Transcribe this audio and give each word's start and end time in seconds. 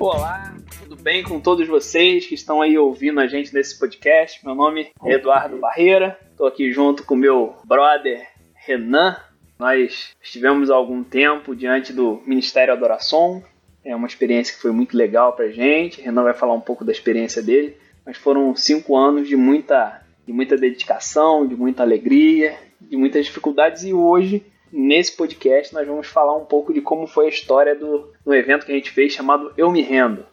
Olá, 0.00 0.56
tudo 0.82 0.96
bem 0.96 1.22
com 1.22 1.38
todos 1.38 1.68
vocês 1.68 2.24
que 2.24 2.34
estão 2.34 2.62
aí 2.62 2.78
ouvindo 2.78 3.20
a 3.20 3.26
gente 3.26 3.52
nesse 3.52 3.78
podcast? 3.78 4.42
Meu 4.42 4.54
nome 4.54 4.88
é 5.04 5.12
Eduardo 5.12 5.58
Barreira, 5.58 6.18
estou 6.30 6.46
aqui 6.46 6.72
junto 6.72 7.04
com 7.04 7.14
meu 7.14 7.54
brother 7.64 8.26
Renan. 8.54 9.14
Nós 9.58 10.16
estivemos 10.22 10.70
há 10.70 10.74
algum 10.74 11.04
tempo 11.04 11.54
diante 11.54 11.92
do 11.92 12.22
Ministério 12.24 12.72
Adoração, 12.72 13.44
é 13.84 13.94
uma 13.94 14.06
experiência 14.06 14.54
que 14.54 14.62
foi 14.62 14.72
muito 14.72 14.96
legal 14.96 15.34
pra 15.34 15.50
gente. 15.50 16.00
Renan 16.00 16.22
vai 16.22 16.32
falar 16.32 16.54
um 16.54 16.62
pouco 16.62 16.82
da 16.82 16.92
experiência 16.92 17.42
dele, 17.42 17.76
mas 18.04 18.16
foram 18.16 18.56
cinco 18.56 18.96
anos 18.96 19.28
de 19.28 19.36
muita, 19.36 20.00
de 20.26 20.32
muita 20.32 20.56
dedicação, 20.56 21.46
de 21.46 21.54
muita 21.54 21.82
alegria, 21.82 22.56
de 22.80 22.96
muitas 22.96 23.26
dificuldades 23.26 23.84
e 23.84 23.92
hoje 23.92 24.49
Nesse 24.72 25.16
podcast, 25.16 25.74
nós 25.74 25.86
vamos 25.86 26.06
falar 26.06 26.36
um 26.36 26.44
pouco 26.44 26.72
de 26.72 26.80
como 26.80 27.06
foi 27.06 27.26
a 27.26 27.28
história 27.28 27.74
do, 27.74 28.12
do 28.24 28.32
evento 28.32 28.64
que 28.64 28.72
a 28.72 28.74
gente 28.74 28.90
fez 28.90 29.12
chamado 29.12 29.52
Eu 29.56 29.70
Me 29.70 29.82
Rendo. 29.82 30.24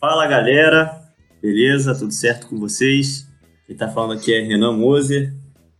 Fala 0.00 0.26
galera, 0.28 1.02
beleza? 1.40 1.92
Tudo 1.98 2.12
certo 2.12 2.46
com 2.46 2.60
vocês? 2.60 3.26
Quem 3.66 3.74
está 3.74 3.88
falando 3.88 4.12
aqui 4.12 4.32
é 4.32 4.40
Renan 4.40 4.76
Moser, 4.76 5.34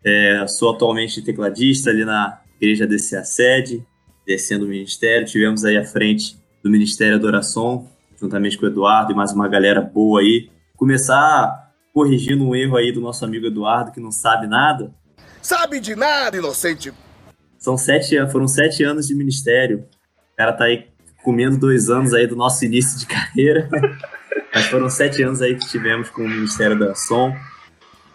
é, 0.04 0.44
sou 0.48 0.74
atualmente 0.74 1.22
tecladista 1.22 1.90
ali 1.90 2.04
na 2.04 2.40
Igreja 2.60 2.88
DCA 2.88 3.22
Sede, 3.22 3.86
descendo 4.26 4.64
o 4.64 4.68
ministério. 4.68 5.24
Tivemos 5.24 5.64
aí 5.64 5.76
à 5.76 5.84
frente 5.84 6.36
do 6.60 6.68
Ministério 6.68 7.14
Adoração, 7.14 7.88
juntamente 8.20 8.58
com 8.58 8.66
o 8.66 8.68
Eduardo 8.68 9.12
e 9.12 9.14
mais 9.14 9.32
uma 9.32 9.46
galera 9.46 9.80
boa 9.80 10.20
aí. 10.20 10.50
Começar 10.76 11.70
corrigindo 11.94 12.44
um 12.44 12.54
erro 12.54 12.76
aí 12.76 12.90
do 12.90 13.00
nosso 13.00 13.24
amigo 13.24 13.46
Eduardo, 13.46 13.92
que 13.92 14.00
não 14.00 14.10
sabe 14.10 14.48
nada. 14.48 14.92
Sabe 15.40 15.78
de 15.78 15.94
nada, 15.94 16.36
inocente 16.36 16.92
são 17.62 17.78
sete, 17.78 18.16
foram 18.32 18.48
sete 18.48 18.82
anos 18.82 19.06
de 19.06 19.14
ministério. 19.14 19.84
O 20.32 20.36
cara 20.36 20.52
tá 20.52 20.64
aí 20.64 20.88
comendo 21.22 21.56
dois 21.56 21.88
anos 21.88 22.12
aí 22.12 22.26
do 22.26 22.34
nosso 22.34 22.64
início 22.64 22.98
de 22.98 23.06
carreira. 23.06 23.68
Mas 24.52 24.66
foram 24.66 24.90
sete 24.90 25.22
anos 25.22 25.40
aí 25.40 25.54
que 25.54 25.68
tivemos 25.68 26.10
com 26.10 26.22
o 26.22 26.28
Ministério 26.28 26.76
da 26.76 26.92
Som. 26.96 27.32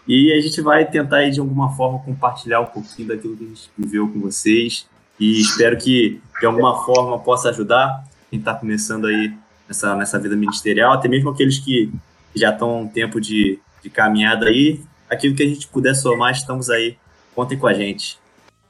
E 0.06 0.34
a 0.34 0.40
gente 0.42 0.60
vai 0.60 0.84
tentar 0.84 1.18
aí, 1.18 1.30
de 1.30 1.40
alguma 1.40 1.74
forma, 1.74 1.98
compartilhar 2.00 2.60
um 2.60 2.66
pouquinho 2.66 3.08
daquilo 3.08 3.38
que 3.38 3.44
a 3.44 3.48
gente 3.48 3.70
viveu 3.76 4.06
com 4.08 4.20
vocês. 4.20 4.86
E 5.18 5.40
espero 5.40 5.78
que, 5.78 6.20
de 6.38 6.46
alguma 6.46 6.84
forma, 6.84 7.18
possa 7.18 7.48
ajudar 7.48 8.04
quem 8.28 8.38
está 8.38 8.54
começando 8.54 9.06
aí 9.06 9.32
nessa, 9.66 9.96
nessa 9.96 10.18
vida 10.18 10.36
ministerial, 10.36 10.92
até 10.92 11.08
mesmo 11.08 11.30
aqueles 11.30 11.58
que 11.58 11.90
já 12.36 12.50
estão 12.50 12.82
um 12.82 12.88
tempo 12.88 13.18
de, 13.18 13.58
de 13.82 13.88
caminhada 13.88 14.46
aí. 14.46 14.82
Aquilo 15.08 15.34
que 15.34 15.42
a 15.42 15.48
gente 15.48 15.66
puder 15.68 15.94
somar, 15.94 16.32
estamos 16.32 16.68
aí. 16.68 16.98
Contem 17.34 17.56
com 17.56 17.66
a 17.66 17.72
gente. 17.72 18.18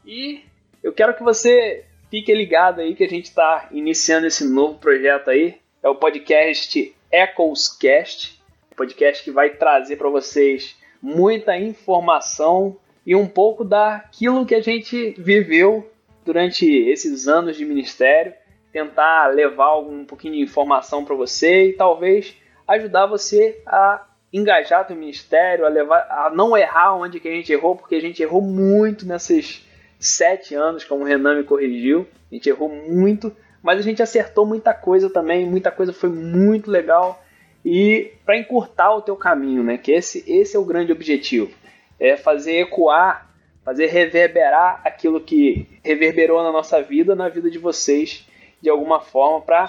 E 0.07 0.48
eu 0.89 0.93
quero 0.95 1.15
que 1.15 1.23
você 1.23 1.85
fique 2.11 2.35
ligado 2.35 2.81
aí 2.81 2.95
que 2.95 3.05
a 3.05 3.09
gente 3.09 3.27
está 3.27 3.69
iniciando 3.71 4.27
esse 4.27 4.49
novo 4.49 4.79
projeto 4.79 5.29
aí. 5.29 5.59
É 5.83 5.89
o 5.89 5.95
podcast 5.95 6.97
Echoescast, 7.13 8.43
podcast 8.75 9.23
que 9.23 9.31
vai 9.31 9.51
trazer 9.51 9.97
para 9.97 10.09
vocês 10.09 10.75
muita 11.03 11.59
informação 11.59 12.75
e 13.05 13.15
um 13.15 13.27
pouco 13.27 13.65
daquilo 13.65 14.47
que 14.47 14.55
a 14.55 14.63
gente 14.63 15.15
viveu 15.19 15.93
durante 16.25 16.67
esses 16.67 17.29
anos 17.29 17.59
de 17.59 17.67
ministério, 17.67 18.33
tentar 18.73 19.27
levar 19.27 19.79
um 19.81 20.07
pouquinho 20.07 20.37
de 20.37 20.41
informação 20.41 21.05
para 21.05 21.15
você 21.15 21.69
e 21.69 21.73
talvez 21.75 22.35
ajudar 22.67 23.05
você 23.05 23.61
a 23.67 24.07
engajar 24.33 24.89
no 24.89 24.97
ministério, 24.97 25.67
a 25.67 25.69
levar 25.69 26.07
a 26.11 26.31
não 26.35 26.57
errar 26.57 26.97
onde 26.97 27.21
que 27.21 27.29
a 27.29 27.35
gente 27.35 27.53
errou, 27.53 27.77
porque 27.77 27.95
a 27.95 28.01
gente 28.01 28.23
errou 28.23 28.41
muito 28.41 29.07
nessas 29.07 29.68
sete 29.99 30.55
anos, 30.55 30.85
como 30.85 31.03
o 31.03 31.07
Renan 31.07 31.37
me 31.37 31.45
corrigiu. 31.45 32.07
A 32.31 32.35
gente 32.35 32.49
errou 32.49 32.69
muito, 32.69 33.35
mas 33.63 33.79
a 33.79 33.83
gente 33.83 34.03
acertou 34.03 34.47
muita 34.47 34.73
coisa 34.73 35.11
também, 35.11 35.47
muita 35.47 35.71
coisa 35.71 35.93
foi 35.93 36.11
muito 36.11 36.71
legal. 36.71 37.23
E 37.65 38.13
para 38.25 38.39
encurtar 38.39 38.95
o 38.95 39.03
teu 39.03 39.17
caminho, 39.17 39.63
né? 39.63 39.77
Que 39.77 39.93
esse, 39.93 40.25
esse 40.27 40.57
é 40.57 40.59
o 40.59 40.65
grande 40.65 40.93
objetivo. 40.93 41.51
É 41.99 42.17
fazer 42.17 42.61
ecoar, 42.61 43.29
fazer 43.65 43.87
reverberar 43.87 44.81
aquilo 44.85 45.21
que 45.21 45.67
reverberou 45.83 46.43
na 46.43 46.53
nossa 46.53 46.81
vida, 46.81 47.15
na 47.15 47.29
vida 47.29 47.51
de 47.51 47.59
vocês, 47.59 48.27
de 48.63 48.71
alguma 48.71 49.01
forma, 49.01 49.41
para 49.41 49.69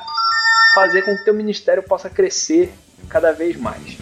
fazer 0.74 1.02
com 1.02 1.16
que 1.16 1.22
o 1.22 1.26
teu 1.26 1.34
ministério 1.34 1.82
possa 1.84 2.10
crescer 2.10 2.70
cada 3.10 3.32
vez 3.32 3.58
mais. 3.58 3.98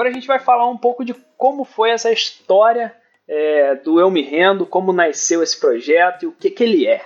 Agora 0.00 0.08
a 0.08 0.14
gente 0.14 0.26
vai 0.26 0.38
falar 0.38 0.66
um 0.66 0.78
pouco 0.78 1.04
de 1.04 1.14
como 1.36 1.62
foi 1.62 1.90
essa 1.90 2.10
história 2.10 2.90
é, 3.28 3.74
do 3.74 4.00
Eu 4.00 4.10
Me 4.10 4.22
Rendo, 4.22 4.64
como 4.64 4.94
nasceu 4.94 5.42
esse 5.42 5.60
projeto 5.60 6.22
e 6.22 6.26
o 6.26 6.32
que, 6.32 6.48
que 6.48 6.64
ele 6.64 6.86
é. 6.86 7.04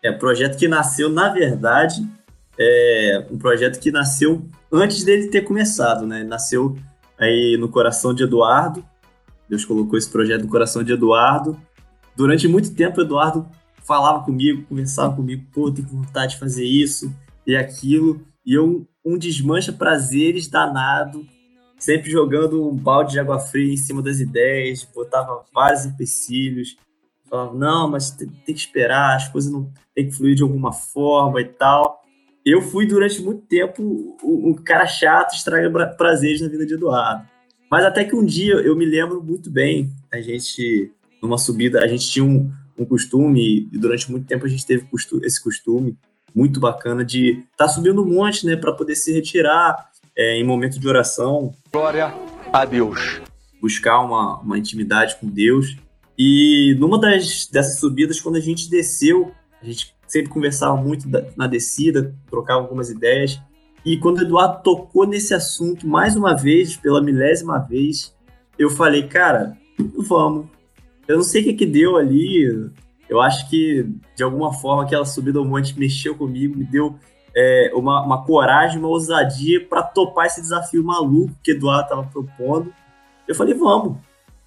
É 0.00 0.12
um 0.12 0.18
projeto 0.18 0.56
que 0.56 0.68
nasceu, 0.68 1.10
na 1.10 1.30
verdade, 1.30 2.06
é 2.56 3.26
um 3.28 3.36
projeto 3.36 3.80
que 3.80 3.90
nasceu 3.90 4.46
antes 4.70 5.02
dele 5.02 5.26
ter 5.26 5.40
começado, 5.40 6.06
né? 6.06 6.22
Nasceu 6.22 6.76
aí 7.18 7.56
no 7.58 7.68
coração 7.68 8.14
de 8.14 8.22
Eduardo. 8.22 8.86
Deus 9.48 9.64
colocou 9.64 9.98
esse 9.98 10.08
projeto 10.08 10.42
no 10.42 10.48
coração 10.48 10.84
de 10.84 10.92
Eduardo. 10.92 11.60
Durante 12.14 12.46
muito 12.46 12.72
tempo, 12.76 13.00
Eduardo 13.00 13.44
falava 13.82 14.22
comigo, 14.24 14.64
conversava 14.68 15.16
comigo, 15.16 15.44
pô, 15.52 15.68
tenho 15.68 15.88
vontade 15.88 16.34
de 16.34 16.38
fazer 16.38 16.64
isso 16.64 17.12
e 17.44 17.56
aquilo. 17.56 18.24
E 18.46 18.54
eu, 18.54 18.86
um 19.04 19.18
desmancha 19.18 19.72
prazeres 19.72 20.46
danado, 20.46 21.26
sempre 21.84 22.10
jogando 22.10 22.66
um 22.66 22.74
balde 22.74 23.12
de 23.12 23.20
água 23.20 23.38
fria 23.38 23.72
em 23.72 23.76
cima 23.76 24.00
das 24.00 24.18
ideias, 24.18 24.84
botava 24.84 25.44
vários 25.52 25.84
empecilhos, 25.84 26.76
falava, 27.28 27.54
não, 27.54 27.90
mas 27.90 28.10
tem, 28.10 28.26
tem 28.28 28.54
que 28.54 28.60
esperar, 28.60 29.16
as 29.16 29.28
coisas 29.28 29.52
não 29.52 29.70
tem 29.94 30.06
que 30.06 30.12
fluir 30.12 30.34
de 30.34 30.42
alguma 30.42 30.72
forma 30.72 31.42
e 31.42 31.44
tal. 31.44 32.02
Eu 32.44 32.62
fui 32.62 32.86
durante 32.86 33.20
muito 33.22 33.42
tempo 33.42 34.16
um 34.22 34.54
cara 34.54 34.86
chato, 34.86 35.34
estraga 35.34 35.70
prazeres 35.94 36.40
na 36.40 36.48
vida 36.48 36.64
de 36.64 36.74
Eduardo. 36.74 37.28
Mas 37.70 37.84
até 37.84 38.04
que 38.04 38.14
um 38.14 38.24
dia 38.24 38.54
eu 38.54 38.74
me 38.74 38.86
lembro 38.86 39.22
muito 39.22 39.50
bem, 39.50 39.90
a 40.10 40.20
gente, 40.20 40.90
numa 41.22 41.38
subida, 41.38 41.80
a 41.80 41.86
gente 41.86 42.08
tinha 42.08 42.24
um, 42.24 42.50
um 42.78 42.84
costume, 42.84 43.68
e 43.72 43.78
durante 43.78 44.10
muito 44.10 44.26
tempo 44.26 44.46
a 44.46 44.48
gente 44.48 44.66
teve 44.66 44.86
esse 45.22 45.42
costume 45.42 45.98
muito 46.34 46.60
bacana 46.60 47.04
de 47.04 47.40
estar 47.52 47.66
tá 47.66 47.68
subindo 47.68 48.02
um 48.02 48.06
monte, 48.06 48.46
né, 48.46 48.56
para 48.56 48.72
poder 48.72 48.94
se 48.96 49.12
retirar 49.12 49.90
é, 50.16 50.36
em 50.36 50.44
momento 50.44 50.78
de 50.78 50.88
oração. 50.88 51.52
Glória 51.72 52.14
a 52.52 52.64
Deus. 52.64 53.20
Buscar 53.60 54.00
uma, 54.00 54.40
uma 54.40 54.58
intimidade 54.58 55.16
com 55.16 55.28
Deus. 55.28 55.76
E 56.16 56.76
numa 56.78 56.98
das, 56.98 57.46
dessas 57.46 57.78
subidas, 57.78 58.20
quando 58.20 58.36
a 58.36 58.40
gente 58.40 58.70
desceu, 58.70 59.32
a 59.60 59.64
gente 59.64 59.94
sempre 60.06 60.30
conversava 60.30 60.76
muito 60.76 61.08
na 61.36 61.46
descida, 61.46 62.14
trocava 62.30 62.60
algumas 62.60 62.90
ideias. 62.90 63.40
E 63.84 63.98
quando 63.98 64.18
o 64.18 64.22
Eduardo 64.22 64.62
tocou 64.62 65.06
nesse 65.06 65.34
assunto 65.34 65.86
mais 65.86 66.16
uma 66.16 66.34
vez, 66.34 66.76
pela 66.76 67.02
milésima 67.02 67.58
vez, 67.58 68.14
eu 68.58 68.70
falei, 68.70 69.08
cara, 69.08 69.56
vamos. 69.98 70.46
Eu 71.06 71.16
não 71.16 71.24
sei 71.24 71.42
o 71.42 71.44
que, 71.44 71.54
que 71.54 71.66
deu 71.66 71.96
ali. 71.96 72.70
Eu 73.08 73.20
acho 73.20 73.48
que, 73.50 73.86
de 74.16 74.22
alguma 74.22 74.52
forma, 74.52 74.84
aquela 74.84 75.04
subida 75.04 75.38
ao 75.38 75.44
monte 75.44 75.78
mexeu 75.78 76.14
comigo, 76.14 76.56
me 76.56 76.64
deu 76.64 76.98
é, 77.34 77.70
uma, 77.74 78.02
uma, 78.02 78.24
coragem, 78.24 78.78
uma 78.78 78.88
ousadia 78.88 79.64
para 79.66 79.82
topar 79.82 80.26
esse 80.26 80.40
desafio 80.40 80.84
maluco 80.84 81.34
que 81.42 81.50
Eduardo 81.50 81.82
estava 81.82 82.04
propondo. 82.04 82.72
Eu 83.26 83.34
falei, 83.34 83.54
vamos. 83.54 83.96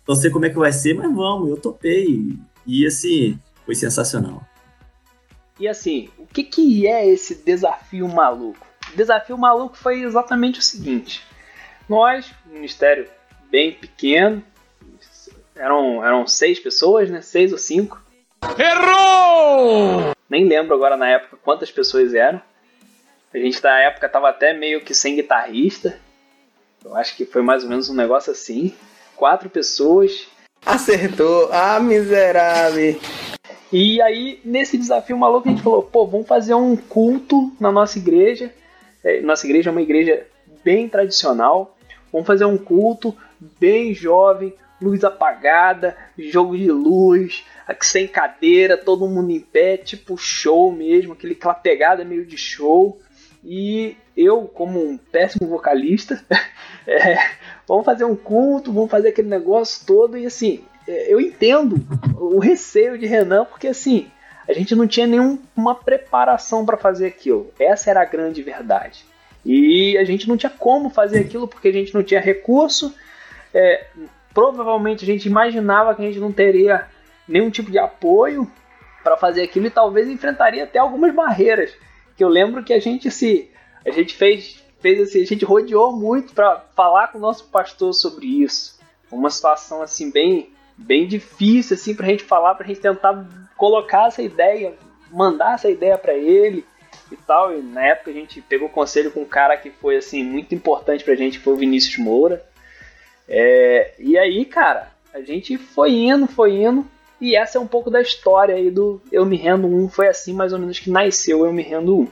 Não 0.08 0.16
sei 0.16 0.32
como 0.32 0.46
é 0.46 0.50
que 0.50 0.58
vai 0.58 0.72
ser, 0.72 0.94
mas 0.94 1.14
vamos. 1.14 1.50
Eu 1.50 1.58
topei. 1.58 2.38
E 2.66 2.86
assim, 2.86 3.38
foi 3.66 3.76
sensacional. 3.76 4.42
E 5.60 5.68
assim, 5.68 6.10
o 6.18 6.26
que, 6.26 6.44
que 6.44 6.88
é 6.88 7.08
esse 7.08 7.36
desafio 7.44 8.08
maluco? 8.08 8.66
O 8.94 8.96
desafio 8.96 9.38
maluco 9.38 9.76
foi 9.76 10.04
exatamente 10.04 10.60
o 10.60 10.62
seguinte: 10.62 11.26
nós, 11.90 12.32
um 12.48 12.54
ministério 12.54 13.08
bem 13.50 13.74
pequeno, 13.74 14.44
eram, 15.56 16.06
eram 16.06 16.28
seis 16.28 16.60
pessoas, 16.60 17.10
né? 17.10 17.22
Seis 17.22 17.52
ou 17.52 17.58
cinco. 17.58 18.02
Errou! 18.58 20.14
Nem 20.30 20.46
lembro 20.48 20.76
agora 20.76 20.96
na 20.96 21.10
época 21.10 21.38
quantas 21.44 21.72
pessoas 21.72 22.14
eram. 22.14 22.42
A 23.34 23.38
gente 23.38 23.62
na 23.62 23.80
época 23.82 24.08
tava 24.08 24.30
até 24.30 24.54
meio 24.54 24.82
que 24.82 24.96
sem 24.96 25.16
guitarrista. 25.16 26.00
Eu 26.84 26.96
acho 26.96 27.16
que 27.16 27.26
foi 27.26 27.42
mais 27.42 27.64
ou 27.64 27.70
menos 27.70 27.90
um 27.90 27.96
negócio 27.96 28.32
assim. 28.32 28.74
Quatro 29.16 29.50
pessoas. 29.50 30.28
Acertou, 30.66 31.50
ah, 31.52 31.80
miserável. 31.80 33.00
E 33.72 34.02
aí, 34.02 34.40
nesse 34.46 34.78
desafio 34.78 35.18
maluco, 35.18 35.48
a 35.48 35.52
gente 35.52 35.64
falou: 35.64 35.84
pô, 35.84 36.06
vamos 36.06 36.28
fazer 36.28 36.54
um 36.54 36.76
culto 36.76 37.52
na 37.60 37.72
nossa 37.72 37.98
igreja. 37.98 38.54
É, 39.04 39.20
nossa 39.22 39.46
igreja 39.46 39.70
é 39.70 39.72
uma 39.72 39.82
igreja 39.82 40.26
bem 40.64 40.88
tradicional. 40.88 41.78
Vamos 42.12 42.26
fazer 42.26 42.46
um 42.46 42.58
culto 42.58 43.16
bem 43.60 43.94
jovem, 43.94 44.54
luz 44.82 45.04
apagada, 45.04 45.98
jogo 46.18 46.58
de 46.58 46.72
luz, 46.72 47.44
sem 47.82 48.08
cadeira, 48.08 48.78
todo 48.78 49.08
mundo 49.08 49.32
em 49.32 49.40
pé, 49.40 49.76
tipo 49.76 50.18
show 50.18 50.72
mesmo, 50.72 51.14
aquele, 51.14 51.38
pegada 51.62 52.06
meio 52.06 52.26
de 52.26 52.38
show. 52.38 52.98
E 53.50 53.96
eu, 54.18 54.42
como 54.42 54.78
um 54.78 54.98
péssimo 54.98 55.48
vocalista, 55.48 56.22
é, 56.86 57.18
vamos 57.66 57.86
fazer 57.86 58.04
um 58.04 58.14
culto, 58.14 58.74
vamos 58.74 58.92
fazer 58.92 59.08
aquele 59.08 59.30
negócio 59.30 59.86
todo. 59.88 60.18
E 60.18 60.26
assim, 60.26 60.66
é, 60.86 61.14
eu 61.14 61.22
entendo 61.22 61.78
o 62.20 62.40
receio 62.40 62.98
de 62.98 63.06
Renan, 63.06 63.46
porque 63.46 63.70
assim, 63.70 64.12
a 64.50 64.52
gente 64.52 64.76
não 64.76 64.86
tinha 64.86 65.08
nenhuma 65.08 65.74
preparação 65.74 66.66
para 66.66 66.76
fazer 66.76 67.08
aquilo. 67.08 67.50
Essa 67.58 67.90
era 67.90 68.02
a 68.02 68.06
grande 68.06 68.44
verdade. 68.44 69.06
E 69.46 69.98
a 69.98 70.04
gente 70.04 70.28
não 70.28 70.36
tinha 70.36 70.50
como 70.50 70.90
fazer 70.90 71.20
aquilo 71.20 71.48
porque 71.48 71.70
a 71.70 71.74
gente 71.74 71.94
não 71.94 72.04
tinha 72.04 72.20
recurso. 72.20 72.94
É, 73.54 73.86
provavelmente 74.34 75.06
a 75.06 75.08
gente 75.08 75.26
imaginava 75.26 75.96
que 75.96 76.02
a 76.02 76.06
gente 76.06 76.20
não 76.20 76.34
teria 76.34 76.86
nenhum 77.26 77.50
tipo 77.50 77.72
de 77.72 77.80
apoio 77.80 78.46
para 79.02 79.16
fazer 79.16 79.44
aquilo 79.44 79.68
e 79.68 79.72
talvez 79.72 80.10
enfrentaria 80.10 80.66
até 80.66 80.80
algumas 80.80 81.16
barreiras. 81.16 81.72
Que 82.18 82.24
eu 82.24 82.30
lembro 82.30 82.64
que 82.64 82.74
a 82.74 82.80
gente 82.80 83.10
se 83.10 83.50
a 83.86 83.92
gente 83.92 84.16
fez 84.16 84.64
fez 84.80 85.00
assim, 85.00 85.22
a 85.22 85.26
gente 85.26 85.46
rodeou 85.46 85.92
muito 85.96 86.34
para 86.34 86.66
falar 86.76 87.08
com 87.08 87.18
o 87.18 87.22
nosso 87.22 87.46
pastor 87.46 87.94
sobre 87.94 88.26
isso. 88.26 88.80
Uma 89.12 89.30
situação 89.30 89.82
assim 89.82 90.12
bem 90.12 90.50
bem 90.76 91.08
difícil 91.08 91.76
assim 91.76 91.96
pra 91.96 92.08
gente 92.08 92.24
falar, 92.24 92.56
pra 92.56 92.68
gente 92.68 92.82
tentar 92.82 93.26
colocar 93.56 94.08
essa 94.08 94.22
ideia, 94.22 94.74
mandar 95.12 95.56
essa 95.56 95.70
ideia 95.70 95.98
para 95.98 96.14
ele 96.14 96.66
e 97.12 97.16
tal. 97.16 97.58
E 97.58 97.62
na 97.62 97.86
época 97.86 98.12
a 98.12 98.14
gente 98.14 98.42
pegou 98.42 98.70
conselho 98.70 99.12
com 99.12 99.22
um 99.22 99.26
cara 99.26 99.58
que 99.58 99.70
foi 99.70 99.98
assim 99.98 100.24
muito 100.24 100.54
importante 100.54 101.04
pra 101.04 101.16
gente, 101.16 101.38
que 101.38 101.44
foi 101.44 101.54
o 101.54 101.58
Vinícius 101.58 101.98
Moura. 101.98 102.46
É, 103.28 103.94
e 104.00 104.18
aí, 104.18 104.46
cara, 104.46 104.92
a 105.14 105.22
gente 105.22 105.58
foi 105.58 105.92
indo, 105.92 106.28
foi 106.28 106.54
indo. 106.54 106.86
E 107.20 107.36
essa 107.36 107.58
é 107.58 107.62
um 107.62 107.68
pouco 107.68 107.90
da 107.90 108.02
história 108.02 108.56
aí 108.56 108.70
do 108.70 109.02
Eu 109.12 109.26
Me 109.26 109.38
Rendo 109.38 109.68
1. 109.68 109.90
Foi 109.90 110.08
assim 110.08 110.34
mais 110.34 110.54
ou 110.54 110.60
menos 110.60 110.80
que 110.80 110.90
nasceu 110.90 111.46
Eu 111.46 111.54
Me 111.54 111.64
Rendo 111.64 112.00
1. 112.02 112.08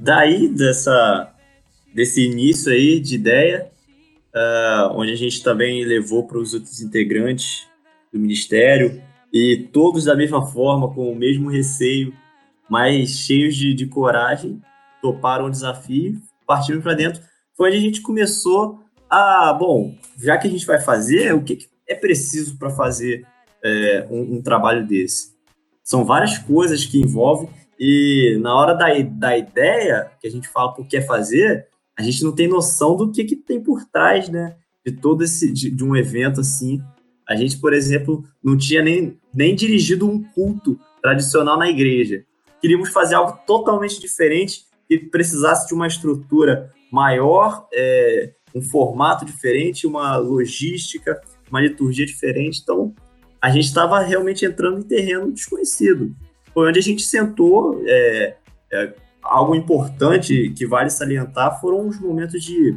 Daí, 0.00 0.48
dessa, 0.48 1.32
desse 1.94 2.24
início 2.24 2.72
aí 2.72 2.98
de 2.98 3.14
ideia, 3.14 3.70
uh, 4.34 4.92
onde 4.94 5.12
a 5.12 5.16
gente 5.16 5.42
também 5.42 5.84
levou 5.84 6.26
para 6.26 6.38
os 6.38 6.52
outros 6.54 6.80
integrantes 6.80 7.68
do 8.12 8.18
Ministério, 8.18 9.00
e 9.32 9.68
todos 9.72 10.04
da 10.04 10.16
mesma 10.16 10.44
forma, 10.44 10.92
com 10.92 11.10
o 11.10 11.16
mesmo 11.16 11.48
receio, 11.48 12.12
mas 12.68 13.10
cheios 13.10 13.54
de, 13.54 13.72
de 13.72 13.86
coragem, 13.86 14.60
toparam 15.00 15.46
o 15.46 15.50
desafio, 15.50 16.20
partiram 16.46 16.80
para 16.80 16.94
dentro. 16.94 17.22
Foi 17.56 17.68
onde 17.68 17.78
a 17.78 17.80
gente 17.80 18.00
começou 18.00 18.80
a, 19.08 19.52
bom, 19.52 19.94
já 20.18 20.36
que 20.36 20.48
a 20.48 20.50
gente 20.50 20.66
vai 20.66 20.80
fazer, 20.80 21.34
o 21.34 21.42
que 21.42 21.66
é 21.88 21.94
preciso 21.94 22.58
para 22.58 22.70
fazer 22.70 23.26
é, 23.64 24.06
um, 24.10 24.36
um, 24.36 24.42
trabalho 24.42 24.86
desse? 24.86 25.32
São 25.82 26.04
várias 26.04 26.38
coisas 26.38 26.84
que 26.84 26.98
envolvem, 26.98 27.48
e 27.78 28.38
na 28.40 28.54
hora 28.54 28.74
da, 28.74 28.86
da 29.00 29.36
ideia, 29.36 30.10
que 30.20 30.26
a 30.26 30.30
gente 30.30 30.48
fala 30.48 30.72
por 30.72 30.86
que 30.86 31.00
fazer, 31.00 31.66
a 31.98 32.02
gente 32.02 32.22
não 32.24 32.32
tem 32.32 32.48
noção 32.48 32.96
do 32.96 33.10
que, 33.10 33.24
que 33.24 33.36
tem 33.36 33.60
por 33.60 33.84
trás, 33.84 34.28
né? 34.28 34.56
De 34.84 34.92
todo 34.92 35.22
esse, 35.22 35.52
de, 35.52 35.70
de 35.70 35.84
um 35.84 35.94
evento 35.96 36.40
assim. 36.40 36.80
A 37.28 37.36
gente, 37.36 37.58
por 37.58 37.72
exemplo, 37.72 38.24
não 38.42 38.56
tinha 38.56 38.82
nem, 38.82 39.18
nem 39.34 39.54
dirigido 39.54 40.08
um 40.08 40.22
culto 40.22 40.78
tradicional 41.00 41.58
na 41.58 41.68
igreja. 41.68 42.24
Queríamos 42.60 42.90
fazer 42.90 43.14
algo 43.14 43.38
totalmente 43.46 44.00
diferente 44.00 44.64
que 44.88 44.98
precisasse 44.98 45.66
de 45.66 45.74
uma 45.74 45.86
estrutura 45.86 46.72
maior, 46.90 47.66
é, 47.72 48.32
um 48.54 48.62
formato 48.62 49.24
diferente, 49.24 49.86
uma 49.86 50.16
logística, 50.16 51.20
uma 51.50 51.60
liturgia 51.60 52.06
diferente. 52.06 52.60
Então, 52.62 52.94
a 53.42 53.50
gente 53.50 53.64
estava 53.64 53.98
realmente 53.98 54.44
entrando 54.44 54.78
em 54.78 54.84
terreno 54.84 55.32
desconhecido. 55.32 56.14
Foi 56.54 56.68
onde 56.68 56.78
a 56.78 56.82
gente 56.82 57.02
sentou. 57.02 57.82
É, 57.84 58.36
é, 58.72 58.94
algo 59.20 59.54
importante 59.54 60.50
que 60.56 60.64
vale 60.64 60.90
salientar 60.90 61.60
foram 61.60 61.88
os 61.88 61.98
momentos 61.98 62.42
de, 62.42 62.76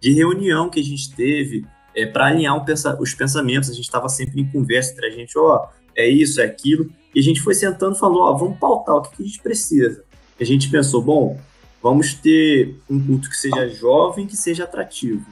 de 0.00 0.12
reunião 0.12 0.70
que 0.70 0.80
a 0.80 0.84
gente 0.84 1.14
teve 1.14 1.66
é, 1.94 2.06
para 2.06 2.26
alinhar 2.26 2.64
pensa, 2.64 2.96
os 2.98 3.12
pensamentos. 3.12 3.68
A 3.68 3.74
gente 3.74 3.84
estava 3.84 4.08
sempre 4.08 4.40
em 4.40 4.50
conversa 4.50 4.92
entre 4.92 5.06
a 5.06 5.10
gente, 5.10 5.36
ó, 5.38 5.56
oh, 5.56 5.68
é 5.94 6.08
isso, 6.08 6.40
é 6.40 6.44
aquilo. 6.44 6.90
E 7.14 7.20
a 7.20 7.22
gente 7.22 7.42
foi 7.42 7.54
sentando 7.54 7.94
e 7.94 7.98
falou, 7.98 8.22
ó, 8.22 8.32
oh, 8.32 8.38
vamos 8.38 8.58
pautar 8.58 8.96
o 8.96 9.02
que, 9.02 9.16
que 9.16 9.22
a 9.22 9.26
gente 9.26 9.40
precisa. 9.40 10.04
E 10.40 10.42
a 10.42 10.46
gente 10.46 10.70
pensou, 10.70 11.02
bom, 11.02 11.38
vamos 11.82 12.14
ter 12.14 12.76
um 12.88 12.98
culto 13.04 13.28
que 13.28 13.36
seja 13.36 13.68
jovem, 13.68 14.26
que 14.26 14.36
seja 14.36 14.64
atrativo. 14.64 15.26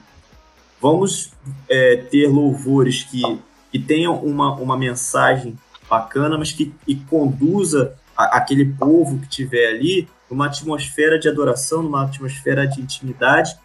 Vamos 0.79 1.31
é, 1.67 1.95
ter 1.95 2.27
louvores 2.27 3.03
que, 3.03 3.23
que 3.71 3.79
tenham 3.79 4.15
uma, 4.15 4.55
uma 4.55 4.77
mensagem 4.77 5.57
bacana, 5.89 6.37
mas 6.37 6.51
que 6.51 6.73
e 6.87 6.95
conduza 6.95 7.95
a, 8.15 8.37
aquele 8.37 8.65
povo 8.65 9.19
que 9.19 9.27
tiver 9.27 9.67
ali 9.67 10.07
numa 10.29 10.47
atmosfera 10.47 11.17
de 11.17 11.29
adoração, 11.29 11.81
numa 11.81 12.03
atmosfera 12.03 12.67
de 12.67 12.81
intimidade. 12.81 13.57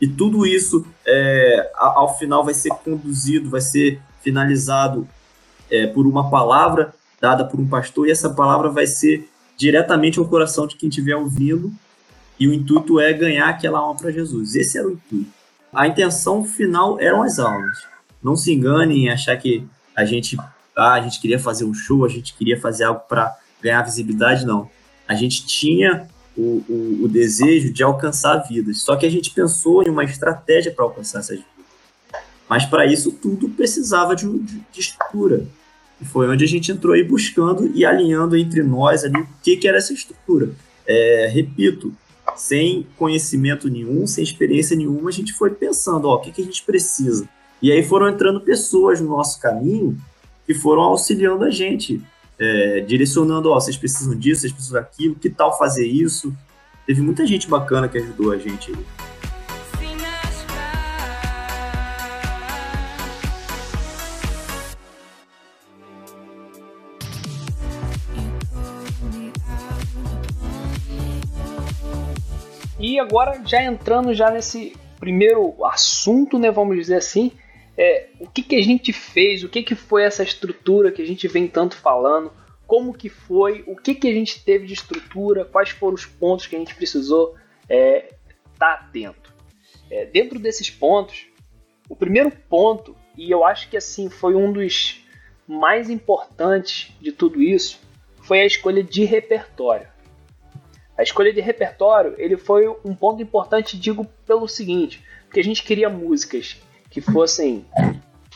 E 0.00 0.06
tudo 0.06 0.46
isso, 0.46 0.84
é, 1.06 1.70
ao 1.76 2.18
final, 2.18 2.44
vai 2.44 2.52
ser 2.52 2.70
conduzido, 2.70 3.48
vai 3.48 3.60
ser 3.60 4.00
finalizado 4.22 5.08
é, 5.70 5.86
por 5.86 6.06
uma 6.06 6.28
palavra 6.30 6.94
dada 7.20 7.44
por 7.44 7.58
um 7.58 7.66
pastor, 7.66 8.06
e 8.06 8.10
essa 8.10 8.28
palavra 8.28 8.68
vai 8.68 8.86
ser 8.86 9.30
diretamente 9.56 10.18
ao 10.18 10.28
coração 10.28 10.66
de 10.66 10.76
quem 10.76 10.90
estiver 10.90 11.16
ouvindo, 11.16 11.72
e 12.38 12.46
o 12.46 12.52
intuito 12.52 13.00
é 13.00 13.12
ganhar 13.12 13.48
aquela 13.48 13.78
alma 13.78 13.96
para 13.98 14.10
Jesus. 14.10 14.54
Esse 14.54 14.76
era 14.76 14.88
o 14.88 14.92
intuito. 14.92 15.30
A 15.72 15.86
intenção 15.86 16.44
final 16.44 17.00
eram 17.00 17.22
as 17.22 17.38
almas. 17.38 17.93
Não 18.24 18.34
se 18.36 18.52
enganem 18.52 19.04
em 19.04 19.10
achar 19.10 19.36
que 19.36 19.64
a 19.94 20.04
gente, 20.04 20.36
ah, 20.76 20.94
a 20.94 21.00
gente 21.00 21.20
queria 21.20 21.38
fazer 21.38 21.64
um 21.64 21.74
show, 21.74 22.04
a 22.04 22.08
gente 22.08 22.34
queria 22.34 22.58
fazer 22.60 22.84
algo 22.84 23.02
para 23.08 23.36
ganhar 23.62 23.82
visibilidade, 23.82 24.46
não 24.46 24.68
a 25.06 25.14
gente 25.14 25.46
tinha 25.46 26.08
o, 26.36 26.64
o, 26.68 27.00
o, 27.04 27.08
desejo 27.08 27.72
de 27.72 27.82
alcançar 27.82 28.38
vidas. 28.38 28.82
Só 28.82 28.96
que 28.96 29.06
a 29.06 29.10
gente 29.10 29.30
pensou 29.30 29.82
em 29.82 29.88
uma 29.88 30.04
estratégia 30.04 30.72
para 30.72 30.84
alcançar 30.84 31.20
essas 31.20 31.36
vidas. 31.36 31.52
Mas 32.48 32.64
para 32.64 32.86
isso 32.86 33.12
tudo 33.12 33.48
precisava 33.48 34.16
de, 34.16 34.26
de, 34.38 34.60
de, 34.72 34.80
estrutura. 34.80 35.46
E 36.00 36.04
foi 36.04 36.28
onde 36.28 36.44
a 36.44 36.48
gente 36.48 36.72
entrou 36.72 36.94
aí 36.94 37.04
buscando 37.04 37.70
e 37.74 37.84
alinhando 37.84 38.36
entre 38.36 38.62
nós 38.62 39.04
ali 39.04 39.20
o 39.20 39.28
que, 39.42 39.56
que 39.56 39.68
era 39.68 39.78
essa 39.78 39.92
estrutura. 39.92 40.50
É, 40.86 41.30
repito, 41.32 41.94
sem 42.36 42.86
conhecimento 42.96 43.68
nenhum, 43.68 44.06
sem 44.06 44.24
experiência 44.24 44.76
nenhuma, 44.76 45.08
a 45.08 45.12
gente 45.12 45.32
foi 45.32 45.50
pensando, 45.50 46.08
ó, 46.08 46.16
o 46.16 46.20
que, 46.20 46.32
que 46.32 46.42
a 46.42 46.44
gente 46.44 46.62
precisa. 46.64 47.28
E 47.62 47.72
aí 47.72 47.82
foram 47.82 48.08
entrando 48.08 48.40
pessoas 48.40 49.00
no 49.00 49.08
nosso 49.08 49.40
caminho 49.40 49.98
que 50.46 50.54
foram 50.54 50.82
auxiliando 50.82 51.44
a 51.44 51.50
gente 51.50 52.02
é, 52.38 52.80
direcionando, 52.80 53.50
ó, 53.50 53.54
vocês 53.54 53.76
precisam 53.76 54.16
disso, 54.16 54.42
vocês 54.42 54.52
precisam 54.52 54.80
daquilo, 54.80 55.14
que 55.14 55.30
tal 55.30 55.56
fazer 55.56 55.86
isso? 55.86 56.34
Teve 56.86 57.00
muita 57.00 57.26
gente 57.26 57.48
bacana 57.48 57.88
que 57.88 57.98
ajudou 57.98 58.32
a 58.32 58.38
gente 58.38 58.70
aí. 58.70 58.84
E 72.78 72.98
agora 72.98 73.40
já 73.46 73.62
entrando 73.62 74.12
já 74.12 74.30
nesse 74.30 74.76
primeiro 75.00 75.54
assunto, 75.64 76.38
né, 76.38 76.50
vamos 76.50 76.76
dizer 76.76 76.96
assim, 76.96 77.32
é, 77.76 78.08
o 78.20 78.28
que, 78.28 78.42
que 78.42 78.56
a 78.56 78.62
gente 78.62 78.92
fez, 78.92 79.42
o 79.42 79.48
que, 79.48 79.62
que 79.62 79.74
foi 79.74 80.04
essa 80.04 80.22
estrutura 80.22 80.92
que 80.92 81.02
a 81.02 81.06
gente 81.06 81.26
vem 81.26 81.48
tanto 81.48 81.76
falando, 81.76 82.32
como 82.66 82.94
que 82.94 83.08
foi, 83.08 83.64
o 83.66 83.76
que, 83.76 83.94
que 83.94 84.08
a 84.08 84.12
gente 84.12 84.42
teve 84.44 84.66
de 84.66 84.74
estrutura, 84.74 85.44
quais 85.44 85.70
foram 85.70 85.94
os 85.94 86.06
pontos 86.06 86.46
que 86.46 86.56
a 86.56 86.58
gente 86.58 86.74
precisou 86.74 87.36
estar 87.62 87.74
é, 87.74 88.08
tá 88.58 88.74
atento. 88.74 89.34
É, 89.90 90.06
dentro 90.06 90.38
desses 90.38 90.70
pontos, 90.70 91.26
o 91.88 91.96
primeiro 91.96 92.30
ponto, 92.30 92.96
e 93.16 93.30
eu 93.30 93.44
acho 93.44 93.68
que 93.68 93.76
assim 93.76 94.08
foi 94.08 94.34
um 94.34 94.52
dos 94.52 95.04
mais 95.46 95.90
importantes 95.90 96.92
de 97.00 97.12
tudo 97.12 97.42
isso, 97.42 97.80
foi 98.22 98.40
a 98.40 98.46
escolha 98.46 98.82
de 98.82 99.04
repertório. 99.04 99.88
A 100.96 101.02
escolha 101.02 101.32
de 101.32 101.40
repertório 101.40 102.14
ele 102.16 102.36
foi 102.36 102.68
um 102.84 102.94
ponto 102.94 103.20
importante, 103.20 103.78
digo 103.78 104.06
pelo 104.26 104.48
seguinte, 104.48 105.02
porque 105.24 105.40
a 105.40 105.44
gente 105.44 105.62
queria 105.62 105.90
músicas 105.90 106.62
que 106.94 107.00
fossem 107.00 107.66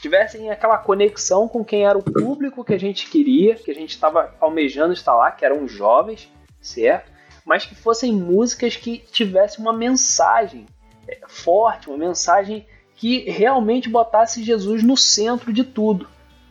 tivessem 0.03 0.51
aquela 0.51 0.77
conexão 0.77 1.47
com 1.47 1.65
quem 1.65 1.87
era 1.87 1.97
o 1.97 2.03
público 2.03 2.65
que 2.65 2.75
a 2.75 2.79
gente 2.79 3.09
queria, 3.09 3.55
que 3.55 3.71
a 3.71 3.75
gente 3.75 3.91
estava 3.91 4.35
almejando 4.41 4.93
estar 4.93 5.15
lá, 5.15 5.31
que 5.31 5.45
eram 5.45 5.65
os 5.65 5.73
jovens, 5.73 6.29
certo? 6.61 7.11
Mas 7.45 7.65
que 7.65 7.75
fossem 7.75 8.13
músicas 8.13 8.77
que 8.77 8.99
tivessem 8.99 9.61
uma 9.61 9.73
mensagem 9.73 10.67
é, 11.07 11.21
forte, 11.27 11.89
uma 11.89 11.97
mensagem 11.97 12.67
que 12.97 13.31
realmente 13.31 13.89
botasse 13.89 14.43
Jesus 14.43 14.83
no 14.83 14.97
centro 14.97 15.53
de 15.53 15.63
tudo. 15.63 16.09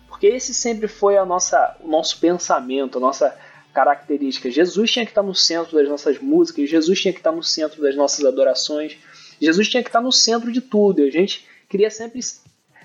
Porque 0.08 0.28
esse 0.28 0.54
sempre 0.54 0.88
foi 0.88 1.18
a 1.18 1.26
nossa, 1.26 1.76
o 1.82 1.90
nosso 1.90 2.20
pensamento, 2.20 2.98
a 2.98 3.02
nossa 3.02 3.38
característica. 3.74 4.50
Jesus 4.50 4.92
tinha 4.92 5.06
que 5.06 5.12
estar 5.12 5.24
no 5.24 5.36
centro 5.36 5.78
das 5.78 5.88
nossas 5.90 6.20
músicas, 6.20 6.70
Jesus 6.70 7.02
tinha 7.02 7.14
que 7.14 7.20
estar 7.20 7.34
no 7.34 7.44
centro 7.44 7.82
das 7.82 7.96
nossas 7.96 8.26
adorações, 8.26 8.98
Jesus 9.42 9.70
tinha 9.70 9.84
que 9.84 9.90
estar 9.90 10.02
no 10.02 10.12
centro 10.12 10.52
de 10.52 10.62
tudo. 10.62 11.02
E 11.02 11.08
a 11.08 11.12
gente 11.12 11.46
queria 11.68 11.90
sempre 11.90 12.20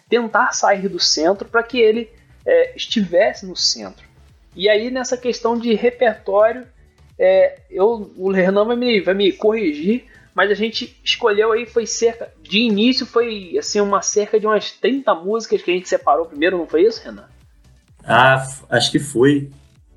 tentar 0.08 0.52
sair 0.52 0.88
do 0.88 0.98
centro 0.98 1.48
para 1.48 1.62
que 1.62 1.78
ele 1.78 2.10
é, 2.44 2.76
estivesse 2.76 3.46
no 3.46 3.56
centro. 3.56 4.06
E 4.54 4.68
aí, 4.68 4.90
nessa 4.90 5.16
questão 5.16 5.58
de 5.58 5.72
repertório, 5.74 6.66
é, 7.18 7.60
eu, 7.70 8.12
o 8.16 8.30
Renan 8.30 8.66
vai 8.66 8.76
me, 8.76 9.00
vai 9.00 9.14
me 9.14 9.32
corrigir, 9.32 10.04
mas 10.34 10.50
a 10.50 10.54
gente 10.54 10.98
escolheu 11.04 11.52
aí, 11.52 11.66
foi 11.66 11.86
cerca, 11.86 12.32
de 12.42 12.58
início 12.58 13.06
foi 13.06 13.56
assim, 13.58 13.80
uma 13.80 14.02
cerca 14.02 14.38
de 14.38 14.46
umas 14.46 14.70
30 14.70 15.14
músicas 15.14 15.62
que 15.62 15.70
a 15.70 15.74
gente 15.74 15.88
separou 15.88 16.26
primeiro, 16.26 16.58
não 16.58 16.66
foi 16.66 16.82
isso, 16.82 17.02
Renan? 17.02 17.28
Ah, 18.04 18.44
acho 18.70 18.90
que 18.90 18.98
foi. 18.98 19.50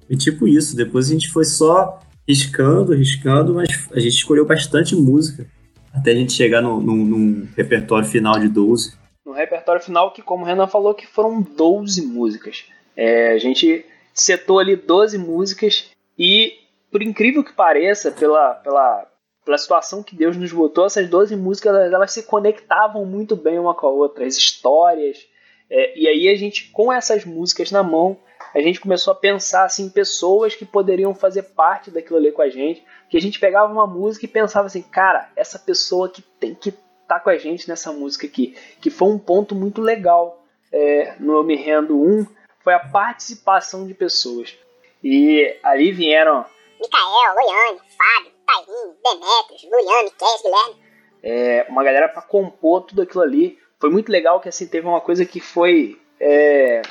E 0.10 0.16
tipo 0.16 0.48
isso, 0.48 0.76
depois 0.76 1.10
a 1.10 1.14
gente 1.14 1.30
foi 1.30 1.46
só 1.46 2.00
riscando, 2.28 2.94
riscando, 2.94 3.56
mas 3.56 3.88
a 3.92 4.00
gente 4.00 4.14
escolheu 4.16 4.46
bastante 4.46 4.96
música 4.96 5.48
até 5.96 6.12
a 6.12 6.16
gente 6.16 6.34
chegar 6.34 6.62
no, 6.62 6.82
no, 6.82 6.94
num 6.94 7.48
repertório 7.56 8.08
final 8.08 8.38
de 8.40 8.48
12. 8.50 8.98
No 9.26 9.32
repertório 9.32 9.82
final, 9.82 10.12
que 10.12 10.22
como 10.22 10.44
o 10.44 10.46
Renan 10.46 10.68
falou, 10.68 10.94
que 10.94 11.08
foram 11.08 11.42
12 11.42 12.02
músicas. 12.02 12.66
É, 12.96 13.32
a 13.32 13.38
gente 13.38 13.86
setou 14.14 14.60
ali 14.60 14.76
12 14.76 15.18
músicas 15.18 15.90
e, 16.18 16.54
por 16.92 17.02
incrível 17.02 17.44
que 17.44 17.54
pareça, 17.54 18.12
pela, 18.12 18.54
pela, 18.56 19.08
pela 19.44 19.58
situação 19.58 20.04
que 20.04 20.16
Deus 20.16 20.38
nos 20.38 20.52
botou, 20.52 20.86
essas 20.86 21.10
12 21.10 21.36
músicas 21.36 21.76
elas, 21.92 22.12
se 22.12 22.24
conectavam 22.24 23.06
muito 23.06 23.36
bem 23.36 23.60
uma 23.60 23.74
com 23.74 23.88
a 23.88 23.90
outra, 23.90 24.26
as 24.26 24.38
histórias. 24.38 25.26
É, 25.70 26.00
e 26.00 26.08
aí 26.08 26.30
a 26.30 26.36
gente, 26.36 26.70
com 26.72 26.92
essas 26.92 27.26
músicas 27.26 27.72
na 27.72 27.82
mão, 27.82 28.18
a 28.56 28.62
gente 28.62 28.80
começou 28.80 29.12
a 29.12 29.16
pensar 29.16 29.66
assim, 29.66 29.90
pessoas 29.90 30.56
que 30.56 30.64
poderiam 30.64 31.14
fazer 31.14 31.44
parte 31.44 31.92
daquilo 31.92 32.18
ali 32.18 32.32
com 32.32 32.42
a 32.42 32.48
gente. 32.48 32.82
Que 33.10 33.18
a 33.18 33.22
gente 33.22 33.38
pegava 33.38 33.72
uma 33.72 33.86
música 33.86 34.24
e 34.24 34.30
pensava 34.30 34.68
assim, 34.68 34.82
cara, 34.82 35.30
essa 35.36 35.60
pessoa 35.60 36.08
que 36.08 36.22
tem 36.22 36.56
que 36.56 36.70
estar 36.70 36.80
tá 37.06 37.20
com 37.20 37.30
a 37.30 37.38
gente 37.38 37.68
nessa 37.68 37.92
música 37.92 38.26
aqui. 38.26 38.58
Que 38.80 38.90
foi 38.90 39.10
um 39.10 39.20
ponto 39.20 39.54
muito 39.54 39.82
legal 39.82 40.42
é, 40.72 41.16
no 41.20 41.36
Eu 41.36 41.44
Me 41.44 41.58
Rendo 41.58 42.02
1, 42.02 42.26
foi 42.64 42.74
a 42.74 42.80
participação 42.80 43.86
de 43.86 43.94
pessoas. 43.94 44.58
E 45.04 45.54
ali 45.62 45.92
vieram 45.92 46.46
Micael, 46.80 47.36
Loiane, 47.36 47.80
Fábio, 47.98 48.32
Tairinho, 48.46 48.96
Demetrios, 49.04 49.64
Luiane, 49.70 50.12
Kes, 50.12 50.42
Guilherme. 50.42 50.86
É, 51.22 51.66
uma 51.68 51.84
galera 51.84 52.08
para 52.08 52.22
compor 52.22 52.84
tudo 52.84 53.02
aquilo 53.02 53.22
ali. 53.22 53.60
Foi 53.82 53.90
muito 53.90 54.10
legal 54.10 54.40
que 54.40 54.48
assim 54.48 54.66
teve 54.66 54.88
uma 54.88 55.02
coisa 55.02 55.26
que 55.26 55.42
foi 55.42 56.00
é, 56.22 56.82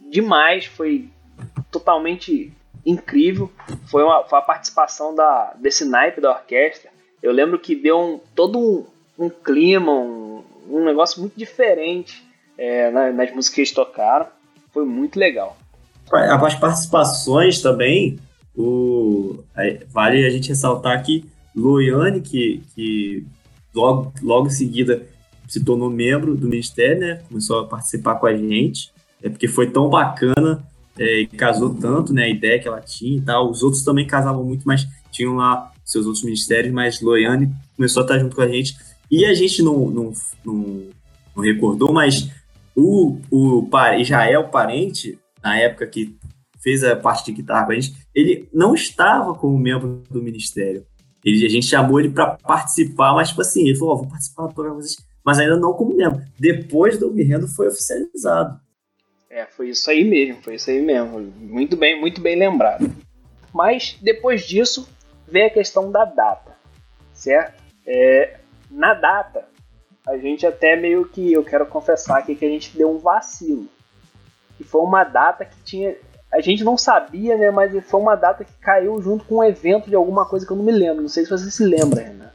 demais, 0.00 0.66
foi 0.66 1.10
totalmente 1.70 2.52
incrível. 2.84 3.50
Foi, 3.86 4.02
uma, 4.02 4.24
foi 4.24 4.38
a 4.38 4.42
participação 4.42 5.14
da, 5.14 5.54
desse 5.58 5.84
naipe 5.84 6.20
da 6.20 6.30
orquestra. 6.30 6.90
Eu 7.22 7.32
lembro 7.32 7.58
que 7.58 7.74
deu 7.74 7.98
um, 7.98 8.20
todo 8.34 8.58
um, 8.58 8.84
um 9.18 9.30
clima, 9.30 9.92
um, 9.92 10.44
um 10.68 10.84
negócio 10.84 11.20
muito 11.20 11.36
diferente 11.36 12.22
é, 12.58 12.90
nas 12.90 13.32
músicas 13.34 13.48
que 13.48 13.60
eles 13.60 13.72
tocaram. 13.72 14.26
Foi 14.72 14.84
muito 14.84 15.18
legal. 15.18 15.56
As 16.12 16.54
participações 16.54 17.62
também, 17.62 18.18
o, 18.54 19.42
vale 19.88 20.26
a 20.26 20.30
gente 20.30 20.50
ressaltar 20.50 21.02
que 21.02 21.24
Loiane, 21.56 22.20
que, 22.20 22.62
que 22.74 23.24
logo, 23.74 24.12
logo 24.22 24.48
em 24.48 24.50
seguida 24.50 25.06
se 25.48 25.64
tornou 25.64 25.88
membro 25.88 26.34
do 26.34 26.48
Ministério, 26.48 27.00
né? 27.00 27.22
Começou 27.28 27.60
a 27.60 27.66
participar 27.66 28.16
com 28.16 28.26
a 28.26 28.36
gente, 28.36 28.90
é 29.22 29.28
porque 29.28 29.46
foi 29.46 29.70
tão 29.70 29.88
bacana 29.88 30.66
é, 30.98 31.26
casou 31.36 31.74
tanto, 31.74 32.12
né? 32.12 32.24
A 32.24 32.28
ideia 32.28 32.58
que 32.58 32.68
ela 32.68 32.80
tinha 32.80 33.18
e 33.18 33.20
tal. 33.20 33.50
Os 33.50 33.62
outros 33.62 33.82
também 33.82 34.06
casavam 34.06 34.44
muito, 34.44 34.64
mas 34.64 34.86
tinham 35.10 35.36
lá 35.36 35.72
seus 35.84 36.06
outros 36.06 36.24
ministérios, 36.24 36.72
mas 36.72 37.00
Loiane 37.00 37.50
começou 37.76 38.02
a 38.02 38.04
estar 38.04 38.18
junto 38.18 38.34
com 38.34 38.42
a 38.42 38.48
gente. 38.48 38.76
E 39.10 39.24
a 39.24 39.34
gente 39.34 39.62
não, 39.62 39.90
não, 39.90 40.12
não, 40.44 40.82
não 41.36 41.44
recordou, 41.44 41.92
mas 41.92 42.30
o, 42.74 43.18
o 43.30 43.68
Israel 43.98 44.48
Parente, 44.48 45.18
na 45.42 45.56
época 45.58 45.86
que 45.86 46.16
fez 46.62 46.82
a 46.82 46.96
parte 46.96 47.26
de 47.26 47.32
guitarra 47.32 47.66
com 47.66 47.72
a 47.72 47.74
gente, 47.74 47.94
ele 48.14 48.48
não 48.52 48.74
estava 48.74 49.34
como 49.34 49.58
membro 49.58 50.02
do 50.10 50.22
ministério. 50.22 50.84
Ele, 51.22 51.44
a 51.44 51.48
gente 51.48 51.66
chamou 51.66 52.00
ele 52.00 52.10
para 52.10 52.38
participar, 52.38 53.14
mas 53.14 53.28
tipo 53.28 53.42
assim, 53.42 53.68
ele 53.68 53.76
falou, 53.76 53.94
oh, 53.94 53.98
vou 53.98 54.08
participar 54.08 54.46
do 54.46 54.54
programa, 54.54 54.80
mas 55.24 55.38
ainda 55.38 55.56
não 55.56 55.74
como 55.74 55.96
membro. 55.96 56.22
Depois 56.38 56.98
do 56.98 57.12
Me 57.12 57.22
Rendo 57.22 57.46
foi 57.48 57.68
oficializado. 57.68 58.58
É, 59.34 59.46
foi 59.46 59.70
isso 59.70 59.90
aí 59.90 60.04
mesmo, 60.04 60.40
foi 60.42 60.54
isso 60.54 60.70
aí 60.70 60.80
mesmo. 60.80 61.18
Muito 61.40 61.76
bem, 61.76 62.00
muito 62.00 62.20
bem 62.20 62.38
lembrado. 62.38 62.88
Mas 63.52 63.98
depois 64.00 64.46
disso 64.46 64.88
vem 65.26 65.46
a 65.46 65.50
questão 65.50 65.90
da 65.90 66.04
data, 66.04 66.52
certo? 67.12 67.60
É, 67.84 68.36
na 68.70 68.94
data, 68.94 69.44
a 70.06 70.16
gente 70.16 70.46
até 70.46 70.76
meio 70.76 71.08
que, 71.08 71.32
eu 71.32 71.42
quero 71.42 71.66
confessar 71.66 72.18
aqui 72.18 72.36
que 72.36 72.44
a 72.44 72.48
gente 72.48 72.76
deu 72.76 72.94
um 72.94 72.98
vacilo. 72.98 73.66
Que 74.56 74.62
foi 74.62 74.82
uma 74.82 75.02
data 75.02 75.44
que 75.44 75.56
tinha. 75.64 75.96
A 76.32 76.40
gente 76.40 76.62
não 76.62 76.78
sabia, 76.78 77.36
né? 77.36 77.50
Mas 77.50 77.72
foi 77.88 78.00
uma 78.00 78.14
data 78.14 78.44
que 78.44 78.52
caiu 78.60 79.02
junto 79.02 79.24
com 79.24 79.38
um 79.38 79.44
evento 79.44 79.90
de 79.90 79.96
alguma 79.96 80.24
coisa 80.26 80.46
que 80.46 80.52
eu 80.52 80.56
não 80.56 80.64
me 80.64 80.70
lembro. 80.70 81.02
Não 81.02 81.08
sei 81.08 81.24
se 81.24 81.30
você 81.30 81.50
se 81.50 81.64
lembra, 81.64 82.04
Renan. 82.04 82.30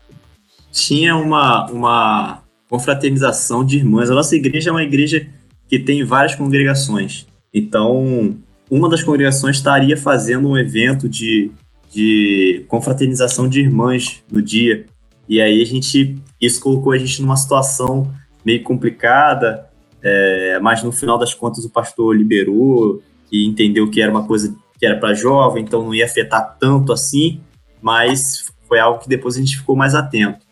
Tinha 0.69 1.15
uma, 1.15 1.65
uma 1.71 2.43
confraternização 2.69 3.65
de 3.65 3.77
irmãs. 3.77 4.11
A 4.11 4.15
nossa 4.15 4.35
igreja 4.35 4.69
é 4.69 4.73
uma 4.73 4.83
igreja 4.83 5.38
que 5.69 5.77
tem 5.77 6.03
várias 6.03 6.35
congregações. 6.35 7.27
Então, 7.53 8.35
uma 8.69 8.89
das 8.89 9.03
congregações 9.03 9.57
estaria 9.57 9.95
fazendo 9.95 10.49
um 10.49 10.57
evento 10.57 11.07
de, 11.07 11.51
de 11.91 12.65
confraternização 12.67 13.47
de 13.47 13.61
irmãs 13.61 14.23
no 14.31 14.41
dia. 14.41 14.85
E 15.27 15.39
aí 15.39 15.61
a 15.61 15.65
gente, 15.65 16.17
isso 16.41 16.59
colocou 16.59 16.91
a 16.91 16.97
gente 16.97 17.21
numa 17.21 17.37
situação 17.37 18.11
meio 18.43 18.63
complicada, 18.63 19.69
é, 20.01 20.59
mas 20.59 20.81
no 20.81 20.91
final 20.91 21.19
das 21.19 21.33
contas 21.35 21.63
o 21.63 21.69
pastor 21.69 22.15
liberou 22.15 23.01
e 23.31 23.45
entendeu 23.45 23.89
que 23.91 24.01
era 24.01 24.11
uma 24.11 24.25
coisa 24.25 24.55
que 24.79 24.85
era 24.85 24.97
para 24.97 25.13
jovem, 25.13 25.63
então 25.63 25.83
não 25.83 25.93
ia 25.93 26.05
afetar 26.05 26.57
tanto 26.59 26.91
assim, 26.91 27.41
mas 27.81 28.45
foi 28.67 28.79
algo 28.79 28.99
que 28.99 29.09
depois 29.09 29.35
a 29.35 29.39
gente 29.39 29.57
ficou 29.57 29.75
mais 29.75 29.93
atento. 29.93 30.47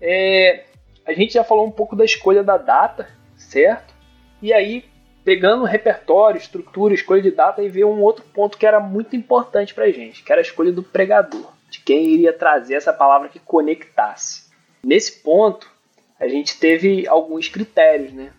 É, 0.00 0.64
a 1.06 1.12
gente 1.12 1.34
já 1.34 1.44
falou 1.44 1.66
um 1.66 1.70
pouco 1.70 1.94
da 1.94 2.04
escolha 2.04 2.42
da 2.42 2.58
data, 2.58 3.08
certo? 3.36 3.94
E 4.42 4.52
aí, 4.52 4.84
pegando 5.24 5.64
repertório, 5.64 6.38
estrutura, 6.38 6.94
escolha 6.94 7.22
de 7.22 7.30
data, 7.30 7.62
e 7.62 7.68
veio 7.68 7.88
um 7.88 8.00
outro 8.00 8.24
ponto 8.34 8.56
que 8.56 8.66
era 8.66 8.80
muito 8.80 9.14
importante 9.16 9.74
para 9.74 9.90
gente, 9.90 10.22
que 10.22 10.32
era 10.32 10.40
a 10.40 10.42
escolha 10.42 10.72
do 10.72 10.82
pregador 10.82 11.52
de 11.70 11.80
quem 11.80 12.08
iria 12.08 12.32
trazer 12.32 12.74
essa 12.74 12.92
palavra 12.92 13.28
que 13.28 13.38
conectasse. 13.38 14.50
Nesse 14.82 15.22
ponto, 15.22 15.70
a 16.18 16.26
gente 16.26 16.58
teve 16.58 17.06
alguns 17.06 17.48
critérios, 17.48 18.12
né? 18.12 18.32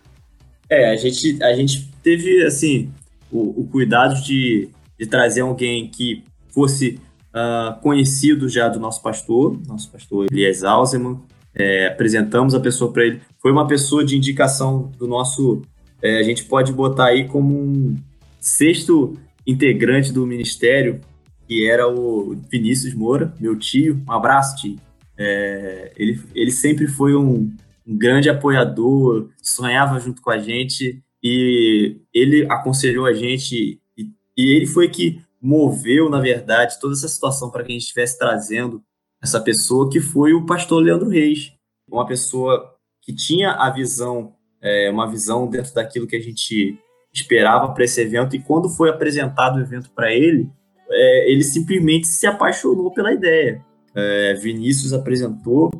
É, 0.68 0.90
a 0.90 0.96
gente, 0.96 1.42
a 1.42 1.54
gente 1.54 1.90
teve, 2.02 2.44
assim, 2.44 2.92
o, 3.30 3.62
o 3.62 3.68
cuidado 3.68 4.20
de, 4.22 4.68
de 4.98 5.06
trazer 5.06 5.40
alguém 5.40 5.88
que 5.88 6.24
fosse 6.48 7.00
uh, 7.32 7.80
conhecido 7.80 8.48
já 8.48 8.68
do 8.68 8.78
nosso 8.78 9.02
pastor, 9.02 9.58
nosso 9.66 9.90
pastor 9.90 10.26
Elias 10.30 10.62
Alzeman, 10.62 11.20
é, 11.54 11.88
apresentamos 11.88 12.54
a 12.54 12.60
pessoa 12.60 12.92
para 12.92 13.04
ele. 13.04 13.20
Foi 13.40 13.52
uma 13.52 13.66
pessoa 13.66 14.04
de 14.04 14.16
indicação 14.16 14.90
do 14.98 15.06
nosso. 15.06 15.62
É, 16.02 16.18
a 16.18 16.22
gente 16.22 16.44
pode 16.44 16.72
botar 16.72 17.06
aí 17.06 17.28
como 17.28 17.54
um 17.54 17.96
sexto 18.40 19.16
integrante 19.46 20.12
do 20.12 20.26
ministério, 20.26 21.00
que 21.46 21.68
era 21.68 21.88
o 21.88 22.34
Vinícius 22.50 22.92
Moura, 22.92 23.32
meu 23.38 23.56
tio. 23.56 24.02
Um 24.08 24.12
abraço, 24.12 24.56
tio. 24.56 24.76
É, 25.16 25.92
ele, 25.96 26.20
ele 26.34 26.50
sempre 26.50 26.88
foi 26.88 27.14
um, 27.14 27.54
um 27.86 27.96
grande 27.96 28.28
apoiador, 28.28 29.28
sonhava 29.40 30.00
junto 30.00 30.20
com 30.20 30.30
a 30.30 30.38
gente 30.38 31.02
e 31.22 31.96
ele 32.12 32.46
aconselhou 32.50 33.06
a 33.06 33.12
gente 33.12 33.80
e, 33.96 34.10
e 34.36 34.56
ele 34.56 34.66
foi 34.66 34.88
que 34.88 35.20
moveu, 35.40 36.08
na 36.08 36.20
verdade, 36.20 36.80
toda 36.80 36.94
essa 36.94 37.08
situação 37.08 37.50
para 37.50 37.62
que 37.62 37.70
a 37.70 37.74
gente 37.74 37.82
estivesse 37.82 38.18
trazendo 38.18 38.82
essa 39.22 39.40
pessoa 39.40 39.88
que 39.90 40.00
foi 40.00 40.32
o 40.32 40.46
pastor 40.46 40.82
Leandro 40.82 41.08
Reis, 41.08 41.52
uma 41.88 42.06
pessoa 42.06 42.74
que 43.00 43.14
tinha 43.14 43.52
a 43.52 43.70
visão, 43.70 44.34
é, 44.62 44.90
uma 44.90 45.10
visão 45.10 45.48
dentro 45.48 45.74
daquilo 45.74 46.06
que 46.06 46.16
a 46.16 46.20
gente 46.20 46.78
esperava 47.12 47.72
para 47.72 47.84
esse 47.84 48.00
evento 48.00 48.36
e 48.36 48.42
quando 48.42 48.68
foi 48.68 48.88
apresentado 48.88 49.56
o 49.56 49.60
evento 49.60 49.90
para 49.90 50.12
ele, 50.12 50.48
é, 50.90 51.30
ele 51.30 51.42
simplesmente 51.42 52.06
se 52.06 52.26
apaixonou 52.26 52.92
pela 52.92 53.12
ideia. 53.12 53.64
É, 53.94 54.34
Vinícius 54.34 54.92
apresentou 54.92 55.70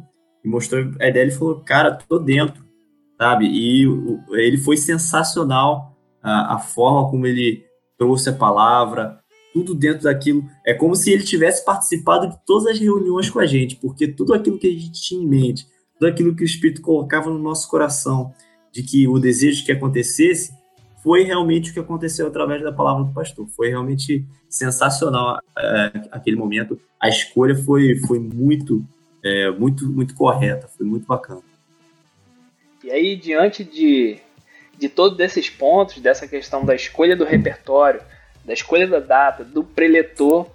e 0.44 0.48
mostrou 0.48 0.92
a 1.00 1.08
ideia, 1.08 1.22
ele 1.22 1.30
falou, 1.30 1.60
cara, 1.60 1.94
tô 1.94 2.18
dentro, 2.18 2.64
sabe? 3.16 3.46
E 3.46 3.86
o, 3.86 4.20
ele 4.34 4.58
foi 4.58 4.76
sensacional 4.76 5.96
a, 6.22 6.56
a, 6.56 6.58
forma 6.58 7.08
como 7.08 7.26
ele 7.26 7.64
trouxe 7.96 8.28
a 8.28 8.34
palavra, 8.34 9.18
tudo 9.54 9.74
dentro 9.74 10.04
daquilo. 10.04 10.44
É 10.66 10.74
como 10.74 10.94
se 10.94 11.12
ele 11.12 11.22
tivesse 11.22 11.64
participado 11.64 12.28
de 12.28 12.36
todas 12.44 12.66
as 12.66 12.78
reuniões 12.78 13.30
com 13.30 13.38
a 13.38 13.46
gente, 13.46 13.76
porque 13.76 14.08
tudo 14.08 14.34
aquilo 14.34 14.58
que 14.58 14.66
a 14.66 14.70
gente 14.70 15.00
tinha 15.00 15.22
em 15.22 15.28
mente, 15.28 15.66
tudo 15.98 16.08
aquilo 16.08 16.34
que 16.34 16.42
o 16.42 16.44
Espírito 16.44 16.82
colocava 16.82 17.30
no 17.30 17.38
nosso 17.38 17.68
coração, 17.68 18.32
de 18.72 18.82
que 18.82 19.06
o 19.06 19.18
desejo 19.18 19.64
que 19.64 19.72
acontecesse, 19.72 20.52
foi 21.02 21.24
realmente 21.24 21.70
o 21.70 21.74
que 21.74 21.80
aconteceu 21.80 22.26
através 22.26 22.62
da 22.62 22.72
palavra 22.72 23.04
do 23.04 23.12
pastor. 23.12 23.46
Foi 23.48 23.68
realmente 23.68 24.24
sensacional 24.48 25.38
é, 25.58 25.92
aquele 26.10 26.36
momento. 26.36 26.80
A 27.00 27.08
escolha 27.08 27.56
foi, 27.56 27.96
foi 28.06 28.18
muito 28.18 28.84
é, 29.22 29.50
muito, 29.50 29.86
muito 29.86 30.14
correta, 30.14 30.68
foi 30.68 30.84
muito 30.84 31.06
bacana. 31.06 31.40
E 32.82 32.90
aí, 32.90 33.14
diante 33.14 33.62
de, 33.62 34.18
de 34.76 34.88
todos 34.88 35.18
esses 35.20 35.48
pontos, 35.48 36.00
dessa 36.00 36.26
questão 36.26 36.64
da 36.64 36.74
escolha 36.74 37.14
do 37.14 37.24
repertório, 37.24 38.02
da 38.44 38.52
escolha 38.52 38.88
da 38.88 38.98
data, 38.98 39.44
do 39.44 39.62
preletor, 39.62 40.50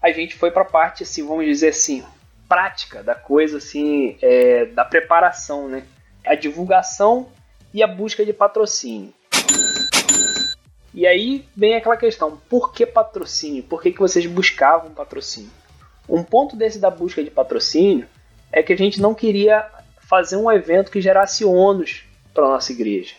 a 0.00 0.10
gente 0.10 0.34
foi 0.34 0.50
para 0.50 0.62
a 0.62 0.66
parte, 0.66 1.02
assim, 1.02 1.26
vamos 1.26 1.44
dizer 1.44 1.68
assim, 1.68 2.02
prática 2.48 3.02
da 3.02 3.14
coisa, 3.14 3.58
assim, 3.58 4.16
é, 4.22 4.64
da 4.66 4.84
preparação, 4.84 5.68
né? 5.68 5.84
A 6.24 6.34
divulgação 6.34 7.28
e 7.76 7.82
a 7.82 7.86
busca 7.86 8.24
de 8.24 8.32
patrocínio. 8.32 9.12
E 10.94 11.06
aí 11.06 11.44
vem 11.54 11.74
aquela 11.74 11.98
questão, 11.98 12.40
por 12.48 12.72
que 12.72 12.86
patrocínio? 12.86 13.62
Por 13.64 13.82
que, 13.82 13.92
que 13.92 13.98
vocês 13.98 14.24
buscavam 14.24 14.94
patrocínio? 14.94 15.50
Um 16.08 16.22
ponto 16.22 16.56
desse 16.56 16.78
da 16.78 16.88
busca 16.88 17.22
de 17.22 17.30
patrocínio 17.30 18.06
é 18.50 18.62
que 18.62 18.72
a 18.72 18.78
gente 18.78 18.98
não 18.98 19.14
queria 19.14 19.66
fazer 20.08 20.36
um 20.36 20.50
evento 20.50 20.90
que 20.90 21.02
gerasse 21.02 21.44
ônus 21.44 22.04
para 22.32 22.46
a 22.46 22.48
nossa 22.52 22.72
igreja. 22.72 23.14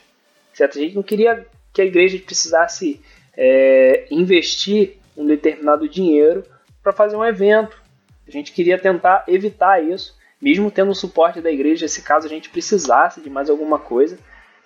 Certo? 0.55 0.79
A 0.79 0.81
gente 0.81 0.95
não 0.95 1.03
queria 1.03 1.45
que 1.71 1.83
a 1.83 1.85
igreja 1.85 2.17
precisasse 2.17 2.99
é, 3.37 4.07
investir 4.09 4.97
um 5.15 5.27
determinado 5.27 5.87
dinheiro 5.87 6.43
para 6.81 6.91
fazer 6.91 7.15
um 7.15 7.23
evento. 7.23 7.79
A 8.27 8.31
gente 8.31 8.51
queria 8.51 8.79
tentar 8.79 9.23
evitar 9.27 9.83
isso, 9.83 10.17
mesmo 10.41 10.71
tendo 10.71 10.89
o 10.89 10.95
suporte 10.95 11.41
da 11.41 11.51
igreja, 11.51 11.87
se 11.87 12.01
caso 12.01 12.25
a 12.25 12.29
gente 12.29 12.49
precisasse 12.49 13.21
de 13.21 13.29
mais 13.29 13.51
alguma 13.51 13.77
coisa, 13.77 14.17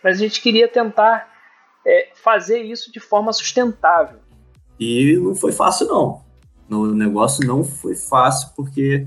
mas 0.03 0.17
a 0.17 0.19
gente 0.19 0.41
queria 0.41 0.67
tentar 0.67 1.29
é, 1.85 2.09
fazer 2.15 2.61
isso 2.61 2.91
de 2.91 2.99
forma 2.99 3.31
sustentável. 3.33 4.19
E 4.79 5.15
não 5.17 5.35
foi 5.35 5.51
fácil, 5.51 5.87
não. 5.87 6.21
O 6.69 6.87
negócio 6.87 7.45
não 7.45 7.63
foi 7.63 7.95
fácil, 7.95 8.49
porque 8.55 9.05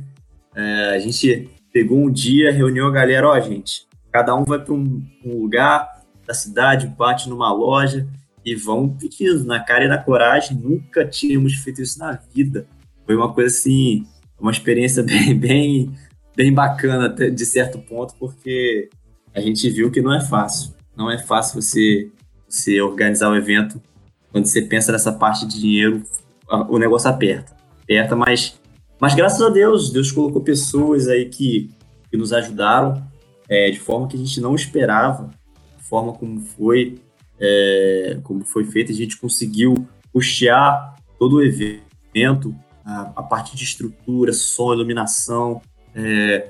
é, 0.55 0.95
a 0.95 0.99
gente 0.99 1.51
pegou 1.73 1.99
um 1.99 2.11
dia, 2.11 2.53
reuniu 2.53 2.87
a 2.87 2.91
galera, 2.91 3.29
ó, 3.29 3.41
gente, 3.41 3.87
cada 4.13 4.35
um 4.35 4.45
vai 4.45 4.61
para 4.61 4.75
um, 4.75 5.03
um, 5.25 5.43
lugar 5.43 6.03
da 6.25 6.33
cidade, 6.33 6.87
bate 6.87 7.29
numa 7.29 7.53
loja 7.53 8.07
e 8.45 8.55
vão 8.55 8.89
pedindo 8.89 9.45
na 9.45 9.59
cara 9.59 9.85
e 9.85 9.89
na 9.89 9.99
coragem. 9.99 10.57
Nunca 10.57 11.05
tínhamos 11.05 11.55
feito 11.55 11.83
isso 11.83 11.99
na 11.99 12.13
vida. 12.33 12.67
Foi 13.05 13.17
uma 13.17 13.33
coisa 13.33 13.55
assim, 13.55 14.07
uma 14.39 14.53
experiência 14.53 15.03
bem, 15.05 15.37
bem, 15.37 15.93
bem 16.37 16.53
bacana 16.53 17.09
de 17.09 17.47
certo 17.47 17.79
ponto, 17.79 18.15
porque 18.19 18.89
a 19.35 19.41
gente 19.41 19.69
viu 19.71 19.91
que 19.91 20.01
não 20.01 20.15
é 20.15 20.21
fácil. 20.21 20.73
Não 20.97 21.11
é 21.11 21.19
fácil 21.19 21.61
você, 21.61 22.11
você 22.49 22.81
organizar 22.81 23.31
o 23.31 23.37
evento 23.37 23.81
quando 24.35 24.47
você 24.47 24.63
pensa 24.63 24.91
nessa 24.91 25.13
parte 25.13 25.47
de 25.47 25.61
dinheiro, 25.61 26.03
o 26.69 26.77
negócio 26.77 27.09
aperta. 27.09 27.57
Aperta, 27.83 28.17
mas, 28.17 28.61
mas 29.01 29.15
graças 29.15 29.41
a 29.41 29.49
Deus, 29.49 29.93
Deus 29.93 30.11
colocou 30.11 30.43
pessoas 30.43 31.07
aí 31.07 31.27
que, 31.27 31.71
que 32.11 32.17
nos 32.17 32.33
ajudaram 32.33 33.07
é, 33.49 33.71
de 33.71 33.79
forma 33.79 34.09
que 34.09 34.17
a 34.17 34.19
gente 34.19 34.41
não 34.41 34.57
esperava, 34.57 35.31
de 35.79 35.85
forma 35.85 36.13
como 36.15 36.41
foi, 36.41 36.99
é, 37.39 38.19
como 38.25 38.45
foi 38.45 38.65
feito, 38.65 38.91
a 38.91 38.95
gente 38.95 39.17
conseguiu 39.19 39.87
custear 40.13 40.97
todo 41.17 41.37
o 41.37 41.43
evento, 41.45 42.53
a, 42.85 43.13
a 43.17 43.23
parte 43.23 43.57
de 43.57 43.63
estrutura, 43.63 44.33
som, 44.33 44.73
iluminação, 44.75 45.63
é, 45.95 46.49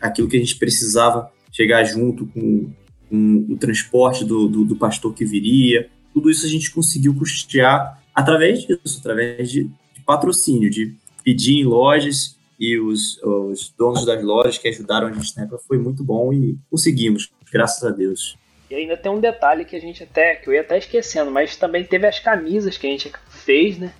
aquilo 0.00 0.26
que 0.26 0.36
a 0.36 0.40
gente 0.40 0.56
precisava 0.56 1.30
chegar 1.52 1.84
junto 1.84 2.26
com, 2.26 2.72
com 3.08 3.46
o 3.50 3.56
transporte 3.56 4.24
do, 4.24 4.48
do, 4.48 4.64
do, 4.64 4.76
pastor 4.76 5.14
que 5.14 5.24
viria. 5.24 5.88
Tudo 6.12 6.30
isso 6.30 6.46
a 6.46 6.48
gente 6.48 6.70
conseguiu 6.70 7.14
custear 7.14 8.02
através 8.14 8.66
disso, 8.66 8.98
através 9.00 9.50
de, 9.50 9.64
de 9.64 10.00
patrocínio, 10.04 10.70
de 10.70 10.94
pedir 11.24 11.56
em 11.56 11.64
lojas 11.64 12.36
e 12.58 12.78
os, 12.78 13.22
os, 13.22 13.68
donos 13.76 14.06
das 14.06 14.22
lojas 14.22 14.58
que 14.58 14.68
ajudaram 14.68 15.08
a 15.08 15.12
gente 15.12 15.36
na 15.36 15.42
época 15.42 15.62
foi 15.66 15.78
muito 15.78 16.02
bom 16.02 16.32
e 16.32 16.56
conseguimos, 16.70 17.30
graças 17.52 17.84
a 17.84 17.90
Deus. 17.90 18.36
E 18.70 18.74
ainda 18.74 18.96
tem 18.96 19.12
um 19.12 19.20
detalhe 19.20 19.64
que 19.64 19.76
a 19.76 19.80
gente 19.80 20.02
até, 20.02 20.34
que 20.36 20.48
eu 20.48 20.54
ia 20.54 20.62
até 20.62 20.78
esquecendo, 20.78 21.30
mas 21.30 21.56
também 21.56 21.84
teve 21.84 22.06
as 22.06 22.18
camisas 22.18 22.76
que 22.76 22.86
a 22.86 22.90
gente 22.90 23.12
fez, 23.28 23.78
né? 23.78 23.92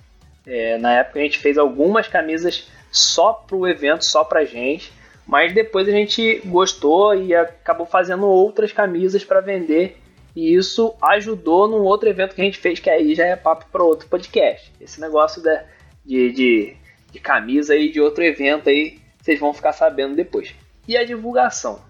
É, 0.45 0.77
na 0.77 0.93
época 0.93 1.19
a 1.19 1.23
gente 1.23 1.39
fez 1.39 1.57
algumas 1.57 2.07
camisas 2.07 2.67
só 2.91 3.33
pro 3.33 3.67
evento, 3.67 4.03
só 4.03 4.23
pra 4.23 4.45
gente, 4.45 4.91
mas 5.27 5.53
depois 5.53 5.87
a 5.87 5.91
gente 5.91 6.41
gostou 6.45 7.13
e 7.13 7.35
acabou 7.35 7.85
fazendo 7.85 8.25
outras 8.25 8.71
camisas 8.71 9.25
para 9.25 9.41
vender. 9.41 9.97
E 10.33 10.55
isso 10.55 10.95
ajudou 11.01 11.67
num 11.67 11.83
outro 11.83 12.07
evento 12.07 12.33
que 12.33 12.41
a 12.41 12.45
gente 12.45 12.59
fez, 12.59 12.79
que 12.79 12.89
aí 12.89 13.13
já 13.13 13.25
é 13.25 13.35
papo 13.35 13.65
para 13.71 13.83
outro 13.83 14.07
podcast. 14.07 14.71
Esse 14.79 15.01
negócio 15.01 15.41
de, 15.41 16.31
de, 16.31 16.77
de, 17.11 17.19
camisa 17.19 17.73
aí 17.73 17.91
de 17.91 17.99
outro 17.99 18.23
evento 18.23 18.69
aí, 18.69 18.99
vocês 19.19 19.39
vão 19.39 19.53
ficar 19.53 19.73
sabendo 19.73 20.15
depois. 20.15 20.55
E 20.87 20.95
a 20.95 21.03
divulgação. 21.03 21.81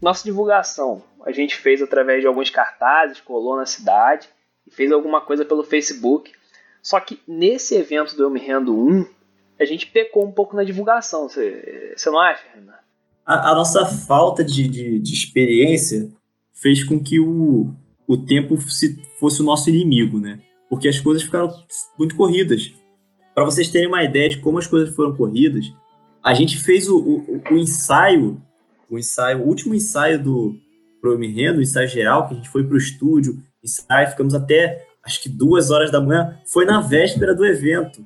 Nossa 0.00 0.24
divulgação 0.24 1.04
a 1.24 1.30
gente 1.30 1.56
fez 1.56 1.82
através 1.82 2.22
de 2.22 2.26
alguns 2.26 2.50
cartazes, 2.50 3.20
colou 3.20 3.56
na 3.56 3.66
cidade 3.66 4.28
e 4.66 4.70
fez 4.70 4.90
alguma 4.90 5.20
coisa 5.20 5.44
pelo 5.44 5.62
Facebook. 5.62 6.32
Só 6.82 6.98
que 6.98 7.20
nesse 7.28 7.76
evento 7.76 8.16
do 8.16 8.24
Eu 8.24 8.30
Me 8.30 8.40
Rendo 8.40 8.74
1, 8.74 9.06
a 9.58 9.64
gente 9.64 9.86
pecou 9.86 10.26
um 10.26 10.32
pouco 10.32 10.56
na 10.56 10.64
divulgação. 10.64 11.28
Você, 11.28 11.94
você 11.96 12.10
não 12.10 12.20
acha, 12.20 12.42
Renan? 12.54 12.74
A, 13.24 13.50
a, 13.50 13.54
nossa 13.54 13.84
falta 13.84 14.42
de, 14.44 14.68
de, 14.68 14.98
de, 14.98 15.12
experiência 15.12 16.10
fez 16.52 16.82
com 16.82 16.98
que 16.98 17.20
o, 17.20 17.74
o 18.06 18.16
tempo 18.16 18.58
se, 18.70 18.96
fosse 19.18 19.42
o 19.42 19.44
nosso 19.44 19.68
inimigo, 19.68 20.18
né? 20.18 20.40
Porque 20.70 20.88
as 20.88 20.98
coisas 20.98 21.22
ficaram 21.22 21.52
muito 21.98 22.16
corridas. 22.16 22.72
Para 23.34 23.44
vocês 23.44 23.68
terem 23.68 23.88
uma 23.88 24.02
ideia 24.02 24.28
de 24.28 24.38
como 24.38 24.58
as 24.58 24.66
coisas 24.66 24.94
foram 24.94 25.14
corridas, 25.14 25.66
a 26.22 26.32
gente 26.34 26.58
fez 26.58 26.88
o, 26.88 26.98
o, 26.98 27.42
o 27.50 27.56
ensaio, 27.56 28.40
o 28.90 28.98
ensaio, 28.98 29.40
o 29.40 29.46
último 29.46 29.74
ensaio 29.74 30.22
do 30.22 30.56
Pro 31.00 31.18
Rendo, 31.18 31.58
o 31.58 31.62
ensaio 31.62 31.88
geral, 31.88 32.26
que 32.26 32.34
a 32.34 32.36
gente 32.36 32.48
foi 32.48 32.64
para 32.64 32.74
o 32.74 32.78
estúdio, 32.78 33.38
ensaio, 33.62 34.10
ficamos 34.10 34.34
até 34.34 34.86
acho 35.08 35.22
que 35.22 35.28
duas 35.28 35.70
horas 35.70 35.90
da 35.90 36.00
manhã, 36.00 36.38
foi 36.52 36.64
na 36.64 36.80
véspera 36.80 37.34
do 37.34 37.44
evento. 37.44 38.04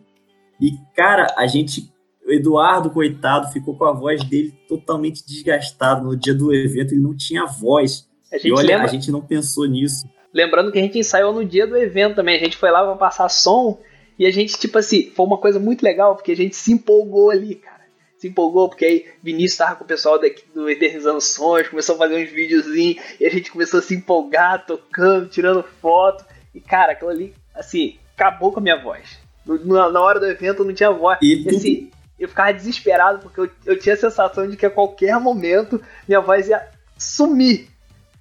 E, 0.62 0.78
cara, 0.94 1.26
a 1.36 1.44
gente. 1.48 1.92
O 2.24 2.30
Eduardo, 2.30 2.88
coitado, 2.88 3.50
ficou 3.50 3.76
com 3.76 3.84
a 3.84 3.92
voz 3.92 4.22
dele 4.22 4.54
totalmente 4.68 5.26
desgastada. 5.26 6.00
No 6.02 6.16
dia 6.16 6.32
do 6.32 6.54
evento, 6.54 6.94
ele 6.94 7.02
não 7.02 7.16
tinha 7.16 7.44
voz. 7.46 8.08
e 8.44 8.52
olha, 8.52 8.68
lembra... 8.68 8.84
a 8.84 8.86
gente 8.86 9.10
não 9.10 9.20
pensou 9.20 9.66
nisso. 9.66 10.06
Lembrando 10.32 10.70
que 10.70 10.78
a 10.78 10.82
gente 10.82 10.96
ensaiou 10.96 11.32
no 11.32 11.44
dia 11.44 11.66
do 11.66 11.76
evento 11.76 12.14
também. 12.14 12.36
A 12.36 12.44
gente 12.44 12.56
foi 12.56 12.70
lá 12.70 12.84
pra 12.84 12.94
passar 12.94 13.28
som. 13.28 13.80
E 14.16 14.24
a 14.24 14.30
gente, 14.30 14.56
tipo 14.56 14.78
assim, 14.78 15.10
foi 15.10 15.26
uma 15.26 15.36
coisa 15.36 15.58
muito 15.58 15.82
legal, 15.82 16.14
porque 16.14 16.30
a 16.30 16.36
gente 16.36 16.54
se 16.54 16.72
empolgou 16.72 17.30
ali, 17.30 17.56
cara. 17.56 17.82
Se 18.16 18.28
empolgou, 18.28 18.68
porque 18.68 18.84
aí 18.84 19.06
Vinícius 19.20 19.58
tava 19.58 19.74
com 19.74 19.82
o 19.82 19.86
pessoal 19.86 20.20
daqui 20.20 20.44
do 20.54 20.70
Eternizando 20.70 21.20
Sons, 21.20 21.66
começou 21.66 21.96
a 21.96 21.98
fazer 21.98 22.22
uns 22.22 22.30
videozinhos, 22.30 23.02
e 23.18 23.26
a 23.26 23.30
gente 23.30 23.50
começou 23.50 23.80
a 23.80 23.82
se 23.82 23.96
empolgar, 23.96 24.64
tocando, 24.64 25.28
tirando 25.28 25.64
foto. 25.80 26.24
E, 26.54 26.60
cara, 26.60 26.92
aquilo 26.92 27.10
ali, 27.10 27.34
assim, 27.52 27.96
acabou 28.14 28.52
com 28.52 28.60
a 28.60 28.62
minha 28.62 28.80
voz. 28.80 29.21
Na, 29.46 29.90
na 29.90 30.00
hora 30.00 30.20
do 30.20 30.26
evento 30.26 30.62
eu 30.62 30.66
não 30.66 30.74
tinha 30.74 30.90
voz. 30.90 31.18
E, 31.22 31.42
e 31.42 31.56
assim, 31.56 31.90
eu 32.18 32.28
ficava 32.28 32.52
desesperado 32.52 33.20
porque 33.20 33.40
eu, 33.40 33.50
eu 33.66 33.78
tinha 33.78 33.94
a 33.94 33.98
sensação 33.98 34.48
de 34.48 34.56
que 34.56 34.66
a 34.66 34.70
qualquer 34.70 35.18
momento 35.18 35.80
minha 36.06 36.20
voz 36.20 36.48
ia 36.48 36.62
sumir. 36.96 37.68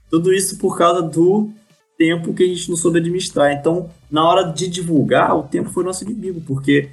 Tudo 0.10 0.34
isso 0.34 0.58
por 0.58 0.78
causa 0.78 1.02
do 1.02 1.52
tempo 1.98 2.34
que 2.34 2.44
a 2.44 2.48
gente 2.48 2.68
não 2.68 2.76
soube 2.76 2.98
administrar. 2.98 3.52
Então, 3.52 3.90
na 4.10 4.28
hora 4.28 4.52
de 4.52 4.68
divulgar, 4.68 5.38
o 5.38 5.44
tempo 5.44 5.70
foi 5.70 5.84
nosso 5.84 6.04
inimigo, 6.04 6.42
porque 6.42 6.90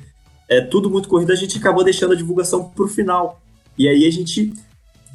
é 0.48 0.60
tudo 0.60 0.90
muito 0.90 1.08
corrido, 1.08 1.32
a 1.32 1.36
gente 1.36 1.58
acabou 1.58 1.82
deixando 1.82 2.12
a 2.12 2.16
divulgação 2.16 2.68
para 2.68 2.84
o 2.84 2.88
final. 2.88 3.40
E 3.76 3.88
aí 3.88 4.06
a 4.06 4.10
gente, 4.10 4.52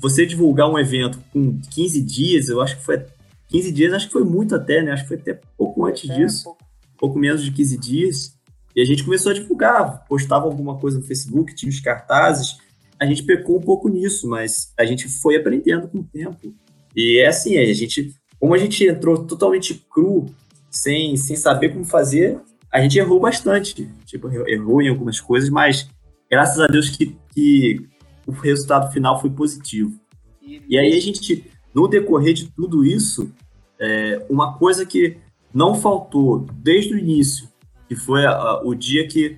você 0.01 0.25
divulgar 0.25 0.69
um 0.69 0.79
evento 0.79 1.19
com 1.31 1.59
15 1.71 2.01
dias, 2.01 2.49
eu 2.49 2.61
acho 2.61 2.77
que 2.77 2.83
foi 2.83 3.05
15 3.49 3.71
dias, 3.71 3.93
acho 3.93 4.07
que 4.07 4.13
foi 4.13 4.23
muito 4.23 4.55
até, 4.55 4.81
né? 4.81 4.91
Acho 4.91 5.03
que 5.03 5.09
foi 5.09 5.17
até 5.17 5.39
pouco 5.55 5.85
antes 5.85 6.09
é, 6.09 6.15
disso, 6.15 6.43
pouco. 6.43 6.63
pouco 6.97 7.19
menos 7.19 7.43
de 7.43 7.51
15 7.51 7.77
dias. 7.77 8.33
E 8.75 8.81
a 8.81 8.85
gente 8.85 9.03
começou 9.03 9.31
a 9.31 9.35
divulgar, 9.35 10.05
postava 10.07 10.45
alguma 10.45 10.77
coisa 10.77 10.97
no 10.97 11.05
Facebook, 11.05 11.55
tinha 11.55 11.69
os 11.69 11.79
cartazes. 11.79 12.57
A 12.99 13.05
gente 13.05 13.23
pecou 13.23 13.57
um 13.57 13.61
pouco 13.61 13.89
nisso, 13.89 14.27
mas 14.27 14.73
a 14.77 14.85
gente 14.85 15.07
foi 15.07 15.35
aprendendo 15.35 15.87
com 15.87 15.99
o 15.99 16.03
tempo. 16.03 16.53
E 16.95 17.19
é 17.19 17.27
assim, 17.27 17.57
a 17.57 17.73
gente, 17.73 18.13
como 18.39 18.53
a 18.53 18.57
gente 18.57 18.83
entrou 18.85 19.25
totalmente 19.25 19.75
cru, 19.89 20.25
sem, 20.69 21.15
sem 21.17 21.35
saber 21.35 21.69
como 21.69 21.85
fazer, 21.85 22.39
a 22.71 22.81
gente 22.81 22.97
errou 22.97 23.19
bastante. 23.19 23.87
Tipo, 24.05 24.29
errou 24.47 24.81
em 24.81 24.89
algumas 24.89 25.19
coisas, 25.21 25.49
mas 25.49 25.87
graças 26.29 26.59
a 26.59 26.67
Deus 26.67 26.89
que, 26.89 27.15
que 27.33 27.87
o 28.25 28.31
resultado 28.31 28.91
final 28.91 29.21
foi 29.21 29.29
positivo. 29.29 29.93
E 30.41 30.77
aí 30.77 30.93
a 30.95 30.99
gente, 30.99 31.45
no 31.73 31.87
decorrer 31.87 32.33
de 32.33 32.49
tudo 32.51 32.83
isso, 32.83 33.31
é, 33.79 34.25
uma 34.29 34.57
coisa 34.57 34.85
que 34.85 35.17
não 35.53 35.75
faltou 35.75 36.47
desde 36.53 36.93
o 36.93 36.97
início 36.97 37.47
que 37.93 37.99
foi 37.99 38.25
a, 38.25 38.61
o 38.63 38.73
dia 38.73 39.07
que 39.07 39.37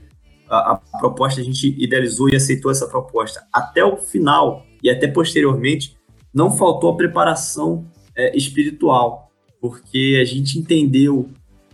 a, 0.50 0.74
a, 0.74 0.76
proposta 1.00 1.42
a 1.42 1.44
gente 1.44 1.76
idealizou 1.78 2.30
e 2.30 2.36
aceitou 2.36 2.72
essa 2.72 2.88
proposta, 2.88 3.46
até 3.52 3.84
o 3.84 3.98
final 3.98 4.66
e 4.82 4.90
até 4.90 5.08
posteriormente, 5.08 5.98
não 6.34 6.52
faltou 6.52 6.92
a 6.92 6.98
preparação 6.98 7.86
é, 8.16 8.36
espiritual, 8.36 9.32
porque 9.60 10.20
a 10.22 10.26
gente 10.26 10.58
entendeu. 10.58 11.30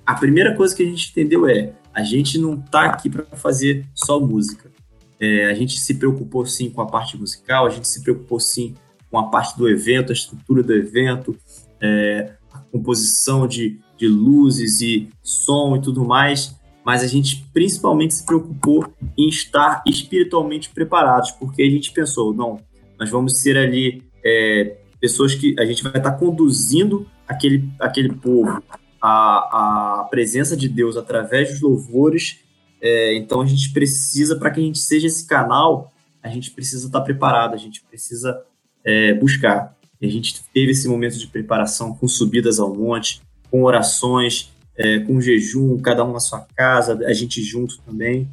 A 0.05 0.15
primeira 0.15 0.55
coisa 0.55 0.75
que 0.75 0.83
a 0.83 0.85
gente 0.85 1.11
entendeu 1.11 1.47
é: 1.47 1.73
a 1.93 2.03
gente 2.03 2.37
não 2.37 2.55
está 2.55 2.85
aqui 2.85 3.09
para 3.09 3.25
fazer 3.37 3.85
só 3.93 4.19
música. 4.19 4.71
É, 5.19 5.45
a 5.45 5.53
gente 5.53 5.79
se 5.79 5.95
preocupou 5.95 6.45
sim 6.45 6.69
com 6.69 6.81
a 6.81 6.87
parte 6.87 7.17
musical, 7.17 7.67
a 7.67 7.69
gente 7.69 7.87
se 7.87 8.01
preocupou 8.01 8.39
sim 8.39 8.73
com 9.09 9.19
a 9.19 9.29
parte 9.29 9.57
do 9.57 9.69
evento, 9.69 10.11
a 10.11 10.13
estrutura 10.13 10.63
do 10.63 10.73
evento, 10.73 11.37
é, 11.79 12.33
a 12.51 12.59
composição 12.59 13.45
de, 13.45 13.79
de 13.97 14.07
luzes 14.07 14.81
e 14.81 15.09
som 15.21 15.75
e 15.75 15.81
tudo 15.81 16.03
mais, 16.03 16.55
mas 16.91 17.03
a 17.03 17.07
gente 17.07 17.47
principalmente 17.53 18.15
se 18.15 18.25
preocupou 18.25 18.93
em 19.17 19.29
estar 19.29 19.81
espiritualmente 19.87 20.69
preparados, 20.71 21.31
porque 21.31 21.61
a 21.63 21.69
gente 21.69 21.89
pensou, 21.93 22.33
não, 22.33 22.59
nós 22.99 23.09
vamos 23.09 23.39
ser 23.39 23.57
ali 23.57 24.03
é, 24.21 24.75
pessoas 24.99 25.33
que 25.33 25.55
a 25.57 25.63
gente 25.63 25.81
vai 25.83 25.95
estar 25.95 26.11
conduzindo 26.11 27.07
aquele, 27.25 27.71
aquele 27.79 28.13
povo 28.13 28.61
à, 29.01 30.01
à 30.01 30.03
presença 30.09 30.57
de 30.57 30.67
Deus 30.67 30.97
através 30.97 31.51
dos 31.51 31.61
louvores. 31.61 32.41
É, 32.81 33.15
então 33.15 33.39
a 33.39 33.45
gente 33.45 33.71
precisa, 33.71 34.35
para 34.35 34.51
que 34.51 34.59
a 34.59 34.63
gente 34.63 34.79
seja 34.79 35.07
esse 35.07 35.25
canal, 35.25 35.93
a 36.21 36.27
gente 36.27 36.51
precisa 36.51 36.87
estar 36.87 36.99
preparado, 36.99 37.53
a 37.53 37.57
gente 37.57 37.81
precisa 37.83 38.43
é, 38.83 39.13
buscar. 39.13 39.77
E 40.01 40.07
a 40.07 40.11
gente 40.11 40.43
teve 40.53 40.73
esse 40.73 40.89
momento 40.89 41.17
de 41.17 41.27
preparação 41.27 41.95
com 41.95 42.05
subidas 42.05 42.59
ao 42.59 42.75
monte, 42.75 43.21
com 43.49 43.63
orações, 43.63 44.51
é, 44.81 44.99
com 44.99 45.21
jejum, 45.21 45.79
cada 45.79 46.03
um 46.03 46.11
na 46.11 46.19
sua 46.19 46.45
casa, 46.55 46.97
a 47.05 47.13
gente 47.13 47.41
junto 47.43 47.79
também. 47.81 48.27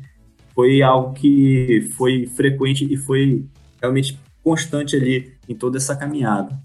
Foi 0.55 0.81
algo 0.81 1.13
que 1.13 1.91
foi 1.97 2.27
frequente 2.27 2.91
e 2.91 2.97
foi 2.97 3.45
realmente 3.81 4.19
constante 4.43 4.97
ali 4.97 5.35
em 5.47 5.55
toda 5.55 5.77
essa 5.77 5.95
caminhada. 5.95 6.59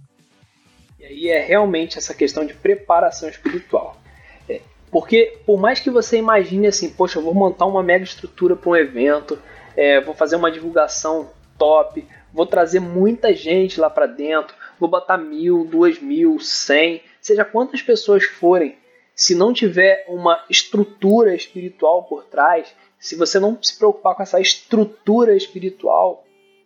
E 0.97 1.05
aí 1.05 1.27
é 1.27 1.45
realmente 1.45 1.97
essa 1.97 2.13
questão 2.13 2.45
de 2.45 2.53
preparação 2.53 3.27
espiritual. 3.27 4.01
É, 4.47 4.61
porque 4.89 5.37
por 5.45 5.59
mais 5.59 5.81
que 5.81 5.89
você 5.89 6.17
imagine 6.17 6.67
assim, 6.67 6.89
poxa, 6.89 7.19
eu 7.19 7.23
vou 7.23 7.33
montar 7.33 7.65
uma 7.65 7.83
mega 7.83 8.05
estrutura 8.05 8.55
para 8.55 8.69
um 8.69 8.75
evento, 8.75 9.37
é, 9.75 9.99
vou 9.99 10.15
fazer 10.15 10.37
uma 10.37 10.49
divulgação 10.49 11.29
top, 11.57 12.07
vou 12.33 12.45
trazer 12.45 12.79
muita 12.79 13.33
gente 13.33 13.81
lá 13.81 13.89
para 13.89 14.05
dentro, 14.05 14.55
vou 14.79 14.89
botar 14.89 15.17
mil, 15.17 15.65
duas 15.65 15.99
mil, 15.99 16.39
cem, 16.39 17.01
seja 17.21 17.43
quantas 17.43 17.81
pessoas 17.81 18.23
forem, 18.23 18.75
se 19.15 19.36
não 19.36 19.54
tiver 19.54 20.06
uma 20.08 20.43
estrutura 20.49 21.36
espiritual 21.36 22.04
por 22.04 22.23
trás, 22.23 22.73
se 22.99 23.15
você 23.15 23.39
não 23.39 23.58
se 23.62 23.78
preocupar 23.78 24.15
com 24.15 24.23
essa 24.23 24.39
estrutura 24.39 25.36
espiritual, 25.36 26.26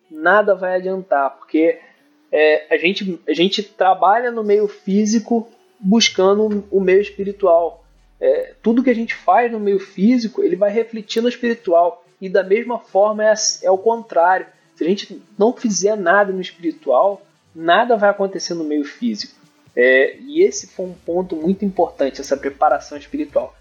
nada 0.10 0.56
vai 0.56 0.76
adiantar, 0.76 1.32
porque 1.38 1.80
é, 2.32 2.74
a, 2.74 2.78
gente, 2.78 3.20
a 3.28 3.34
gente 3.34 3.64
trabalha 3.64 4.32
no 4.32 4.44
meio 4.44 4.68
físico 4.68 5.48
buscando 5.80 6.66
o 6.72 6.80
meio 6.80 7.02
espiritual. 7.02 7.84
É, 8.20 8.54
tudo 8.62 8.84
que 8.84 8.90
a 8.90 8.96
gente 8.96 9.16
faz 9.16 9.52
no 9.52 9.60
meio 9.60 9.80
físico, 9.80 10.44
ele 10.44 10.56
vai 10.56 10.72
refletir 10.72 11.22
no 11.22 11.30
espiritual. 11.30 12.04
E 12.20 12.28
da 12.28 12.44
mesma 12.44 12.80
forma 12.80 13.24
é, 13.24 13.34
é 13.64 13.72
o 13.72 13.78
contrário. 13.78 14.48
Se 14.76 14.84
a 14.84 14.88
gente 14.88 15.22
não 15.38 15.54
fizer 15.54 15.96
nada 15.96 16.32
no 16.32 16.42
espiritual, 16.42 17.22
nada 17.54 17.96
vai 17.96 18.10
acontecer 18.10 18.54
no 18.54 18.64
meio 18.64 18.84
físico. 18.84 19.36
É, 19.78 20.18
e 20.20 20.44
esse 20.44 20.66
foi 20.68 20.88
um 20.88 20.94
ponto 20.94 21.36
muito 21.36 21.63
importante, 21.63 22.20
essa 22.20 22.36
preparação 22.36 22.98
espiritual. 22.98 23.56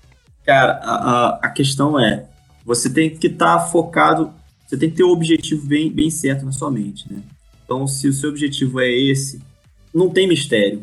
Cara, 0.44 0.80
a, 0.82 1.40
a 1.42 1.50
questão 1.50 2.00
é, 2.00 2.26
você 2.64 2.88
tem 2.88 3.14
que 3.14 3.26
estar 3.26 3.58
tá 3.58 3.66
focado 3.66 4.32
você 4.66 4.76
tem 4.76 4.90
que 4.90 4.96
ter 4.96 5.04
o 5.04 5.10
um 5.10 5.12
objetivo 5.12 5.64
bem, 5.64 5.90
bem 5.90 6.10
certo 6.10 6.44
na 6.44 6.50
sua 6.50 6.70
mente, 6.70 7.10
né? 7.10 7.22
Então, 7.64 7.86
se 7.86 8.08
o 8.08 8.12
seu 8.12 8.30
objetivo 8.30 8.80
é 8.80 8.90
esse, 8.90 9.40
não 9.94 10.10
tem 10.10 10.28
mistério. 10.28 10.82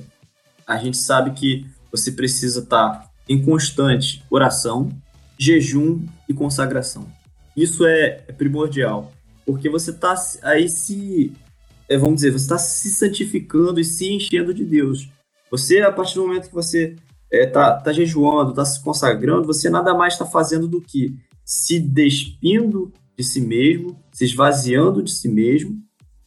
A 0.66 0.78
gente 0.78 0.98
sabe 0.98 1.32
que 1.32 1.66
você 1.92 2.12
precisa 2.12 2.62
estar 2.62 3.10
em 3.28 3.44
constante 3.44 4.24
oração, 4.30 4.90
jejum 5.38 6.06
e 6.30 6.34
consagração. 6.34 7.06
Isso 7.56 7.86
é, 7.86 8.24
é 8.28 8.32
primordial, 8.32 9.12
porque 9.46 9.70
você 9.70 9.92
está 9.92 10.16
aí 10.42 10.70
se, 10.70 11.34
é, 11.90 11.98
vamos 11.98 12.16
dizer, 12.16 12.32
você 12.32 12.46
está 12.46 12.58
se 12.58 12.90
santificando 12.90 13.80
e 13.80 13.86
se 13.86 14.12
enchendo 14.12 14.54
de 14.54 14.64
Deus. 14.64 15.10
Você, 15.54 15.82
a 15.82 15.92
partir 15.92 16.16
do 16.16 16.26
momento 16.26 16.48
que 16.48 16.56
você 16.56 16.96
está 17.32 17.38
é, 17.38 17.46
tá, 17.46 17.74
tá 17.74 17.94
jejuando, 17.94 18.50
está 18.50 18.66
se 18.66 18.84
consagrando, 18.84 19.46
você 19.46 19.70
nada 19.70 19.94
mais 19.94 20.14
está 20.14 20.26
fazendo 20.26 20.68
do 20.68 20.82
que 20.82 21.16
se 21.46 21.80
despindo 21.80 22.92
de 23.16 23.24
si 23.24 23.40
mesmo, 23.40 23.96
se 24.12 24.26
esvaziando 24.26 25.04
de 25.04 25.12
si 25.12 25.30
mesmo, 25.30 25.80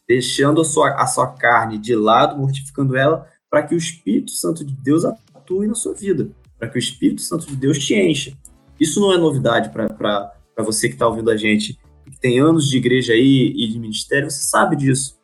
deixando 0.07 0.61
a 0.61 0.65
sua, 0.65 0.91
a 0.95 1.09
sua 1.09 1.27
carne 1.33 1.77
de 1.77 1.93
lado, 1.97 2.39
mortificando 2.39 2.97
ela, 2.97 3.27
para 3.51 3.65
que 3.65 3.75
o 3.75 3.79
Espírito 3.79 4.31
Santo 4.31 4.65
de 4.65 4.73
Deus 4.73 5.05
atue 5.05 5.67
na 5.67 5.75
sua 5.75 5.93
vida, 5.93 6.31
para 6.57 6.69
que 6.69 6.77
o 6.77 6.79
Espírito 6.79 7.23
Santo 7.23 7.49
de 7.49 7.57
Deus 7.57 7.85
te 7.85 7.97
encha. 7.97 8.33
Isso 8.79 9.01
não 9.01 9.12
é 9.12 9.19
novidade 9.19 9.71
para 9.71 10.31
você 10.59 10.87
que 10.87 10.95
está 10.95 11.09
ouvindo 11.09 11.33
a 11.33 11.37
gente, 11.37 11.77
que 12.09 12.21
tem 12.21 12.39
anos 12.39 12.69
de 12.69 12.77
igreja 12.77 13.12
aí 13.12 13.53
e 13.57 13.67
de 13.67 13.81
ministério, 13.81 14.31
você 14.31 14.45
sabe 14.45 14.77
disso. 14.77 15.15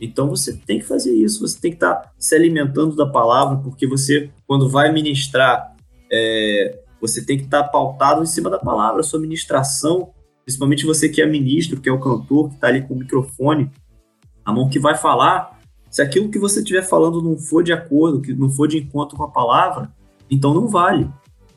Então 0.00 0.28
você 0.28 0.56
tem 0.56 0.78
que 0.78 0.84
fazer 0.86 1.14
isso, 1.14 1.46
você 1.46 1.60
tem 1.60 1.70
que 1.70 1.76
estar 1.76 1.94
tá 1.94 2.12
se 2.18 2.34
alimentando 2.34 2.96
da 2.96 3.06
palavra, 3.06 3.58
porque 3.58 3.86
você, 3.86 4.30
quando 4.46 4.68
vai 4.68 4.90
ministrar, 4.92 5.76
é, 6.10 6.80
você 7.00 7.24
tem 7.24 7.36
que 7.36 7.44
estar 7.44 7.64
tá 7.64 7.68
pautado 7.68 8.22
em 8.22 8.26
cima 8.26 8.48
da 8.48 8.58
palavra, 8.58 9.00
a 9.00 9.04
sua 9.04 9.20
ministração 9.20 10.12
principalmente 10.50 10.84
você 10.84 11.08
que 11.08 11.22
é 11.22 11.26
ministro, 11.26 11.80
que 11.80 11.88
é 11.88 11.92
o 11.92 12.00
cantor, 12.00 12.48
que 12.48 12.56
está 12.56 12.66
ali 12.66 12.82
com 12.82 12.94
o 12.94 12.98
microfone, 12.98 13.70
a 14.44 14.52
mão 14.52 14.68
que 14.68 14.80
vai 14.80 14.96
falar, 14.96 15.60
se 15.88 16.02
aquilo 16.02 16.28
que 16.28 16.40
você 16.40 16.58
estiver 16.58 16.82
falando 16.82 17.22
não 17.22 17.38
for 17.38 17.62
de 17.62 17.72
acordo, 17.72 18.20
que 18.20 18.34
não 18.34 18.50
for 18.50 18.66
de 18.66 18.78
encontro 18.78 19.16
com 19.16 19.22
a 19.22 19.30
palavra, 19.30 19.92
então 20.28 20.52
não 20.52 20.66
vale. 20.66 21.08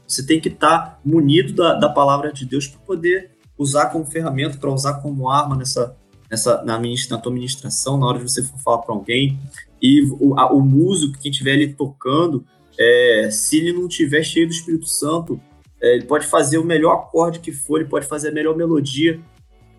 Você 0.07 0.23
tem 0.25 0.39
que 0.39 0.49
estar 0.49 0.79
tá 0.79 0.99
munido 1.03 1.53
da, 1.53 1.73
da 1.73 1.89
palavra 1.89 2.31
de 2.31 2.45
Deus 2.45 2.67
para 2.67 2.79
poder 2.81 3.31
usar 3.57 3.87
como 3.87 4.05
ferramenta, 4.05 4.57
para 4.57 4.71
usar 4.71 5.01
como 5.01 5.29
arma 5.29 5.55
nessa, 5.55 5.95
nessa 6.33 6.63
na, 6.63 6.79
na 6.79 7.17
tua 7.19 7.31
ministração, 7.31 7.97
na 7.97 8.07
hora 8.07 8.17
de 8.17 8.23
você 8.23 8.41
for 8.41 8.57
falar 8.57 8.79
para 8.79 8.95
alguém. 8.95 9.39
E 9.79 10.01
o, 10.19 10.37
a, 10.37 10.51
o 10.51 10.61
músico, 10.61 11.19
quem 11.19 11.29
estiver 11.29 11.53
ali 11.53 11.73
tocando, 11.73 12.43
é, 12.77 13.29
se 13.31 13.57
ele 13.57 13.73
não 13.73 13.87
estiver 13.87 14.23
cheio 14.23 14.47
do 14.47 14.53
Espírito 14.53 14.87
Santo, 14.87 15.39
é, 15.79 15.95
ele 15.95 16.05
pode 16.05 16.25
fazer 16.25 16.57
o 16.57 16.63
melhor 16.63 16.93
acorde 16.93 17.39
que 17.39 17.51
for, 17.51 17.79
ele 17.79 17.89
pode 17.89 18.07
fazer 18.07 18.29
a 18.29 18.31
melhor 18.31 18.55
melodia, 18.55 19.19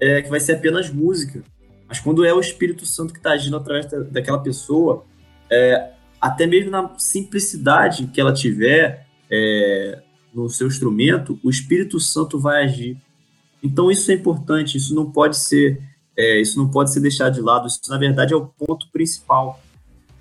é, 0.01 0.23
que 0.23 0.31
vai 0.31 0.39
ser 0.39 0.53
apenas 0.53 0.91
música. 0.91 1.43
Mas 1.89 1.99
quando 1.99 2.25
é 2.25 2.33
o 2.33 2.41
Espírito 2.41 2.87
Santo 2.87 3.13
que 3.13 3.19
está 3.19 3.33
agindo 3.33 3.57
através 3.57 3.87
da, 3.87 3.99
daquela 4.01 4.39
pessoa, 4.39 5.05
é, 5.51 5.91
até 6.21 6.47
mesmo 6.47 6.71
na 6.71 6.97
simplicidade 6.99 8.07
que 8.07 8.21
ela 8.21 8.33
tiver 8.33 9.07
é, 9.29 10.01
no 10.33 10.49
seu 10.49 10.69
instrumento, 10.69 11.39
o 11.43 11.51
Espírito 11.51 11.99
Santo 11.99 12.39
vai 12.39 12.63
agir. 12.65 12.97
Então 13.61 13.91
isso 13.91 14.11
é 14.13 14.15
importante, 14.15 14.77
isso 14.77 14.95
não 14.95 15.11
pode 15.11 15.37
ser, 15.37 15.83
é, 16.17 16.41
isso 16.41 16.59
não 16.59 16.69
pode 16.69 16.93
ser 16.93 17.01
deixado 17.01 17.35
de 17.35 17.41
lado. 17.41 17.67
Isso 17.67 17.81
na 17.89 17.99
verdade 17.99 18.33
é 18.33 18.37
o 18.37 18.47
ponto 18.47 18.91
principal, 18.93 19.61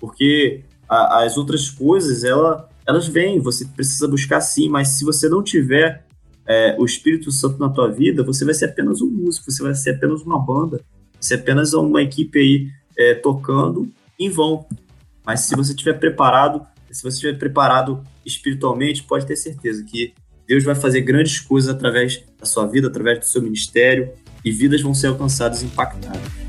porque 0.00 0.62
a, 0.88 1.24
as 1.24 1.36
outras 1.36 1.70
coisas 1.70 2.24
ela 2.24 2.68
elas 2.86 3.08
vêm, 3.08 3.40
você 3.40 3.64
precisa 3.64 4.06
buscar 4.06 4.40
sim, 4.42 4.68
mas 4.68 4.88
se 4.88 5.04
você 5.04 5.26
não 5.26 5.42
tiver 5.42 6.04
é, 6.46 6.76
o 6.78 6.84
Espírito 6.84 7.30
Santo 7.30 7.58
na 7.58 7.70
tua 7.70 7.90
vida, 7.90 8.22
você 8.22 8.44
vai 8.44 8.52
ser 8.52 8.66
apenas 8.66 9.00
um 9.00 9.08
músico, 9.08 9.50
você 9.50 9.62
vai 9.62 9.74
ser 9.74 9.90
apenas 9.90 10.20
uma 10.22 10.38
banda, 10.38 10.80
você 11.18 11.34
é 11.34 11.38
apenas 11.38 11.72
uma 11.72 12.02
equipe 12.02 12.38
aí 12.38 12.68
é, 12.96 13.14
tocando 13.14 13.90
em 14.18 14.28
vão. 14.28 14.66
Mas 15.24 15.40
se 15.40 15.56
você 15.56 15.72
estiver 15.72 15.94
preparado, 15.94 16.66
se 16.90 17.02
você 17.02 17.14
estiver 17.16 17.38
preparado 17.38 18.04
espiritualmente, 18.24 19.02
pode 19.02 19.26
ter 19.26 19.36
certeza 19.36 19.82
que 19.82 20.12
Deus 20.46 20.62
vai 20.62 20.74
fazer 20.74 21.00
grandes 21.00 21.40
coisas 21.40 21.74
através 21.74 22.22
da 22.38 22.44
sua 22.44 22.66
vida, 22.66 22.88
através 22.88 23.18
do 23.18 23.24
seu 23.24 23.40
ministério, 23.40 24.12
e 24.44 24.50
vidas 24.52 24.82
vão 24.82 24.94
ser 24.94 25.08
alcançadas 25.08 25.62
e 25.62 25.66
impactadas. 25.66 26.44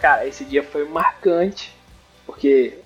cara, 0.00 0.26
esse 0.26 0.44
dia 0.44 0.62
foi 0.62 0.88
marcante, 0.88 1.74
porque 2.24 2.78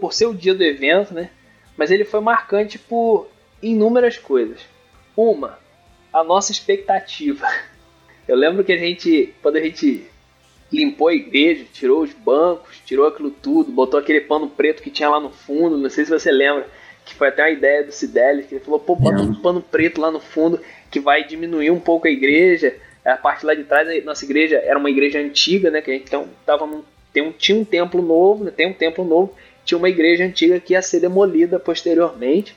por 0.00 0.12
ser 0.12 0.26
o 0.26 0.34
dia 0.34 0.54
do 0.54 0.64
evento, 0.64 1.12
né? 1.12 1.30
Mas 1.76 1.90
ele 1.90 2.04
foi 2.04 2.20
marcante 2.20 2.78
por 2.78 3.28
inúmeras 3.62 4.18
coisas. 4.18 4.60
Uma, 5.16 5.58
a 6.12 6.22
nossa 6.22 6.52
expectativa. 6.52 7.46
Eu 8.26 8.36
lembro 8.36 8.64
que 8.64 8.72
a 8.72 8.76
gente, 8.76 9.34
quando 9.42 9.56
a 9.56 9.60
gente 9.60 10.06
limpou 10.72 11.08
a 11.08 11.14
igreja, 11.14 11.64
tirou 11.72 12.02
os 12.02 12.12
bancos, 12.12 12.80
tirou 12.84 13.06
aquilo 13.06 13.30
tudo, 13.30 13.70
botou 13.70 14.00
aquele 14.00 14.20
pano 14.20 14.48
preto 14.48 14.82
que 14.82 14.90
tinha 14.90 15.08
lá 15.08 15.20
no 15.20 15.30
fundo, 15.30 15.78
não 15.78 15.88
sei 15.88 16.04
se 16.04 16.10
você 16.10 16.32
lembra, 16.32 16.68
que 17.04 17.14
foi 17.14 17.28
até 17.28 17.44
uma 17.44 17.50
ideia 17.50 17.84
do 17.84 17.92
Cidelis, 17.92 18.46
que 18.46 18.56
ele 18.56 18.64
falou, 18.64 18.80
pô, 18.80 18.96
bota 18.96 19.22
um 19.22 19.34
pano 19.34 19.62
preto 19.62 20.00
lá 20.00 20.10
no 20.10 20.18
fundo 20.18 20.60
que 20.90 20.98
vai 20.98 21.24
diminuir 21.24 21.70
um 21.70 21.78
pouco 21.78 22.08
a 22.08 22.10
igreja. 22.10 22.76
A 23.04 23.16
parte 23.16 23.46
lá 23.46 23.54
de 23.54 23.62
trás, 23.62 23.88
a 23.88 24.04
nossa 24.04 24.24
igreja 24.24 24.56
era 24.56 24.76
uma 24.76 24.90
igreja 24.90 25.20
antiga, 25.20 25.70
né? 25.70 25.80
Que 25.80 25.92
a 25.92 25.94
gente 25.94 26.08
então, 26.08 26.28
tava 26.44 26.66
num, 26.66 26.82
tem 27.12 27.22
um, 27.22 27.32
tinha 27.32 27.56
um 27.56 27.64
templo 27.64 28.02
novo, 28.02 28.44
né, 28.44 28.50
tem 28.50 28.66
um 28.66 28.72
templo 28.72 29.04
novo, 29.04 29.34
tinha 29.64 29.78
uma 29.78 29.88
igreja 29.88 30.24
antiga 30.24 30.58
que 30.58 30.72
ia 30.72 30.82
ser 30.82 31.00
demolida 31.00 31.58
posteriormente. 31.58 32.56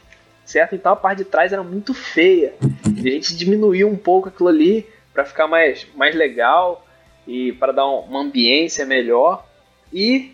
Certo? 0.49 0.73
Então 0.73 0.91
a 0.91 0.95
parte 0.95 1.19
de 1.19 1.25
trás 1.25 1.53
era 1.53 1.61
muito 1.61 1.93
feia. 1.93 2.55
E 2.97 3.07
a 3.07 3.11
gente 3.11 3.37
diminuiu 3.37 3.87
um 3.87 3.95
pouco 3.95 4.29
aquilo 4.29 4.49
ali 4.49 4.89
para 5.13 5.23
ficar 5.23 5.47
mais, 5.47 5.85
mais 5.95 6.15
legal 6.15 6.85
e 7.27 7.53
para 7.53 7.71
dar 7.71 7.85
uma 7.85 8.21
ambiência 8.21 8.83
melhor. 8.83 9.45
E, 9.93 10.33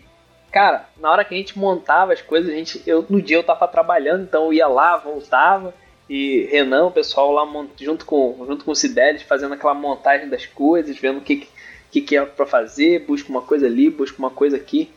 cara, 0.50 0.88
na 0.98 1.12
hora 1.12 1.22
que 1.22 1.34
a 1.34 1.36
gente 1.36 1.58
montava 1.58 2.14
as 2.14 2.22
coisas, 2.22 2.50
a 2.50 2.54
gente, 2.54 2.82
eu, 2.86 3.04
no 3.10 3.20
dia 3.20 3.36
eu 3.36 3.44
tava 3.44 3.68
trabalhando, 3.68 4.22
então 4.22 4.46
eu 4.46 4.54
ia 4.54 4.66
lá, 4.66 4.96
voltava. 4.96 5.74
E 6.08 6.48
Renan, 6.50 6.86
o 6.86 6.90
pessoal 6.90 7.30
lá 7.30 7.44
junto 7.78 8.06
com, 8.06 8.42
junto 8.46 8.64
com 8.64 8.70
o 8.70 8.76
Cidelis, 8.76 9.22
fazendo 9.22 9.52
aquela 9.52 9.74
montagem 9.74 10.30
das 10.30 10.46
coisas, 10.46 10.96
vendo 10.98 11.18
o 11.18 11.22
que, 11.22 11.46
que, 11.90 12.00
que 12.00 12.16
é 12.16 12.24
para 12.24 12.46
fazer, 12.46 13.04
busca 13.04 13.28
uma 13.28 13.42
coisa 13.42 13.66
ali, 13.66 13.90
busca 13.90 14.18
uma 14.18 14.30
coisa 14.30 14.56
aqui. 14.56 14.90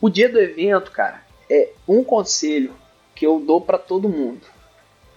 O 0.00 0.08
dia 0.08 0.30
do 0.30 0.40
evento, 0.40 0.90
cara, 0.92 1.20
é 1.50 1.72
um 1.86 2.02
conselho 2.02 2.72
que 3.16 3.26
eu 3.26 3.40
dou 3.40 3.60
para 3.60 3.78
todo 3.78 4.08
mundo, 4.08 4.42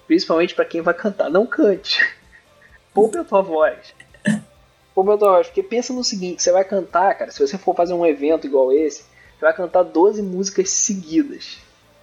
principalmente 0.08 0.56
para 0.56 0.66
quem 0.66 0.82
vai 0.82 0.94
cantar, 0.94 1.30
não 1.30 1.46
cante. 1.46 2.00
Poupe 2.92 3.18
a 3.18 3.24
tua 3.24 3.42
voz. 3.42 3.94
Poupe 4.96 5.12
a 5.12 5.18
tua 5.18 5.32
voz, 5.34 5.48
porque 5.48 5.62
pensa 5.62 5.94
no 5.94 6.04
seguinte, 6.04 6.42
você 6.42 6.52
vai 6.52 6.64
cantar, 6.64 7.14
cara, 7.16 7.30
se 7.30 7.46
você 7.46 7.58
for 7.58 7.76
fazer 7.76 7.94
um 7.94 8.06
evento 8.06 8.48
igual 8.48 8.72
esse, 8.72 9.04
você 9.04 9.46
vai 9.46 9.54
cantar 9.54 9.84
12 9.84 10.24
músicas 10.24 10.70
seguidas. 10.72 11.60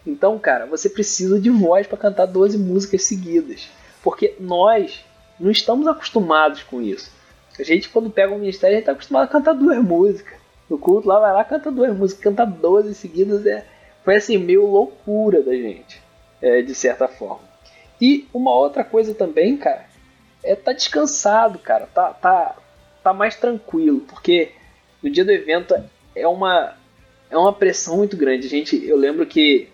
Então, 0.07 0.39
cara, 0.39 0.67
você 0.67 0.89
precisa 0.89 1.41
de 1.41 1.51
voz 1.51 1.87
para 1.87 1.99
cantar 1.99 2.27
12 2.27 2.57
músicas 2.59 3.03
seguidas, 3.03 3.69
porque 4.03 4.37
nós 4.39 5.05
não 5.41 5.51
estamos 5.51 5.89
acostumados 5.89 6.63
com 6.63 6.81
isso. 6.81 7.11
A 7.59 7.63
gente, 7.63 7.89
quando 7.89 8.11
pega 8.11 8.35
um 8.35 8.39
ministério, 8.39 8.77
a 8.77 8.79
gente 8.79 8.83
está 8.83 8.93
acostumado 8.93 9.25
a 9.25 9.29
cantar 9.29 9.55
duas 9.55 9.83
músicas. 9.83 10.39
No 10.69 10.79
culto 10.79 11.09
lá, 11.09 11.19
vai 11.19 11.33
lá, 11.33 11.45
canta 11.45 11.71
duas 11.71 11.97
músicas, 11.97 12.23
canta 12.23 12.45
12 12.45 12.95
seguidas, 12.95 13.47
é, 13.47 13.67
foi 14.07 14.15
assim, 14.15 14.39
meio 14.39 14.65
loucura 14.65 15.43
da 15.43 15.51
gente, 15.51 16.01
é, 16.41 16.63
de 16.63 16.73
certa 16.77 17.09
forma. 17.09 17.41
E 18.01 18.29
uma 18.33 18.55
outra 18.55 18.85
coisa 18.85 19.13
também, 19.13 19.57
cara, 19.57 19.85
é 20.45 20.55
tá 20.55 20.73
descansado, 20.73 21.59
cara, 21.59 21.89
tá, 21.93 22.13
tá, 22.13 22.55
tá 23.03 23.13
mais 23.13 23.35
tranquilo, 23.35 24.03
porque 24.03 24.53
no 25.03 25.11
dia 25.11 25.25
do 25.25 25.33
evento 25.33 25.75
é 26.15 26.29
uma, 26.29 26.75
é 27.29 27.37
uma 27.37 27.53
pressão 27.53 27.97
muito 27.97 28.17
grande. 28.17 28.47
A 28.47 28.51
gente, 28.51 28.81
eu 28.87 28.97
lembro 28.97 29.27
que 29.27 29.69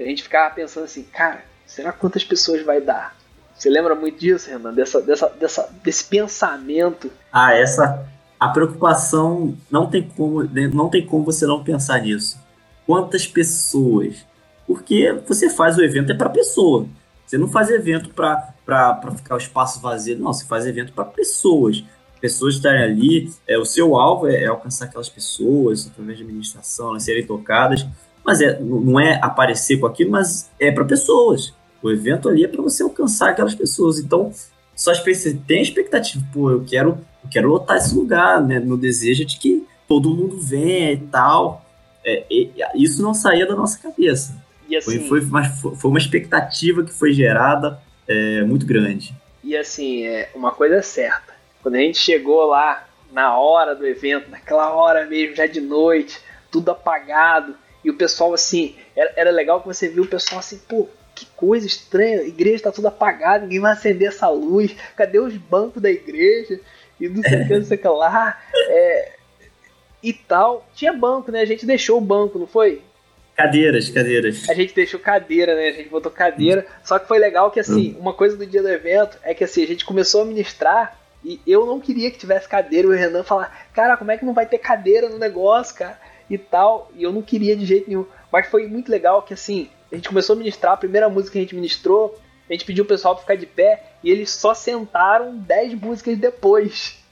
a 0.00 0.02
gente 0.02 0.22
ficava 0.22 0.54
pensando 0.54 0.84
assim, 0.84 1.02
cara, 1.02 1.44
será 1.66 1.92
quantas 1.92 2.24
pessoas 2.24 2.62
vai 2.62 2.80
dar? 2.80 3.14
Você 3.54 3.68
lembra 3.68 3.94
muito 3.94 4.18
disso, 4.18 4.48
Renan? 4.48 4.72
Dessa, 4.72 5.02
dessa, 5.02 5.28
dessa, 5.28 5.70
desse 5.82 6.04
pensamento? 6.04 7.12
Ah, 7.30 7.54
essa 7.54 8.08
a 8.40 8.48
preocupação 8.48 9.54
não 9.70 9.90
tem 9.90 10.08
como 10.08 10.42
não 10.42 10.88
tem 10.88 11.06
como 11.06 11.24
você 11.24 11.46
não 11.46 11.62
pensar 11.62 12.00
nisso. 12.00 12.42
Quantas 12.86 13.26
pessoas? 13.26 14.24
Porque 14.66 15.12
você 15.26 15.48
faz 15.48 15.76
o 15.76 15.82
evento 15.82 16.12
é 16.12 16.14
para 16.14 16.28
pessoa. 16.28 16.86
Você 17.26 17.38
não 17.38 17.48
faz 17.48 17.70
evento 17.70 18.10
para 18.10 19.12
ficar 19.16 19.34
o 19.34 19.38
espaço 19.38 19.80
vazio, 19.80 20.18
não. 20.18 20.32
Você 20.32 20.44
faz 20.44 20.66
evento 20.66 20.92
para 20.92 21.04
pessoas. 21.04 21.84
Pessoas 22.20 22.56
estarem 22.56 22.82
ali. 22.82 23.32
É, 23.46 23.58
o 23.58 23.64
seu 23.64 23.96
alvo 23.96 24.26
é, 24.26 24.44
é 24.44 24.46
alcançar 24.46 24.86
aquelas 24.86 25.08
pessoas 25.08 25.86
através 25.86 26.18
de 26.18 26.24
administração, 26.24 26.90
elas 26.90 27.02
serem 27.02 27.26
tocadas. 27.26 27.86
Mas 28.24 28.40
é, 28.40 28.58
não 28.60 28.98
é 28.98 29.18
aparecer 29.22 29.78
com 29.78 29.86
aquilo, 29.86 30.10
mas 30.10 30.50
é 30.58 30.70
para 30.70 30.84
pessoas. 30.84 31.54
O 31.82 31.90
evento 31.90 32.28
ali 32.28 32.44
é 32.44 32.48
para 32.48 32.62
você 32.62 32.82
alcançar 32.82 33.30
aquelas 33.30 33.54
pessoas. 33.54 33.98
Então, 33.98 34.32
só 34.74 34.92
tem 35.46 35.62
expectativa, 35.62 36.24
pô, 36.32 36.50
eu 36.50 36.64
quero, 36.64 36.98
eu 37.22 37.30
quero 37.30 37.48
lotar 37.48 37.76
esse 37.76 37.94
lugar, 37.94 38.42
né? 38.42 38.58
Meu 38.58 38.76
desejo 38.76 39.22
é 39.22 39.26
de 39.26 39.38
que 39.38 39.66
todo 39.86 40.10
mundo 40.10 40.40
venha 40.40 40.92
e 40.92 40.98
tal. 40.98 41.63
É, 42.04 42.24
isso 42.74 43.02
não 43.02 43.14
saía 43.14 43.46
da 43.46 43.54
nossa 43.54 43.78
cabeça. 43.78 44.42
Assim, 44.66 44.80
foi, 44.80 45.20
foi, 45.20 45.20
uma, 45.20 45.44
foi 45.44 45.90
uma 45.90 45.98
expectativa 45.98 46.82
que 46.82 46.92
foi 46.92 47.12
gerada 47.12 47.80
é, 48.08 48.42
muito 48.42 48.66
grande. 48.66 49.14
E 49.42 49.56
assim, 49.56 50.04
é, 50.06 50.30
uma 50.34 50.52
coisa 50.52 50.76
é 50.76 50.82
certa. 50.82 51.34
Quando 51.62 51.76
a 51.76 51.78
gente 51.78 51.98
chegou 51.98 52.46
lá 52.46 52.86
na 53.12 53.38
hora 53.38 53.74
do 53.74 53.86
evento, 53.86 54.30
naquela 54.30 54.72
hora 54.72 55.06
mesmo, 55.06 55.36
já 55.36 55.46
de 55.46 55.60
noite, 55.60 56.18
tudo 56.50 56.70
apagado, 56.70 57.54
e 57.84 57.90
o 57.90 57.96
pessoal 57.96 58.32
assim, 58.32 58.74
era, 58.96 59.12
era 59.16 59.30
legal 59.30 59.60
que 59.60 59.66
você 59.66 59.88
viu 59.88 60.04
o 60.04 60.08
pessoal 60.08 60.40
assim, 60.40 60.58
pô, 60.68 60.88
que 61.14 61.26
coisa 61.36 61.66
estranha, 61.66 62.20
a 62.20 62.26
igreja 62.26 62.56
está 62.56 62.72
toda 62.72 62.88
apagada, 62.88 63.44
ninguém 63.44 63.60
vai 63.60 63.72
acender 63.72 64.08
essa 64.08 64.28
luz, 64.28 64.74
cadê 64.96 65.20
os 65.20 65.36
bancos 65.36 65.80
da 65.80 65.90
igreja? 65.90 66.58
E 67.00 67.08
não 67.08 67.22
sei 67.22 67.42
o 67.42 67.46
que, 67.46 67.58
não 67.58 67.64
sei 67.64 67.76
o 67.76 67.80
que 67.80 67.88
lá. 67.88 68.40
É, 68.68 69.12
e 70.04 70.12
tal. 70.12 70.68
Tinha 70.74 70.92
banco, 70.92 71.32
né? 71.32 71.40
A 71.40 71.46
gente 71.46 71.64
deixou 71.64 71.96
o 71.96 72.00
banco, 72.00 72.38
não 72.38 72.46
foi? 72.46 72.82
Cadeiras, 73.34 73.88
cadeiras. 73.88 74.48
A 74.48 74.54
gente 74.54 74.74
deixou 74.74 75.00
cadeira, 75.00 75.56
né? 75.56 75.68
A 75.68 75.72
gente 75.72 75.88
botou 75.88 76.12
cadeira. 76.12 76.66
Só 76.84 76.98
que 76.98 77.08
foi 77.08 77.18
legal 77.18 77.50
que, 77.50 77.58
assim, 77.58 77.96
hum. 77.96 78.00
uma 78.00 78.12
coisa 78.12 78.36
do 78.36 78.46
dia 78.46 78.62
do 78.62 78.68
evento 78.68 79.18
é 79.24 79.32
que, 79.32 79.42
assim, 79.42 79.64
a 79.64 79.66
gente 79.66 79.84
começou 79.84 80.22
a 80.22 80.24
ministrar 80.26 81.00
e 81.24 81.40
eu 81.46 81.64
não 81.64 81.80
queria 81.80 82.10
que 82.10 82.18
tivesse 82.18 82.46
cadeira. 82.46 82.86
E 82.86 82.90
o 82.90 82.94
Renan 82.94 83.24
falar, 83.24 83.66
cara, 83.72 83.96
como 83.96 84.12
é 84.12 84.18
que 84.18 84.26
não 84.26 84.34
vai 84.34 84.46
ter 84.46 84.58
cadeira 84.58 85.08
no 85.08 85.18
negócio, 85.18 85.74
cara? 85.74 85.98
E 86.28 86.36
tal. 86.36 86.92
E 86.94 87.02
eu 87.02 87.10
não 87.10 87.22
queria 87.22 87.56
de 87.56 87.64
jeito 87.64 87.88
nenhum. 87.88 88.06
Mas 88.30 88.46
foi 88.46 88.68
muito 88.68 88.90
legal 88.90 89.22
que, 89.22 89.32
assim, 89.32 89.68
a 89.90 89.96
gente 89.96 90.08
começou 90.08 90.34
a 90.34 90.38
ministrar, 90.38 90.74
a 90.74 90.76
primeira 90.76 91.08
música 91.08 91.32
que 91.32 91.38
a 91.38 91.42
gente 91.42 91.56
ministrou, 91.56 92.20
a 92.48 92.52
gente 92.52 92.66
pediu 92.66 92.84
o 92.84 92.86
pessoal 92.86 93.14
para 93.14 93.22
ficar 93.22 93.36
de 93.36 93.46
pé 93.46 93.82
e 94.02 94.10
eles 94.10 94.30
só 94.30 94.52
sentaram 94.52 95.36
10 95.38 95.74
músicas 95.74 96.18
depois. 96.18 97.02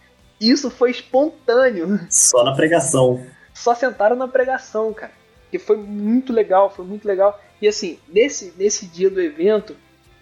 Isso 0.42 0.68
foi 0.70 0.90
espontâneo. 0.90 2.00
Só 2.10 2.42
na 2.42 2.52
pregação. 2.52 3.24
Só 3.54 3.76
sentaram 3.76 4.16
na 4.16 4.26
pregação, 4.26 4.92
cara. 4.92 5.12
E 5.52 5.58
foi 5.58 5.76
muito 5.76 6.32
legal, 6.32 6.68
foi 6.68 6.84
muito 6.84 7.06
legal. 7.06 7.40
E 7.60 7.68
assim, 7.68 7.96
nesse, 8.08 8.52
nesse 8.58 8.86
dia 8.86 9.08
do 9.08 9.20
evento, 9.20 9.76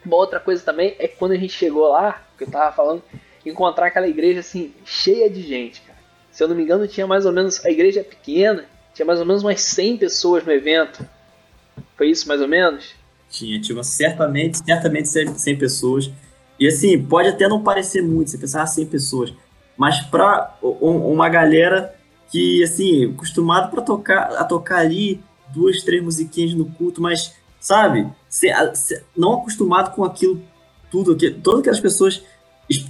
uma 0.05 0.17
outra 0.17 0.39
coisa 0.39 0.63
também 0.63 0.95
é 0.99 1.09
que 1.09 1.17
quando 1.17 1.33
a 1.33 1.37
gente 1.37 1.55
chegou 1.55 1.89
lá, 1.89 2.23
que 2.37 2.45
eu 2.45 2.51
tava 2.51 2.71
falando, 2.77 3.03
encontrar 3.47 3.87
aquela 3.87 4.07
igreja 4.07 4.41
assim, 4.41 4.75
cheia 4.85 5.31
de 5.31 5.41
gente, 5.41 5.81
cara. 5.81 5.99
Se 6.31 6.45
eu 6.45 6.49
não 6.49 6.55
me 6.55 6.65
engano, 6.65 6.87
tinha 6.87 7.07
mais 7.07 7.25
ou 7.25 7.33
menos. 7.33 7.65
A 7.65 7.71
igreja 7.71 8.01
é 8.01 8.05
pequena, 8.05 8.67
tinha 8.93 9.07
mais 9.07 9.21
ou 9.21 9.27
menos 9.27 9.43
umas 9.43 9.63
100 9.63 9.97
pessoas 9.97 10.45
no 10.45 10.53
evento. 10.53 11.03
Foi 11.97 12.11
isso 12.11 12.29
mais 12.29 12.43
ou 12.43 12.49
menos? 12.49 12.95
Tinha, 13.31 13.59
tinha 13.59 13.83
certamente, 13.83 14.59
certamente 14.59 15.09
100 15.09 15.57
pessoas. 15.57 16.11
E 16.59 16.69
assim, 16.69 17.03
pode 17.03 17.29
até 17.29 17.49
não 17.49 17.63
parecer 17.63 18.03
muito, 18.03 18.31
você 18.31 18.37
pensar 18.37 18.63
ah, 18.63 18.67
100 18.67 18.87
pessoas, 18.87 19.33
mas 19.81 19.99
para 20.03 20.59
uma 20.61 21.27
galera 21.31 21.95
que, 22.31 22.63
assim, 22.63 23.13
acostumado 23.15 23.71
para 23.71 23.81
tocar, 23.81 24.25
a 24.35 24.45
tocar 24.45 24.77
ali 24.77 25.23
duas, 25.49 25.83
três 25.83 26.03
musiquinhas 26.05 26.53
no 26.53 26.67
culto, 26.67 27.01
mas, 27.01 27.35
sabe, 27.59 28.07
não 29.17 29.39
acostumado 29.39 29.95
com 29.95 30.05
aquilo 30.05 30.39
tudo, 30.91 31.17
todas 31.43 31.61
aquelas 31.61 31.81
pessoas 31.81 32.23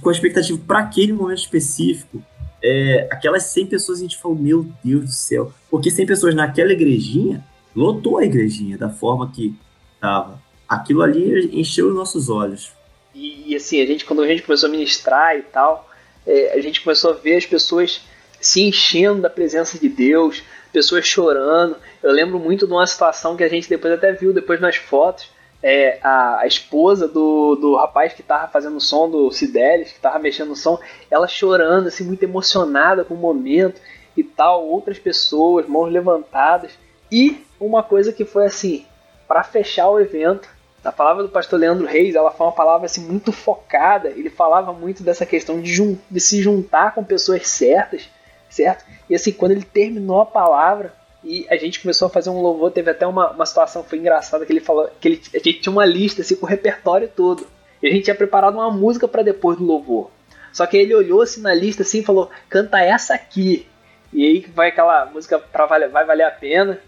com 0.01 0.09
a 0.09 0.11
expectativa 0.11 0.59
para 0.67 0.79
aquele 0.79 1.13
momento 1.13 1.37
específico, 1.37 2.21
é, 2.61 3.07
aquelas 3.09 3.43
100 3.43 3.67
pessoas 3.67 3.99
a 3.99 4.01
gente 4.01 4.17
falou, 4.17 4.37
meu 4.37 4.69
Deus 4.83 5.05
do 5.05 5.11
céu, 5.13 5.53
porque 5.69 5.89
100 5.89 6.05
pessoas 6.05 6.35
naquela 6.35 6.73
igrejinha 6.73 7.41
lotou 7.73 8.17
a 8.17 8.25
igrejinha 8.25 8.77
da 8.77 8.89
forma 8.89 9.31
que 9.31 9.55
estava. 9.95 10.41
Aquilo 10.67 11.03
ali 11.03 11.57
encheu 11.57 11.87
os 11.87 11.95
nossos 11.95 12.27
olhos. 12.27 12.73
E, 13.15 13.53
e, 13.53 13.55
assim, 13.55 13.81
a 13.81 13.85
gente, 13.85 14.03
quando 14.03 14.23
a 14.23 14.27
gente 14.27 14.43
começou 14.43 14.67
a 14.67 14.71
ministrar 14.71 15.37
e 15.37 15.41
tal, 15.41 15.89
é, 16.25 16.53
a 16.53 16.61
gente 16.61 16.81
começou 16.81 17.11
a 17.11 17.15
ver 17.15 17.37
as 17.37 17.45
pessoas 17.45 18.01
se 18.39 18.61
enchendo 18.61 19.21
da 19.21 19.29
presença 19.29 19.77
de 19.77 19.87
Deus, 19.87 20.43
pessoas 20.71 21.05
chorando. 21.05 21.75
Eu 22.01 22.11
lembro 22.11 22.39
muito 22.39 22.65
de 22.65 22.73
uma 22.73 22.87
situação 22.87 23.37
que 23.37 23.43
a 23.43 23.49
gente 23.49 23.69
depois 23.69 23.93
até 23.93 24.11
viu 24.11 24.33
depois 24.33 24.59
nas 24.59 24.75
fotos. 24.75 25.29
É, 25.63 25.99
a, 26.01 26.39
a, 26.39 26.47
esposa 26.47 27.07
do, 27.07 27.55
do 27.55 27.75
rapaz 27.75 28.13
que 28.13 28.21
estava 28.21 28.47
fazendo 28.47 28.77
o 28.77 28.81
som 28.81 29.07
do 29.07 29.29
Cidelis, 29.29 29.89
que 29.89 29.97
estava 29.97 30.17
mexendo 30.17 30.49
no 30.49 30.55
som, 30.55 30.79
ela 31.09 31.27
chorando, 31.27 31.87
assim, 31.87 32.03
muito 32.03 32.23
emocionada 32.23 33.05
com 33.05 33.13
o 33.13 33.17
momento 33.17 33.79
e 34.17 34.23
tal, 34.23 34.65
outras 34.65 34.97
pessoas, 34.97 35.67
mãos 35.67 35.91
levantadas. 35.91 36.71
E 37.11 37.45
uma 37.59 37.83
coisa 37.83 38.11
que 38.11 38.25
foi 38.25 38.45
assim, 38.45 38.85
para 39.27 39.43
fechar 39.43 39.87
o 39.89 39.99
evento, 39.99 40.49
a 40.83 40.91
palavra 40.91 41.23
do 41.23 41.29
pastor 41.29 41.59
Leandro 41.59 41.85
Reis, 41.85 42.15
ela 42.15 42.31
foi 42.31 42.47
uma 42.47 42.53
palavra 42.53 42.85
assim 42.85 43.01
muito 43.01 43.31
focada, 43.31 44.09
ele 44.09 44.29
falava 44.29 44.73
muito 44.73 45.03
dessa 45.03 45.25
questão 45.25 45.61
de, 45.61 45.97
de 46.09 46.19
se 46.19 46.41
juntar 46.41 46.95
com 46.95 47.03
pessoas 47.03 47.47
certas, 47.47 48.09
certo? 48.49 48.83
E 49.09 49.15
assim, 49.15 49.31
quando 49.31 49.51
ele 49.51 49.63
terminou 49.63 50.21
a 50.21 50.25
palavra, 50.25 50.93
e 51.23 51.45
a 51.49 51.55
gente 51.55 51.79
começou 51.79 52.07
a 52.07 52.09
fazer 52.09 52.29
um 52.31 52.41
louvor, 52.41 52.71
teve 52.71 52.89
até 52.89 53.05
uma, 53.05 53.31
uma 53.31 53.45
situação 53.45 53.83
foi 53.83 53.99
engraçada, 53.99 54.45
que 54.45 54.51
ele 54.51 54.59
falou 54.59 54.89
que 54.99 55.07
ele, 55.07 55.21
a 55.33 55.37
gente 55.37 55.61
tinha 55.61 55.71
uma 55.71 55.85
lista 55.85 56.21
assim, 56.21 56.35
com 56.35 56.45
o 56.45 56.49
repertório 56.49 57.07
todo. 57.07 57.45
E 57.81 57.87
a 57.87 57.91
gente 57.91 58.03
tinha 58.03 58.15
preparado 58.15 58.55
uma 58.55 58.71
música 58.71 59.07
para 59.07 59.21
depois 59.21 59.57
do 59.57 59.63
louvor. 59.63 60.09
Só 60.51 60.65
que 60.65 60.77
ele 60.77 60.93
olhou 60.93 61.21
assim 61.21 61.41
na 61.41 61.53
lista 61.53 61.83
assim 61.83 61.99
e 61.99 62.03
falou: 62.03 62.29
canta 62.49 62.79
essa 62.79 63.13
aqui. 63.13 63.67
E 64.11 64.25
aí 64.25 64.45
vai 64.53 64.69
aquela 64.69 65.05
música 65.05 65.41
valer, 65.53 65.89
vai 65.89 66.05
valer 66.05 66.23
a 66.23 66.31
pena. 66.31 66.79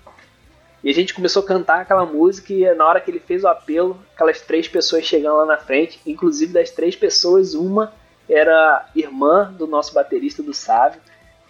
E 0.84 0.90
a 0.90 0.94
gente 0.94 1.14
começou 1.14 1.44
a 1.44 1.46
cantar 1.46 1.82
aquela 1.82 2.06
música 2.06 2.52
e 2.52 2.74
na 2.76 2.86
hora 2.86 3.00
que 3.00 3.10
ele 3.10 3.20
fez 3.20 3.44
o 3.44 3.48
apelo, 3.48 3.98
aquelas 4.14 4.42
três 4.42 4.68
pessoas 4.68 5.06
chegando 5.06 5.38
lá 5.38 5.46
na 5.46 5.58
frente, 5.58 6.00
inclusive 6.06 6.52
das 6.52 6.72
três 6.72 6.96
pessoas, 6.96 7.54
uma 7.54 7.94
era 8.30 8.86
irmã 8.96 9.54
do 9.58 9.66
nosso 9.66 9.94
baterista 9.94 10.44
do 10.44 10.54
Sávio. 10.54 11.00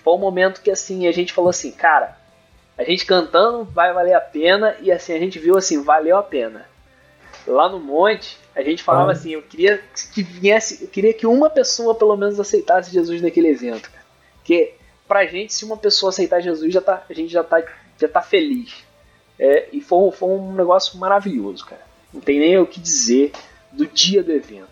Foi 0.03 0.13
um 0.13 0.19
momento 0.19 0.61
que 0.61 0.69
assim 0.69 1.07
a 1.07 1.11
gente 1.11 1.33
falou 1.33 1.49
assim, 1.49 1.71
cara, 1.71 2.15
a 2.77 2.83
gente 2.83 3.05
cantando 3.05 3.63
vai 3.63 3.91
valer 3.93 4.13
a 4.13 4.21
pena 4.21 4.75
e 4.81 4.91
assim 4.91 5.13
a 5.13 5.19
gente 5.19 5.39
viu 5.39 5.57
assim, 5.57 5.81
valeu 5.83 6.17
a 6.17 6.23
pena. 6.23 6.65
lá 7.45 7.67
no 7.67 7.79
monte, 7.79 8.37
a 8.55 8.61
gente 8.61 8.81
falava 8.83 9.09
Ah. 9.09 9.13
assim, 9.13 9.31
eu 9.31 9.41
queria 9.41 9.81
que 10.13 10.23
viesse, 10.23 10.83
eu 10.83 10.87
queria 10.87 11.13
que 11.13 11.27
uma 11.27 11.49
pessoa 11.49 11.93
pelo 11.95 12.15
menos 12.15 12.39
aceitasse 12.39 12.91
Jesus 12.91 13.21
naquele 13.21 13.49
evento, 13.49 13.89
cara. 13.91 14.03
Porque 14.35 14.75
pra 15.07 15.25
gente, 15.25 15.53
se 15.53 15.65
uma 15.65 15.75
pessoa 15.75 16.09
aceitar 16.09 16.39
Jesus, 16.39 16.71
já 16.73 16.79
tá, 16.81 17.03
a 17.09 17.13
gente 17.13 17.31
já 17.33 17.43
tá, 17.43 17.61
já 17.99 18.07
tá 18.07 18.21
feliz. 18.21 18.82
É, 19.39 19.69
e 19.73 19.81
foi, 19.81 20.11
foi 20.11 20.29
um 20.29 20.53
negócio 20.53 20.97
maravilhoso, 20.99 21.65
cara. 21.65 21.81
Não 22.13 22.21
tem 22.21 22.39
nem 22.39 22.57
o 22.57 22.65
que 22.65 22.79
dizer 22.79 23.31
do 23.71 23.87
dia 23.87 24.23
do 24.23 24.31
evento. 24.31 24.67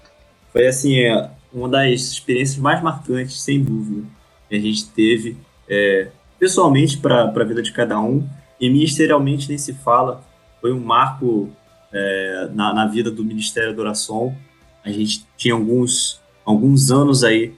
Foi 0.52 0.68
assim, 0.68 1.00
é, 1.00 1.30
uma 1.52 1.68
das 1.68 2.02
experiências 2.02 2.58
mais 2.58 2.82
marcantes, 2.82 3.42
sem 3.42 3.64
dúvida, 3.64 4.08
que 4.48 4.56
a 4.56 4.60
gente 4.60 4.88
teve 4.90 5.38
é, 5.68 6.10
pessoalmente 6.38 6.98
para 6.98 7.24
a 7.24 7.44
vida 7.44 7.62
de 7.62 7.72
cada 7.72 8.00
um 8.00 8.28
e 8.60 8.70
ministerialmente 8.70 9.50
nem 9.50 9.58
se 9.58 9.74
fala. 9.74 10.24
Foi 10.60 10.72
um 10.72 10.80
marco 10.80 11.50
é, 11.92 12.50
na, 12.54 12.74
na 12.74 12.86
vida 12.86 13.10
do 13.10 13.24
Ministério 13.24 13.76
da 13.76 13.82
Oração. 13.82 14.36
A 14.84 14.92
gente 14.92 15.26
tinha 15.36 15.54
alguns, 15.54 16.22
alguns 16.46 16.92
anos 16.92 17.24
aí 17.24 17.54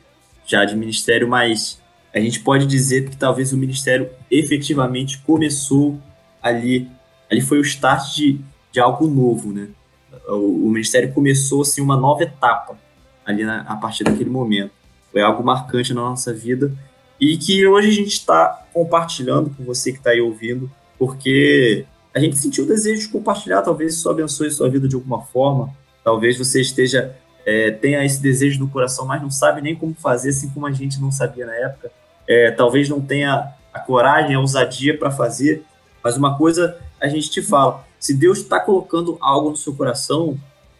já 0.45 0.63
de 0.65 0.75
ministério, 0.75 1.27
mas 1.27 1.81
a 2.13 2.19
gente 2.19 2.39
pode 2.41 2.65
dizer 2.65 3.09
que 3.09 3.17
talvez 3.17 3.51
o 3.53 3.57
ministério 3.57 4.09
efetivamente 4.29 5.17
começou 5.19 5.99
ali. 6.43 6.89
Ali 7.31 7.41
foi 7.41 7.57
o 7.57 7.61
start 7.61 8.13
de, 8.15 8.41
de 8.71 8.79
algo 8.79 9.07
novo, 9.07 9.51
né? 9.51 9.69
O, 10.27 10.67
o 10.67 10.69
ministério 10.69 11.11
começou 11.11 11.61
assim 11.61 11.81
uma 11.81 11.97
nova 11.97 12.23
etapa 12.23 12.77
ali 13.25 13.43
na- 13.43 13.61
a 13.61 13.75
partir 13.77 14.03
daquele 14.03 14.29
momento. 14.29 14.71
Foi 15.11 15.21
algo 15.21 15.43
marcante 15.43 15.93
na 15.93 16.01
nossa 16.01 16.33
vida 16.33 16.71
e 17.19 17.37
que 17.37 17.65
hoje 17.65 17.87
a 17.87 17.91
gente 17.91 18.13
está 18.13 18.65
compartilhando 18.73 19.49
com 19.51 19.63
você 19.63 19.91
que 19.91 19.97
está 19.99 20.11
aí 20.11 20.21
ouvindo, 20.21 20.69
porque 20.99 21.85
a 22.13 22.19
gente 22.19 22.37
sentiu 22.37 22.65
o 22.65 22.67
desejo 22.67 23.01
de 23.01 23.07
compartilhar, 23.07 23.61
talvez 23.61 23.93
isso 23.93 24.09
abençoe 24.09 24.51
sua 24.51 24.69
vida 24.69 24.87
de 24.87 24.95
alguma 24.95 25.21
forma, 25.21 25.73
talvez 26.03 26.37
você 26.37 26.61
esteja 26.61 27.15
é, 27.45 27.71
tenha 27.71 28.03
esse 28.05 28.21
desejo 28.21 28.59
no 28.59 28.69
coração, 28.69 29.05
mas 29.05 29.21
não 29.21 29.29
sabe 29.29 29.61
nem 29.61 29.75
como 29.75 29.93
fazer, 29.93 30.29
assim 30.29 30.49
como 30.49 30.65
a 30.65 30.71
gente 30.71 30.99
não 31.01 31.11
sabia 31.11 31.45
na 31.45 31.53
época. 31.53 31.91
É, 32.27 32.51
talvez 32.51 32.87
não 32.87 33.01
tenha 33.01 33.51
a 33.73 33.79
coragem, 33.79 34.35
a 34.35 34.39
ousadia 34.39 34.97
para 34.97 35.11
fazer, 35.11 35.63
mas 36.03 36.17
uma 36.17 36.37
coisa 36.37 36.77
a 36.99 37.07
gente 37.07 37.29
te 37.29 37.41
fala: 37.41 37.85
se 37.99 38.13
Deus 38.13 38.39
está 38.39 38.59
colocando 38.59 39.17
algo 39.21 39.49
no 39.49 39.55
seu 39.55 39.73
coração, 39.73 40.37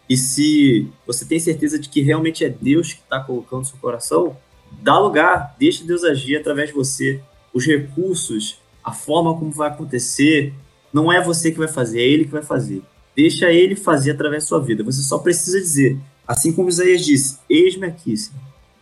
e 0.10 0.18
se 0.18 0.88
você 1.08 1.26
tem 1.26 1.40
certeza 1.40 1.80
de 1.80 1.88
que 1.88 2.02
realmente 2.02 2.44
é 2.44 2.50
Deus 2.50 2.94
que 2.94 3.02
está 3.02 3.20
colocando 3.20 3.60
no 3.60 3.66
seu 3.66 3.78
coração, 3.78 4.36
dá 4.82 5.00
lugar, 5.00 5.56
deixa 5.58 5.86
Deus 5.86 6.04
agir 6.04 6.36
através 6.36 6.70
de 6.70 6.76
você. 6.76 7.22
Os 7.54 7.66
recursos, 7.66 8.58
a 8.84 8.92
forma 8.92 9.38
como 9.38 9.52
vai 9.52 9.70
acontecer, 9.70 10.54
não 10.92 11.12
é 11.12 11.24
você 11.24 11.52
que 11.52 11.58
vai 11.58 11.68
fazer, 11.68 12.02
é 12.02 12.08
Ele 12.08 12.26
que 12.26 12.32
vai 12.32 12.44
fazer. 12.44 12.82
Deixa 13.16 13.52
Ele 13.52 13.76
fazer 13.76 14.12
através 14.12 14.44
da 14.44 14.48
sua 14.50 14.60
vida. 14.60 14.84
Você 14.84 15.02
só 15.02 15.20
precisa 15.20 15.60
dizer, 15.60 15.98
assim 16.28 16.52
como 16.52 16.70
Isaías 16.70 17.06
disse, 17.06 17.40
eis-me 17.50 17.88
aqui. 17.88 18.14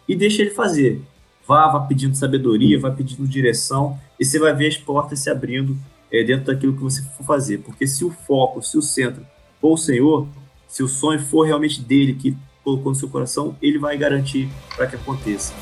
E 0.07 0.15
deixa 0.15 0.41
Ele 0.41 0.51
fazer. 0.51 1.01
Vá, 1.47 1.67
vá 1.67 1.81
pedindo 1.81 2.15
sabedoria, 2.15 2.79
vá 2.79 2.89
pedindo 2.91 3.27
direção, 3.27 3.99
e 4.19 4.25
você 4.25 4.39
vai 4.39 4.53
ver 4.55 4.67
as 4.67 4.77
portas 4.77 5.19
se 5.19 5.29
abrindo 5.29 5.77
é, 6.11 6.23
dentro 6.23 6.45
daquilo 6.45 6.73
que 6.73 6.83
você 6.83 7.01
for 7.01 7.23
fazer. 7.23 7.59
Porque 7.59 7.87
se 7.87 8.03
o 8.03 8.11
foco, 8.11 8.61
se 8.61 8.77
o 8.77 8.81
centro 8.81 9.25
for 9.59 9.73
o 9.73 9.77
Senhor, 9.77 10.27
se 10.67 10.83
o 10.83 10.87
sonho 10.87 11.19
for 11.19 11.43
realmente 11.45 11.81
dele 11.81 12.13
que 12.13 12.35
colocou 12.63 12.91
no 12.91 12.95
seu 12.95 13.09
coração, 13.09 13.55
ele 13.61 13.79
vai 13.79 13.97
garantir 13.97 14.49
para 14.75 14.87
que 14.87 14.95
aconteça. 14.95 15.53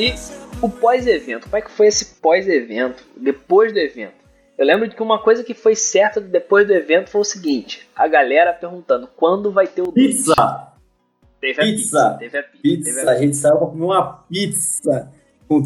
E 0.00 0.14
o 0.62 0.68
pós-evento, 0.70 1.44
como 1.44 1.56
é 1.58 1.60
que 1.60 1.70
foi 1.70 1.88
esse 1.88 2.14
pós-evento, 2.22 3.04
depois 3.14 3.70
do 3.70 3.78
evento? 3.78 4.14
Eu 4.56 4.64
lembro 4.64 4.88
de 4.88 4.96
que 4.96 5.02
uma 5.02 5.18
coisa 5.22 5.44
que 5.44 5.52
foi 5.52 5.74
certa 5.74 6.22
depois 6.22 6.66
do 6.66 6.72
evento 6.72 7.10
foi 7.10 7.20
o 7.20 7.24
seguinte: 7.24 7.86
a 7.94 8.08
galera 8.08 8.54
perguntando 8.54 9.06
quando 9.14 9.52
vai 9.52 9.66
ter 9.66 9.82
o 9.82 9.92
dois. 9.92 10.16
Pizza! 10.16 10.72
Teve 11.38 11.60
a 11.60 11.64
Pizza! 11.64 11.70
pizza, 11.74 12.16
teve 12.18 12.38
a 12.38 12.42
pizza, 12.42 12.62
teve 12.62 12.82
Pizza! 12.82 13.10
a 13.10 13.12
A 13.12 13.18
gente 13.18 13.36
saiu 13.36 13.58
para 13.58 13.66
comer 13.66 13.84
uma 13.84 14.12
pizza 14.26 15.12
com, 15.46 15.62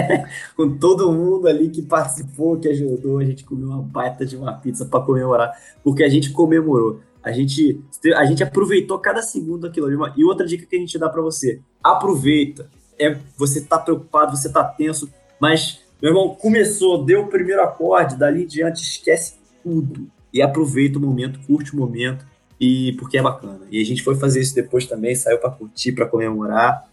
com 0.56 0.78
todo 0.78 1.12
mundo 1.12 1.46
ali 1.46 1.68
que 1.68 1.82
participou, 1.82 2.58
que 2.58 2.68
ajudou. 2.68 3.18
A 3.18 3.24
gente 3.24 3.44
comeu 3.44 3.68
uma 3.68 3.82
baita 3.82 4.24
de 4.24 4.34
uma 4.34 4.54
pizza 4.54 4.86
para 4.86 5.04
comemorar, 5.04 5.52
porque 5.82 6.02
a 6.02 6.08
gente 6.08 6.30
comemorou. 6.30 7.00
A 7.22 7.32
gente, 7.32 7.82
a 8.16 8.24
gente 8.24 8.42
aproveitou 8.42 8.98
cada 8.98 9.20
segundo 9.20 9.62
daquilo 9.62 9.86
ali. 9.86 10.14
E 10.16 10.24
outra 10.24 10.46
dica 10.46 10.64
que 10.64 10.74
a 10.74 10.78
gente 10.78 10.98
dá 10.98 11.10
para 11.10 11.20
você: 11.20 11.60
aproveita. 11.82 12.66
É, 12.98 13.16
você 13.36 13.60
tá 13.60 13.78
preocupado, 13.78 14.36
você 14.36 14.52
tá 14.52 14.64
tenso, 14.64 15.12
mas, 15.40 15.80
meu 16.00 16.10
irmão, 16.10 16.34
começou, 16.34 17.04
deu 17.04 17.22
o 17.22 17.28
primeiro 17.28 17.62
acorde, 17.62 18.16
dali 18.16 18.44
em 18.44 18.46
diante 18.46 18.82
esquece 18.82 19.34
tudo. 19.62 20.08
E 20.32 20.42
aproveita 20.42 20.98
o 20.98 21.00
momento, 21.00 21.38
curte 21.46 21.72
o 21.74 21.76
momento, 21.76 22.26
e 22.60 22.92
porque 22.98 23.18
é 23.18 23.22
bacana. 23.22 23.60
E 23.70 23.80
a 23.80 23.84
gente 23.84 24.02
foi 24.02 24.14
fazer 24.16 24.40
isso 24.40 24.54
depois 24.54 24.86
também, 24.86 25.14
saiu 25.14 25.38
para 25.38 25.50
curtir, 25.50 25.92
para 25.92 26.06
comemorar. 26.06 26.88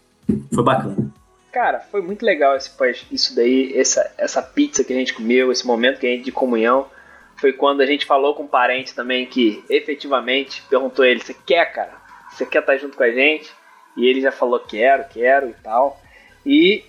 Foi 0.53 0.63
bacana. 0.63 1.11
Cara, 1.51 1.79
foi 1.79 2.01
muito 2.01 2.25
legal 2.25 2.55
esse, 2.55 2.71
isso 3.11 3.35
daí, 3.35 3.77
essa, 3.77 4.09
essa 4.17 4.41
pizza 4.41 4.83
que 4.83 4.93
a 4.93 4.95
gente 4.95 5.13
comeu, 5.13 5.51
esse 5.51 5.67
momento 5.67 5.99
que 5.99 6.07
a 6.07 6.09
gente 6.09 6.25
de 6.25 6.31
comunhão. 6.31 6.87
Foi 7.35 7.51
quando 7.51 7.81
a 7.81 7.85
gente 7.85 8.05
falou 8.05 8.35
com 8.35 8.43
um 8.43 8.47
parente 8.47 8.93
também 8.93 9.25
que 9.25 9.63
efetivamente 9.69 10.63
perguntou 10.69 11.03
ele: 11.03 11.19
Você 11.19 11.33
quer, 11.33 11.65
cara? 11.73 11.99
Você 12.31 12.45
quer 12.45 12.59
estar 12.59 12.77
junto 12.77 12.95
com 12.95 13.03
a 13.03 13.11
gente? 13.11 13.51
E 13.97 14.05
ele 14.07 14.21
já 14.21 14.31
falou: 14.31 14.59
Quero, 14.59 15.05
quero 15.09 15.49
e 15.49 15.53
tal. 15.53 16.01
E 16.45 16.83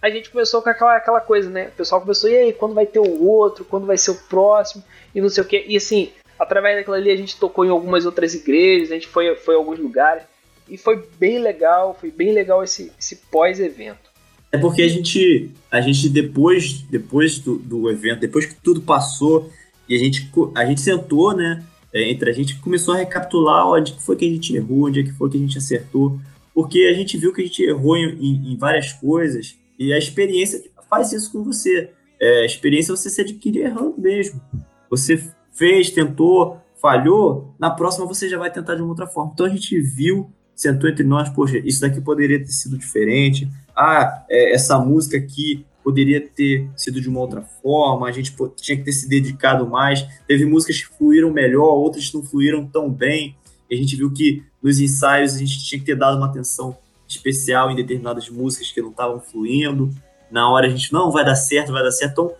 a 0.00 0.10
gente 0.10 0.30
começou 0.30 0.62
com 0.62 0.68
aquela, 0.68 0.96
aquela 0.96 1.20
coisa, 1.20 1.48
né? 1.48 1.68
O 1.68 1.72
pessoal 1.72 2.00
começou: 2.00 2.28
E 2.30 2.36
aí, 2.36 2.52
quando 2.52 2.74
vai 2.74 2.86
ter 2.86 2.98
o 2.98 3.24
outro? 3.24 3.64
Quando 3.64 3.86
vai 3.86 3.96
ser 3.98 4.10
o 4.10 4.14
próximo? 4.14 4.82
E 5.14 5.20
não 5.20 5.28
sei 5.28 5.42
o 5.42 5.46
que. 5.46 5.64
E 5.66 5.76
assim, 5.76 6.10
através 6.38 6.76
daquilo 6.76 6.96
ali 6.96 7.10
a 7.10 7.16
gente 7.16 7.36
tocou 7.36 7.64
em 7.64 7.70
algumas 7.70 8.06
outras 8.06 8.34
igrejas, 8.34 8.90
a 8.90 8.94
gente 8.94 9.08
foi, 9.08 9.34
foi 9.36 9.54
a 9.54 9.58
alguns 9.58 9.78
lugares. 9.78 10.22
E 10.68 10.78
foi 10.78 11.06
bem 11.18 11.38
legal, 11.38 11.96
foi 11.98 12.10
bem 12.10 12.32
legal 12.32 12.64
esse, 12.64 12.90
esse 12.98 13.16
pós-evento. 13.30 14.12
É 14.50 14.56
porque 14.56 14.82
a 14.82 14.88
gente, 14.88 15.50
a 15.70 15.80
gente 15.80 16.08
depois, 16.08 16.80
depois 16.82 17.38
do, 17.38 17.58
do 17.58 17.90
evento, 17.90 18.20
depois 18.20 18.46
que 18.46 18.54
tudo 18.54 18.80
passou, 18.80 19.50
e 19.86 19.94
a 19.94 19.98
gente, 19.98 20.30
a 20.54 20.64
gente 20.64 20.80
sentou, 20.80 21.36
né? 21.36 21.62
é, 21.94 22.10
Entre 22.10 22.28
a 22.28 22.32
gente 22.32 22.56
começou 22.56 22.94
a 22.94 22.98
recapitular 22.98 23.68
onde 23.68 23.94
foi 24.00 24.16
que 24.16 24.24
a 24.24 24.28
gente 24.28 24.54
errou, 24.56 24.86
onde 24.86 25.00
é 25.00 25.02
que 25.04 25.12
foi 25.12 25.30
que 25.30 25.36
a 25.36 25.40
gente 25.40 25.56
acertou, 25.56 26.18
porque 26.54 26.88
a 26.90 26.94
gente 26.94 27.18
viu 27.18 27.32
que 27.32 27.42
a 27.42 27.44
gente 27.44 27.62
errou 27.62 27.96
em, 27.96 28.52
em- 28.52 28.56
várias 28.56 28.92
coisas, 28.92 29.58
e 29.78 29.92
a 29.92 29.98
experiência 29.98 30.62
faz 30.88 31.12
isso 31.12 31.32
com 31.32 31.42
você. 31.42 31.90
É, 32.20 32.42
a 32.42 32.46
experiência 32.46 32.94
você 32.96 33.10
se 33.10 33.20
adquire 33.20 33.58
errando 33.58 33.94
mesmo. 33.98 34.40
Você 34.88 35.20
fez, 35.52 35.90
tentou, 35.90 36.58
falhou, 36.80 37.54
na 37.58 37.70
próxima 37.70 38.06
você 38.06 38.28
já 38.28 38.38
vai 38.38 38.52
tentar 38.52 38.76
de 38.76 38.82
uma 38.82 38.90
outra 38.90 39.06
forma. 39.06 39.32
Então 39.34 39.46
a 39.46 39.48
gente 39.48 39.80
viu, 39.80 40.30
sentou 40.54 40.88
entre 40.88 41.04
nós, 41.04 41.28
poxa, 41.28 41.58
isso 41.58 41.80
daqui 41.80 42.00
poderia 42.00 42.38
ter 42.38 42.52
sido 42.52 42.78
diferente, 42.78 43.48
ah, 43.76 44.24
é, 44.30 44.52
essa 44.54 44.78
música 44.78 45.16
aqui 45.16 45.66
poderia 45.82 46.20
ter 46.20 46.70
sido 46.76 47.00
de 47.00 47.08
uma 47.08 47.20
outra 47.20 47.42
forma, 47.42 48.08
a 48.08 48.12
gente 48.12 48.34
tinha 48.56 48.78
que 48.78 48.84
ter 48.84 48.92
se 48.92 49.06
dedicado 49.06 49.68
mais. 49.68 50.02
Teve 50.26 50.46
músicas 50.46 50.78
que 50.82 50.96
fluíram 50.96 51.30
melhor, 51.30 51.74
outras 51.74 52.10
não 52.12 52.22
fluíram 52.22 52.66
tão 52.66 52.90
bem. 52.90 53.36
E 53.70 53.74
a 53.74 53.78
gente 53.78 53.96
viu 53.96 54.10
que 54.10 54.42
nos 54.62 54.78
ensaios 54.80 55.34
a 55.34 55.38
gente 55.38 55.64
tinha 55.64 55.78
que 55.78 55.86
ter 55.86 55.96
dado 55.96 56.16
uma 56.16 56.26
atenção 56.26 56.76
especial 57.08 57.70
em 57.70 57.76
determinadas 57.76 58.28
músicas 58.28 58.70
que 58.72 58.80
não 58.80 58.90
estavam 58.90 59.20
fluindo. 59.20 59.90
Na 60.30 60.48
hora 60.50 60.66
a 60.66 60.70
gente 60.70 60.92
não 60.92 61.10
vai 61.10 61.24
dar 61.24 61.34
certo, 61.36 61.72
vai 61.72 61.82
dar 61.82 61.92
certo. 61.92 62.12
Então, 62.12 62.32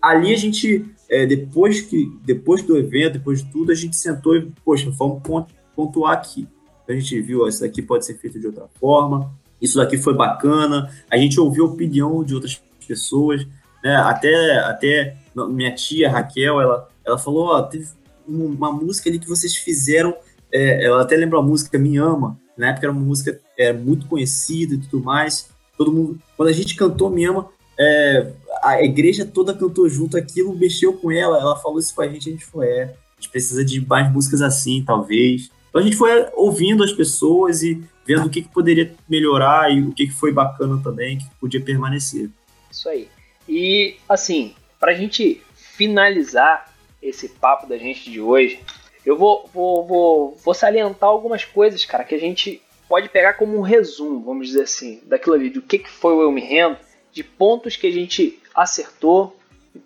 ali 0.00 0.32
a 0.32 0.36
gente, 0.36 0.84
é, 1.08 1.26
depois 1.26 1.80
que 1.80 2.10
depois 2.22 2.62
do 2.62 2.76
evento, 2.76 3.14
depois 3.14 3.42
de 3.42 3.50
tudo, 3.50 3.72
a 3.72 3.74
gente 3.74 3.96
sentou 3.96 4.36
e, 4.36 4.50
poxa, 4.64 4.90
vamos 4.90 5.22
pon- 5.22 5.46
pontuar 5.74 6.12
aqui. 6.12 6.46
A 6.88 6.92
gente 6.92 7.20
viu, 7.20 7.42
ó, 7.44 7.48
isso 7.48 7.60
daqui 7.60 7.80
pode 7.82 8.04
ser 8.04 8.18
feito 8.18 8.38
de 8.40 8.46
outra 8.46 8.66
forma, 8.80 9.32
isso 9.60 9.76
daqui 9.76 9.96
foi 9.96 10.14
bacana. 10.14 10.90
A 11.10 11.16
gente 11.16 11.38
ouviu 11.38 11.66
a 11.66 11.68
opinião 11.68 12.22
de 12.24 12.34
outras 12.34 12.60
pessoas, 12.86 13.46
né? 13.82 13.94
Até, 13.96 14.58
até 14.58 15.16
minha 15.34 15.72
tia 15.74 16.10
Raquel, 16.10 16.60
ela, 16.60 16.88
ela 17.04 17.16
falou, 17.18 17.46
ó, 17.46 17.62
teve 17.62 17.86
um- 18.28 18.46
uma 18.46 18.72
música 18.72 19.08
ali 19.08 19.18
que 19.18 19.28
vocês 19.28 19.54
fizeram, 19.56 20.14
é, 20.52 20.84
ela 20.84 21.02
até 21.02 21.16
lembra 21.16 21.38
a 21.38 21.42
música 21.42 21.78
Me 21.78 21.96
Ama, 21.96 22.38
na 22.56 22.68
época 22.68 22.86
era 22.86 22.92
uma 22.92 23.00
música 23.00 23.40
é, 23.56 23.72
muito 23.72 24.06
conhecida 24.06 24.74
e 24.74 24.78
tudo 24.78 25.02
mais. 25.02 25.48
Todo 25.76 25.92
mundo, 25.92 26.18
quando 26.36 26.48
a 26.50 26.52
gente 26.52 26.76
cantou 26.76 27.10
Me 27.10 27.24
Ama, 27.24 27.48
é, 27.78 28.32
a 28.62 28.82
igreja 28.82 29.24
toda 29.24 29.54
cantou 29.54 29.88
junto, 29.88 30.16
aquilo 30.16 30.54
mexeu 30.54 30.92
com 30.92 31.10
ela, 31.10 31.38
ela 31.38 31.56
falou 31.56 31.78
isso 31.78 31.94
com 31.94 32.02
a 32.02 32.08
gente, 32.08 32.28
a 32.28 32.32
gente 32.32 32.44
foi, 32.44 32.66
é, 32.66 32.82
a 32.82 33.20
gente 33.20 33.30
precisa 33.30 33.64
de 33.64 33.80
mais 33.86 34.12
músicas 34.12 34.42
assim, 34.42 34.84
talvez. 34.84 35.50
Então 35.70 35.80
a 35.80 35.84
gente 35.84 35.96
foi 35.96 36.28
ouvindo 36.34 36.84
as 36.84 36.92
pessoas 36.92 37.62
e 37.62 37.82
vendo 38.06 38.26
o 38.26 38.30
que, 38.30 38.42
que 38.42 38.48
poderia 38.48 38.92
melhorar 39.08 39.72
e 39.72 39.82
o 39.82 39.92
que, 39.92 40.08
que 40.08 40.12
foi 40.12 40.32
bacana 40.32 40.78
também, 40.82 41.16
que 41.16 41.24
podia 41.40 41.60
permanecer. 41.60 42.28
Isso 42.70 42.88
aí. 42.88 43.08
E 43.48 43.96
assim, 44.08 44.54
pra 44.78 44.92
gente 44.92 45.40
finalizar 45.54 46.74
esse 47.00 47.28
papo 47.28 47.66
da 47.66 47.78
gente 47.78 48.10
de 48.10 48.20
hoje, 48.20 48.60
eu 49.04 49.16
vou, 49.16 49.48
vou, 49.52 49.86
vou, 49.86 50.36
vou 50.36 50.54
salientar 50.54 51.08
algumas 51.08 51.44
coisas, 51.44 51.84
cara, 51.84 52.04
que 52.04 52.14
a 52.14 52.20
gente 52.20 52.62
pode 52.88 53.08
pegar 53.08 53.34
como 53.34 53.56
um 53.56 53.62
resumo, 53.62 54.20
vamos 54.20 54.48
dizer 54.48 54.62
assim, 54.62 55.00
daquilo 55.04 55.34
ali, 55.34 55.48
do 55.48 55.62
que, 55.62 55.78
que 55.78 55.90
foi 55.90 56.12
o 56.12 56.22
Eu 56.22 56.32
Me 56.32 56.40
Rendo, 56.40 56.76
de 57.12 57.22
pontos 57.22 57.76
que 57.76 57.86
a 57.86 57.92
gente 57.92 58.38
acertou, 58.54 59.36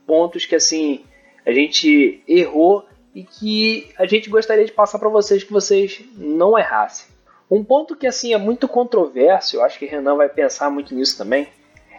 pontos 0.06 0.46
que 0.46 0.54
assim 0.54 1.04
a 1.44 1.52
gente 1.52 2.22
errou 2.26 2.86
e 3.14 3.22
que 3.22 3.90
a 3.98 4.06
gente 4.06 4.30
gostaria 4.30 4.64
de 4.64 4.72
passar 4.72 4.98
para 4.98 5.08
vocês 5.08 5.44
que 5.44 5.52
vocês 5.52 6.02
não 6.16 6.58
errassem. 6.58 7.06
Um 7.50 7.62
ponto 7.62 7.94
que 7.94 8.06
assim 8.06 8.32
é 8.32 8.38
muito 8.38 8.66
controverso, 8.66 9.56
eu 9.56 9.62
acho 9.62 9.78
que 9.78 9.86
Renan 9.86 10.16
vai 10.16 10.28
pensar 10.28 10.70
muito 10.70 10.94
nisso 10.94 11.16
também, 11.16 11.46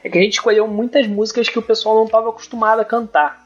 é 0.04 0.10
que 0.10 0.18
a 0.18 0.22
gente 0.22 0.34
escolheu 0.34 0.68
muitas 0.68 1.08
músicas 1.08 1.50
que 1.50 1.60
o 1.60 1.64
pessoal 1.64 1.96
não 1.96 2.06
estava 2.06 2.30
acostumado 2.30 2.80
a 2.80 2.86
cantar. 2.86 3.45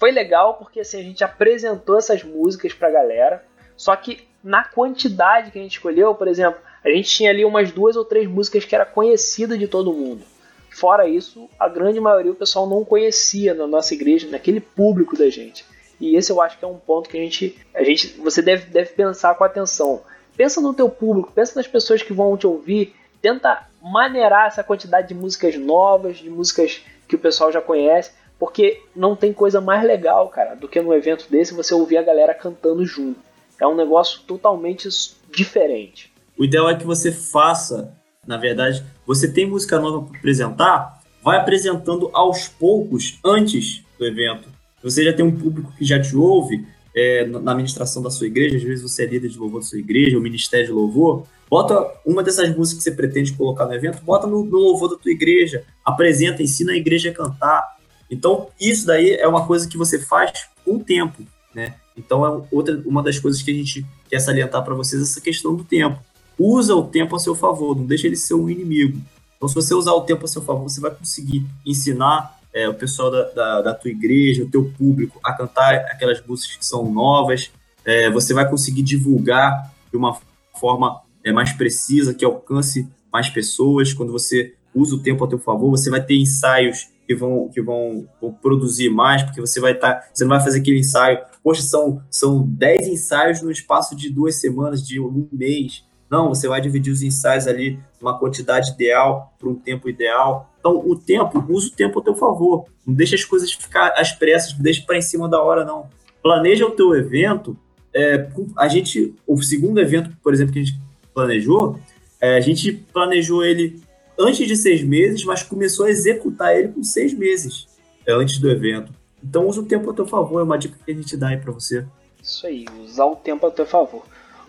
Foi 0.00 0.10
legal 0.10 0.54
porque 0.54 0.80
assim 0.80 0.98
a 0.98 1.02
gente 1.02 1.22
apresentou 1.22 1.98
essas 1.98 2.24
músicas 2.24 2.72
para 2.72 2.88
a 2.88 2.90
galera, 2.90 3.44
só 3.76 3.94
que 3.94 4.26
na 4.42 4.64
quantidade 4.64 5.50
que 5.50 5.58
a 5.58 5.62
gente 5.62 5.72
escolheu, 5.72 6.14
por 6.14 6.26
exemplo, 6.26 6.58
a 6.82 6.88
gente 6.88 7.10
tinha 7.10 7.28
ali 7.28 7.44
umas 7.44 7.70
duas 7.70 7.96
ou 7.96 8.04
três 8.04 8.26
músicas 8.26 8.64
que 8.64 8.74
era 8.74 8.86
conhecida 8.86 9.58
de 9.58 9.68
todo 9.68 9.92
mundo. 9.92 10.24
Fora 10.70 11.06
isso, 11.06 11.50
a 11.58 11.68
grande 11.68 12.00
maioria 12.00 12.32
o 12.32 12.34
pessoal 12.34 12.66
não 12.66 12.82
conhecia 12.82 13.52
na 13.52 13.66
nossa 13.66 13.92
igreja, 13.92 14.26
naquele 14.30 14.60
público 14.60 15.18
da 15.18 15.28
gente. 15.28 15.66
E 16.00 16.16
esse 16.16 16.32
eu 16.32 16.40
acho 16.40 16.58
que 16.58 16.64
é 16.64 16.68
um 16.68 16.78
ponto 16.78 17.10
que 17.10 17.18
a 17.18 17.20
gente, 17.20 17.58
a 17.74 17.84
gente 17.84 18.08
você 18.20 18.40
deve, 18.40 18.70
deve 18.70 18.92
pensar 18.92 19.34
com 19.34 19.44
atenção. 19.44 20.00
Pensa 20.34 20.62
no 20.62 20.72
teu 20.72 20.88
público, 20.88 21.30
pensa 21.30 21.52
nas 21.56 21.66
pessoas 21.66 22.02
que 22.02 22.14
vão 22.14 22.38
te 22.38 22.46
ouvir, 22.46 22.94
tenta 23.20 23.68
maneirar 23.82 24.46
essa 24.46 24.64
quantidade 24.64 25.08
de 25.08 25.14
músicas 25.14 25.56
novas, 25.56 26.16
de 26.16 26.30
músicas 26.30 26.80
que 27.06 27.16
o 27.16 27.18
pessoal 27.18 27.52
já 27.52 27.60
conhece, 27.60 28.12
porque 28.40 28.80
não 28.96 29.14
tem 29.14 29.34
coisa 29.34 29.60
mais 29.60 29.84
legal, 29.84 30.26
cara, 30.30 30.54
do 30.54 30.66
que 30.66 30.80
num 30.80 30.94
evento 30.94 31.26
desse 31.30 31.52
você 31.52 31.74
ouvir 31.74 31.98
a 31.98 32.02
galera 32.02 32.32
cantando 32.32 32.86
junto. 32.86 33.20
É 33.60 33.66
um 33.66 33.76
negócio 33.76 34.22
totalmente 34.26 34.88
diferente. 35.30 36.10
O 36.38 36.44
ideal 36.44 36.70
é 36.70 36.74
que 36.74 36.86
você 36.86 37.12
faça, 37.12 37.94
na 38.26 38.38
verdade, 38.38 38.82
você 39.06 39.30
tem 39.30 39.46
música 39.46 39.78
nova 39.78 40.06
para 40.06 40.18
apresentar, 40.18 41.02
vai 41.22 41.36
apresentando 41.36 42.08
aos 42.14 42.48
poucos 42.48 43.18
antes 43.22 43.84
do 43.98 44.06
evento. 44.06 44.48
Você 44.82 45.04
já 45.04 45.12
tem 45.12 45.22
um 45.22 45.36
público 45.36 45.74
que 45.76 45.84
já 45.84 46.00
te 46.00 46.16
ouve 46.16 46.66
é, 46.96 47.26
na 47.26 47.52
administração 47.52 48.02
da 48.02 48.10
sua 48.10 48.26
igreja, 48.26 48.56
às 48.56 48.62
vezes 48.62 48.82
você 48.82 49.04
é 49.04 49.06
líder 49.06 49.28
de 49.28 49.38
louvor 49.38 49.60
da 49.60 49.66
sua 49.66 49.78
igreja, 49.78 50.16
o 50.16 50.20
ministério 50.20 50.64
de 50.64 50.72
louvor, 50.72 51.26
bota 51.48 51.86
uma 52.06 52.22
dessas 52.22 52.48
músicas 52.56 52.84
que 52.84 52.90
você 52.90 52.96
pretende 52.96 53.34
colocar 53.34 53.66
no 53.66 53.74
evento, 53.74 54.02
bota 54.02 54.26
no, 54.26 54.42
no 54.42 54.58
louvor 54.58 54.88
da 54.88 54.96
tua 54.96 55.12
igreja, 55.12 55.62
apresenta, 55.84 56.42
ensina 56.42 56.72
a 56.72 56.76
igreja 56.76 57.10
a 57.10 57.14
cantar. 57.14 57.79
Então, 58.10 58.48
isso 58.60 58.86
daí 58.86 59.14
é 59.14 59.26
uma 59.28 59.46
coisa 59.46 59.68
que 59.68 59.78
você 59.78 59.98
faz 59.98 60.48
com 60.64 60.76
o 60.76 60.84
tempo, 60.84 61.22
né? 61.54 61.74
Então, 61.96 62.26
é 62.26 62.42
outra, 62.50 62.82
uma 62.84 63.02
das 63.02 63.18
coisas 63.18 63.42
que 63.42 63.50
a 63.50 63.54
gente 63.54 63.86
quer 64.08 64.18
salientar 64.18 64.64
para 64.64 64.74
vocês, 64.74 65.00
essa 65.00 65.20
questão 65.20 65.54
do 65.54 65.64
tempo 65.64 66.00
usa 66.38 66.74
o 66.74 66.84
tempo 66.84 67.14
a 67.14 67.18
seu 67.18 67.34
favor, 67.34 67.76
não 67.76 67.84
deixa 67.84 68.06
ele 68.06 68.16
ser 68.16 68.34
um 68.34 68.48
inimigo. 68.48 68.98
Então, 69.36 69.46
se 69.46 69.54
você 69.54 69.74
usar 69.74 69.92
o 69.92 70.00
tempo 70.00 70.24
a 70.24 70.28
seu 70.28 70.40
favor, 70.40 70.68
você 70.68 70.80
vai 70.80 70.90
conseguir 70.90 71.46
ensinar 71.66 72.38
é, 72.52 72.68
o 72.68 72.74
pessoal 72.74 73.10
da, 73.10 73.22
da, 73.30 73.62
da, 73.62 73.74
tua 73.74 73.90
igreja, 73.90 74.42
o 74.42 74.50
teu 74.50 74.64
público, 74.76 75.20
a 75.22 75.32
cantar 75.34 75.74
aquelas 75.90 76.24
músicas 76.26 76.56
que 76.56 76.66
são 76.66 76.90
novas. 76.90 77.50
É, 77.84 78.10
você 78.10 78.34
vai 78.34 78.48
conseguir 78.48 78.82
divulgar 78.82 79.72
de 79.90 79.96
uma 79.96 80.18
forma 80.58 81.00
é, 81.22 81.32
mais 81.32 81.52
precisa, 81.52 82.14
que 82.14 82.24
alcance 82.24 82.88
mais 83.12 83.28
pessoas. 83.28 83.92
Quando 83.92 84.12
você 84.12 84.54
usa 84.74 84.94
o 84.94 84.98
tempo 84.98 85.24
a 85.24 85.28
teu 85.28 85.38
favor, 85.38 85.70
você 85.70 85.90
vai 85.90 86.02
ter 86.02 86.16
ensaios 86.16 86.88
que 87.10 87.14
vão, 87.16 87.48
que 87.48 87.60
vão, 87.60 88.06
vão 88.20 88.32
produzir 88.32 88.88
mais, 88.88 89.24
porque 89.24 89.40
você 89.40 89.58
vai 89.58 89.72
estar. 89.72 89.94
Tá, 89.94 90.08
você 90.14 90.22
não 90.22 90.28
vai 90.28 90.40
fazer 90.40 90.60
aquele 90.60 90.78
ensaio. 90.78 91.18
Poxa, 91.42 91.60
são, 91.60 92.00
são 92.08 92.46
10 92.46 92.86
ensaios 92.86 93.42
no 93.42 93.50
espaço 93.50 93.96
de 93.96 94.08
duas 94.08 94.36
semanas, 94.36 94.86
de 94.86 95.00
um 95.00 95.26
mês. 95.32 95.84
Não, 96.08 96.28
você 96.28 96.46
vai 96.46 96.60
dividir 96.60 96.92
os 96.92 97.02
ensaios 97.02 97.48
ali 97.48 97.80
uma 98.00 98.16
quantidade 98.16 98.70
ideal 98.70 99.34
para 99.40 99.48
um 99.48 99.56
tempo 99.56 99.88
ideal. 99.88 100.52
Então, 100.60 100.80
o 100.86 100.94
tempo, 100.94 101.44
usa 101.48 101.66
o 101.66 101.72
tempo 101.72 101.98
a 101.98 102.04
teu 102.04 102.14
favor. 102.14 102.66
Não 102.86 102.94
deixa 102.94 103.16
as 103.16 103.24
coisas 103.24 103.52
ficar 103.52 103.92
às 103.96 104.12
pressas, 104.12 104.54
não 104.54 104.62
deixa 104.62 104.84
para 104.86 104.96
em 104.96 105.02
cima 105.02 105.28
da 105.28 105.42
hora, 105.42 105.64
não. 105.64 105.88
Planeja 106.22 106.64
o 106.64 106.70
teu 106.70 106.94
evento. 106.94 107.56
É, 107.92 108.28
a 108.56 108.68
gente, 108.68 109.16
o 109.26 109.42
segundo 109.42 109.80
evento, 109.80 110.16
por 110.22 110.32
exemplo, 110.32 110.52
que 110.52 110.60
a 110.60 110.62
gente 110.62 110.80
planejou, 111.12 111.76
é, 112.20 112.36
a 112.36 112.40
gente 112.40 112.72
planejou 112.72 113.44
ele 113.44 113.82
antes 114.20 114.46
de 114.46 114.56
seis 114.56 114.82
meses, 114.82 115.24
mas 115.24 115.42
começou 115.42 115.86
a 115.86 115.90
executar 115.90 116.56
ele 116.56 116.68
com 116.68 116.82
seis 116.82 117.12
meses 117.12 117.66
é, 118.06 118.12
antes 118.12 118.38
do 118.38 118.50
evento. 118.50 118.92
Então, 119.22 119.46
usa 119.46 119.60
o 119.60 119.66
tempo 119.66 119.90
a 119.90 119.94
teu 119.94 120.06
favor. 120.06 120.40
É 120.40 120.44
uma 120.44 120.58
dica 120.58 120.78
que 120.84 120.90
a 120.90 120.94
gente 120.94 121.16
dá 121.16 121.28
aí 121.28 121.36
para 121.36 121.52
você. 121.52 121.84
Isso 122.22 122.46
aí, 122.46 122.66
usar 122.82 123.06
o 123.06 123.16
tempo 123.16 123.46
a 123.46 123.50
teu 123.50 123.66
favor 123.66 124.04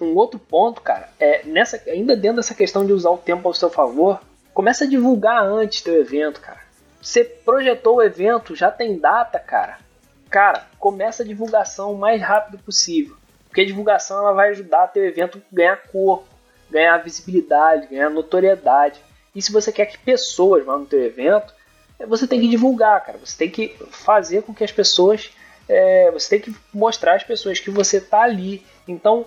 um 0.06 0.16
outro 0.16 0.40
ponto, 0.40 0.82
cara, 0.82 1.10
é 1.20 1.44
nessa, 1.46 1.82
ainda 1.88 2.16
dentro 2.16 2.38
dessa 2.38 2.56
questão 2.56 2.86
de 2.86 2.92
usar 2.92 3.12
o 3.12 3.18
tempo 3.18 3.48
ao 3.48 3.54
seu 3.54 3.70
favor, 3.70 4.20
começa 4.54 4.84
a 4.84 4.88
divulgar 4.88 5.44
antes 5.44 5.82
teu 5.82 6.00
evento, 6.00 6.42
cara. 6.42 6.60
Você 7.02 7.24
projetou 7.24 7.98
o 7.98 8.02
evento, 8.02 8.56
já 8.56 8.70
tem 8.70 8.98
data, 8.98 9.40
cara. 9.40 9.78
Cara, 10.30 10.68
começa 10.80 11.24
a 11.24 11.26
divulgação 11.26 11.94
o 11.94 11.98
mais 11.98 12.22
rápido 12.22 12.58
possível. 12.60 13.16
Porque 13.48 13.62
a 13.62 13.66
divulgação 13.66 14.20
ela 14.20 14.34
vai 14.34 14.50
ajudar 14.50 14.88
teu 14.88 15.04
evento 15.04 15.40
a 15.40 15.56
ganhar 15.56 15.78
corpo, 15.92 16.28
ganhar 16.70 16.98
visibilidade, 17.00 17.88
ganhar 17.88 18.10
notoriedade. 18.10 19.02
E 19.36 19.42
se 19.42 19.52
você 19.52 19.72
quer 19.72 19.86
que 19.86 19.98
pessoas 19.98 20.66
vão 20.66 20.80
no 20.80 20.86
teu 20.86 21.04
evento, 21.04 21.54
é, 22.00 22.06
você 22.06 22.28
tem 22.28 22.40
que 22.40 22.48
divulgar, 22.48 23.04
cara. 23.06 23.18
Você 23.18 23.38
tem 23.38 23.50
que 23.50 23.76
fazer 23.90 24.44
com 24.44 24.54
que 24.54 24.64
as 24.64 24.72
pessoas. 24.72 25.32
É, 25.70 26.12
você 26.12 26.38
tem 26.38 26.40
que 26.42 26.60
mostrar 26.74 27.16
às 27.16 27.24
pessoas 27.24 27.60
que 27.60 27.70
você 27.70 28.02
tá 28.02 28.22
ali. 28.22 28.66
Então, 28.88 29.26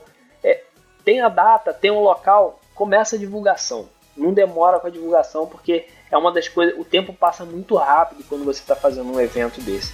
tem 1.05 1.21
a 1.21 1.29
data, 1.29 1.73
tem 1.73 1.91
o 1.91 2.01
local, 2.01 2.59
começa 2.75 3.17
a 3.17 3.19
divulgação. 3.19 3.89
Não 4.17 4.33
demora 4.33 4.81
com 4.81 4.87
a 4.87 4.91
divulgação, 4.91 5.47
porque 5.47 5.87
é 6.11 6.17
uma 6.17 6.33
das 6.33 6.49
coisas. 6.49 6.79
O 6.79 6.85
tempo 6.85 7.13
passa 7.13 7.45
muito 7.45 7.77
rápido 7.77 8.25
quando 8.29 8.45
você 8.45 8.61
está 8.61 8.75
fazendo 8.75 9.13
um 9.13 9.21
evento 9.21 9.61
desse. 9.61 9.93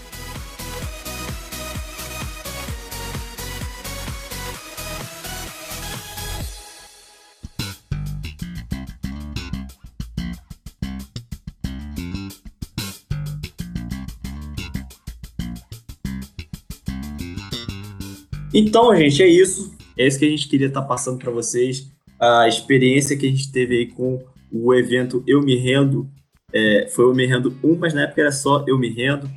Então, 18.53 18.95
gente, 18.97 19.23
é 19.23 19.29
isso. 19.29 19.75
É 19.97 20.07
isso 20.07 20.19
que 20.19 20.25
a 20.25 20.31
gente 20.31 20.49
queria 20.49 20.67
estar 20.67 20.83
tá 20.83 20.87
passando 20.87 21.19
para 21.19 21.31
vocês. 21.31 21.91
A 22.19 22.49
experiência 22.49 23.17
que 23.17 23.27
a 23.27 23.31
gente 23.31 23.51
teve 23.51 23.77
aí 23.77 23.87
com 23.87 24.23
o 24.53 24.75
evento 24.75 25.23
Eu 25.27 25.41
Me 25.43 25.57
Rendo. 25.57 26.09
É, 26.53 26.89
foi 26.91 27.05
Eu 27.05 27.15
Me 27.15 27.27
Rendo 27.27 27.57
1, 27.63 27.77
mas 27.77 27.95
na 27.95 28.03
época 28.03 28.23
era 28.23 28.33
só 28.33 28.65
Eu 28.67 28.79
Me 28.79 28.89
Rendo. 28.89 29.31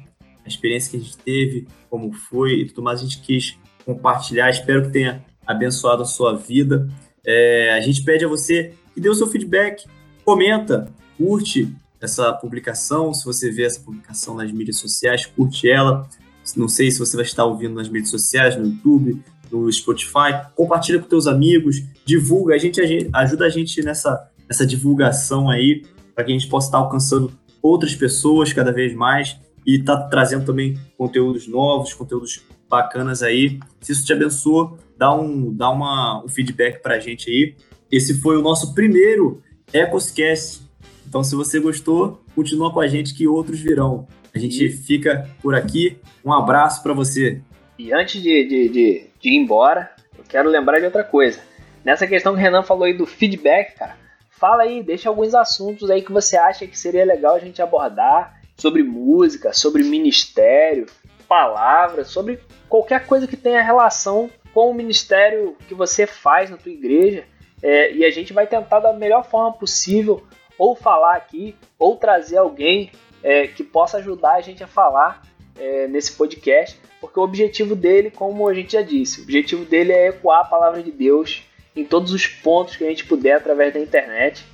A 0.44 0.48
experiência 0.48 0.92
que 0.92 0.98
a 0.98 1.00
gente 1.00 1.18
teve, 1.18 1.68
como 1.90 2.12
foi 2.12 2.54
e 2.56 2.66
tudo 2.66 2.82
mais, 2.82 3.00
a 3.00 3.04
gente 3.04 3.22
quis 3.22 3.58
compartilhar. 3.86 4.50
Espero 4.50 4.84
que 4.84 4.92
tenha 4.92 5.24
abençoado 5.46 6.02
a 6.02 6.06
sua 6.06 6.36
vida. 6.36 6.90
É, 7.26 7.74
a 7.74 7.82
gente 7.82 8.04
pede 8.04 8.26
a 8.26 8.28
você 8.28 8.74
que 8.94 9.00
dê 9.00 9.10
o 9.10 9.16
seu 9.16 9.28
feedback, 9.28 9.86
comenta, 10.26 10.92
curte 11.18 11.74
essa 12.02 12.34
publicação. 12.34 13.14
Se 13.14 13.26
você 13.26 13.52
vê 13.52 13.64
essa 13.64 13.80
publicação 13.80 14.36
nas 14.36 14.52
mídias 14.52 14.78
sociais, 14.78 15.26
curte 15.26 15.70
ela. 15.70 16.08
Não 16.56 16.68
sei 16.68 16.92
se 16.92 17.00
você 17.00 17.16
vai 17.16 17.26
estar 17.26 17.46
ouvindo 17.46 17.76
nas 17.76 17.88
mídias 17.90 18.10
sociais, 18.10 18.56
no 18.56 18.66
YouTube, 18.66 19.22
no 19.52 19.72
Spotify, 19.72 20.48
compartilha 20.56 21.00
com 21.00 21.08
teus 21.08 21.28
amigos, 21.28 21.84
divulga, 22.06 22.56
a 22.56 22.58
gente, 22.58 22.82
a 22.82 22.86
gente 22.86 23.10
ajuda 23.14 23.46
a 23.46 23.50
gente 23.50 23.82
nessa, 23.84 24.30
nessa 24.48 24.66
divulgação 24.66 25.50
aí, 25.50 25.84
para 26.16 26.24
que 26.24 26.32
a 26.32 26.34
gente 26.34 26.48
possa 26.48 26.68
estar 26.68 26.80
alcançando 26.80 27.32
outras 27.62 27.96
pessoas 27.96 28.52
cada 28.52 28.72
vez 28.72 28.94
mais 28.94 29.40
e 29.66 29.80
tá 29.80 29.98
trazendo 30.08 30.46
também 30.46 30.78
conteúdos 30.98 31.48
novos, 31.48 31.94
conteúdos 31.94 32.44
bacanas 32.70 33.24
aí. 33.24 33.60
Se 33.80 33.92
isso 33.92 34.06
te 34.06 34.12
abençoa, 34.12 34.78
dá 34.98 35.14
um, 35.14 35.54
dá 35.54 35.70
uma, 35.70 36.24
um 36.24 36.28
feedback 36.28 36.82
para 36.82 36.96
a 36.96 37.00
gente 37.00 37.30
aí. 37.30 37.56
Esse 37.92 38.20
foi 38.20 38.38
o 38.38 38.42
nosso 38.42 38.74
primeiro 38.74 39.42
Ecoscast. 39.72 40.62
Então, 41.08 41.24
se 41.24 41.36
você 41.36 41.60
gostou, 41.60 42.22
continua 42.36 42.74
com 42.74 42.80
a 42.80 42.88
gente 42.88 43.14
que 43.14 43.28
outros 43.28 43.60
virão. 43.60 44.08
A 44.34 44.40
gente 44.40 44.68
fica 44.70 45.30
por 45.42 45.54
aqui. 45.54 46.00
Um 46.26 46.34
abraço 46.34 46.82
para 46.82 46.94
você. 46.94 47.40
E 47.78 47.94
antes 47.94 48.22
de, 48.22 48.48
de, 48.48 48.70
de, 48.70 49.10
de 49.20 49.30
ir 49.30 49.36
embora, 49.36 49.92
eu 50.18 50.24
quero 50.28 50.50
lembrar 50.50 50.80
de 50.80 50.86
outra 50.86 51.04
coisa. 51.04 51.40
Nessa 51.86 52.08
questão 52.08 52.34
que 52.34 52.40
o 52.40 52.42
Renan 52.42 52.64
falou 52.64 52.86
aí 52.86 52.98
do 52.98 53.06
feedback, 53.06 53.76
cara, 53.76 53.96
fala 54.32 54.64
aí, 54.64 54.82
deixa 54.82 55.08
alguns 55.08 55.36
assuntos 55.36 55.92
aí 55.92 56.02
que 56.02 56.12
você 56.12 56.36
acha 56.36 56.66
que 56.66 56.78
seria 56.78 57.06
legal 57.06 57.36
a 57.36 57.40
gente 57.40 57.62
abordar 57.62 58.42
sobre 58.58 58.82
música, 58.82 59.54
sobre 59.54 59.84
ministério, 59.84 60.88
palavras, 61.28 62.08
sobre 62.08 62.40
qualquer 62.68 63.06
coisa 63.06 63.28
que 63.28 63.38
tenha 63.38 63.62
relação 63.62 64.32
com 64.54 64.72
o 64.72 64.74
ministério 64.74 65.56
que 65.68 65.76
você 65.76 66.08
faz 66.08 66.50
na 66.50 66.58
tua 66.58 66.72
igreja. 66.72 67.24
É, 67.62 67.94
e 67.94 68.04
a 68.04 68.10
gente 68.10 68.34
vai 68.34 68.48
tentar 68.48 68.80
da 68.80 68.94
melhor 68.94 69.24
forma 69.24 69.54
possível 69.54 70.24
ou 70.58 70.76
falar 70.76 71.16
aqui 71.16 71.56
ou 71.78 71.96
trazer 71.98 72.38
alguém 72.38 72.92
é, 73.24 73.48
que 73.48 73.64
possa 73.64 73.98
ajudar 73.98 74.34
a 74.34 74.42
gente 74.42 74.64
a 74.64 74.68
falar 74.68 75.24
é, 75.58 75.88
nesse 75.88 76.12
podcast, 76.12 76.80
porque 77.00 77.20
o 77.20 77.24
objetivo 77.24 77.76
dele, 77.76 78.12
como 78.12 78.48
a 78.48 78.54
gente 78.54 78.74
já 78.74 78.82
disse, 78.82 79.20
o 79.20 79.24
objetivo 79.24 79.66
dele 79.66 79.92
é 79.92 80.10
ecoar 80.10 80.42
a 80.42 80.46
palavra 80.46 80.84
de 80.84 80.92
Deus 80.92 81.44
em 81.76 81.84
todos 81.84 82.12
os 82.12 82.28
pontos 82.28 82.76
que 82.76 82.84
a 82.84 82.90
gente 82.90 83.06
puder 83.06 83.36
através 83.36 83.74
da 83.74 83.80
internet. 83.80 84.46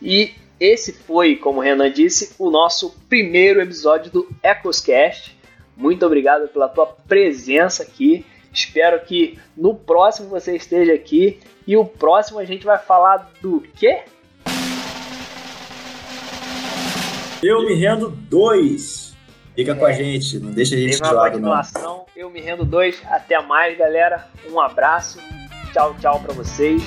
E 0.00 0.34
esse 0.58 0.92
foi, 0.92 1.36
como 1.36 1.58
o 1.58 1.62
Renan 1.62 1.90
disse, 1.90 2.34
o 2.38 2.50
nosso 2.50 2.94
primeiro 3.08 3.60
episódio 3.60 4.10
do 4.10 4.28
Ecoscast. 4.42 5.36
Muito 5.76 6.04
obrigado 6.04 6.48
pela 6.48 6.68
tua 6.68 6.86
presença 6.86 7.82
aqui. 7.82 8.24
Espero 8.52 8.98
que 9.04 9.38
no 9.56 9.74
próximo 9.74 10.28
você 10.28 10.56
esteja 10.56 10.94
aqui. 10.94 11.38
E 11.66 11.76
o 11.76 11.84
próximo 11.84 12.38
a 12.38 12.44
gente 12.44 12.64
vai 12.64 12.78
falar 12.78 13.32
do 13.42 13.62
quê? 13.76 14.04
Eu 17.42 17.64
me 17.64 17.74
rendo 17.74 18.10
dois. 18.10 19.14
Fica 19.54 19.72
é. 19.72 19.74
com 19.74 19.86
a 19.86 19.92
gente, 19.92 20.38
não 20.38 20.52
deixa 20.52 20.74
a 20.74 20.78
gente 20.78 20.98
Teve 20.98 21.08
de 21.08 21.14
lado, 21.14 21.40
não. 21.40 22.06
Eu 22.14 22.30
me 22.30 22.40
rendo 22.40 22.64
dois. 22.64 23.02
Até 23.06 23.40
mais, 23.42 23.76
galera. 23.76 24.26
Um 24.50 24.60
abraço. 24.60 25.18
Tchau, 25.72 25.94
tchau 26.00 26.20
para 26.20 26.34
vocês. 26.34 26.82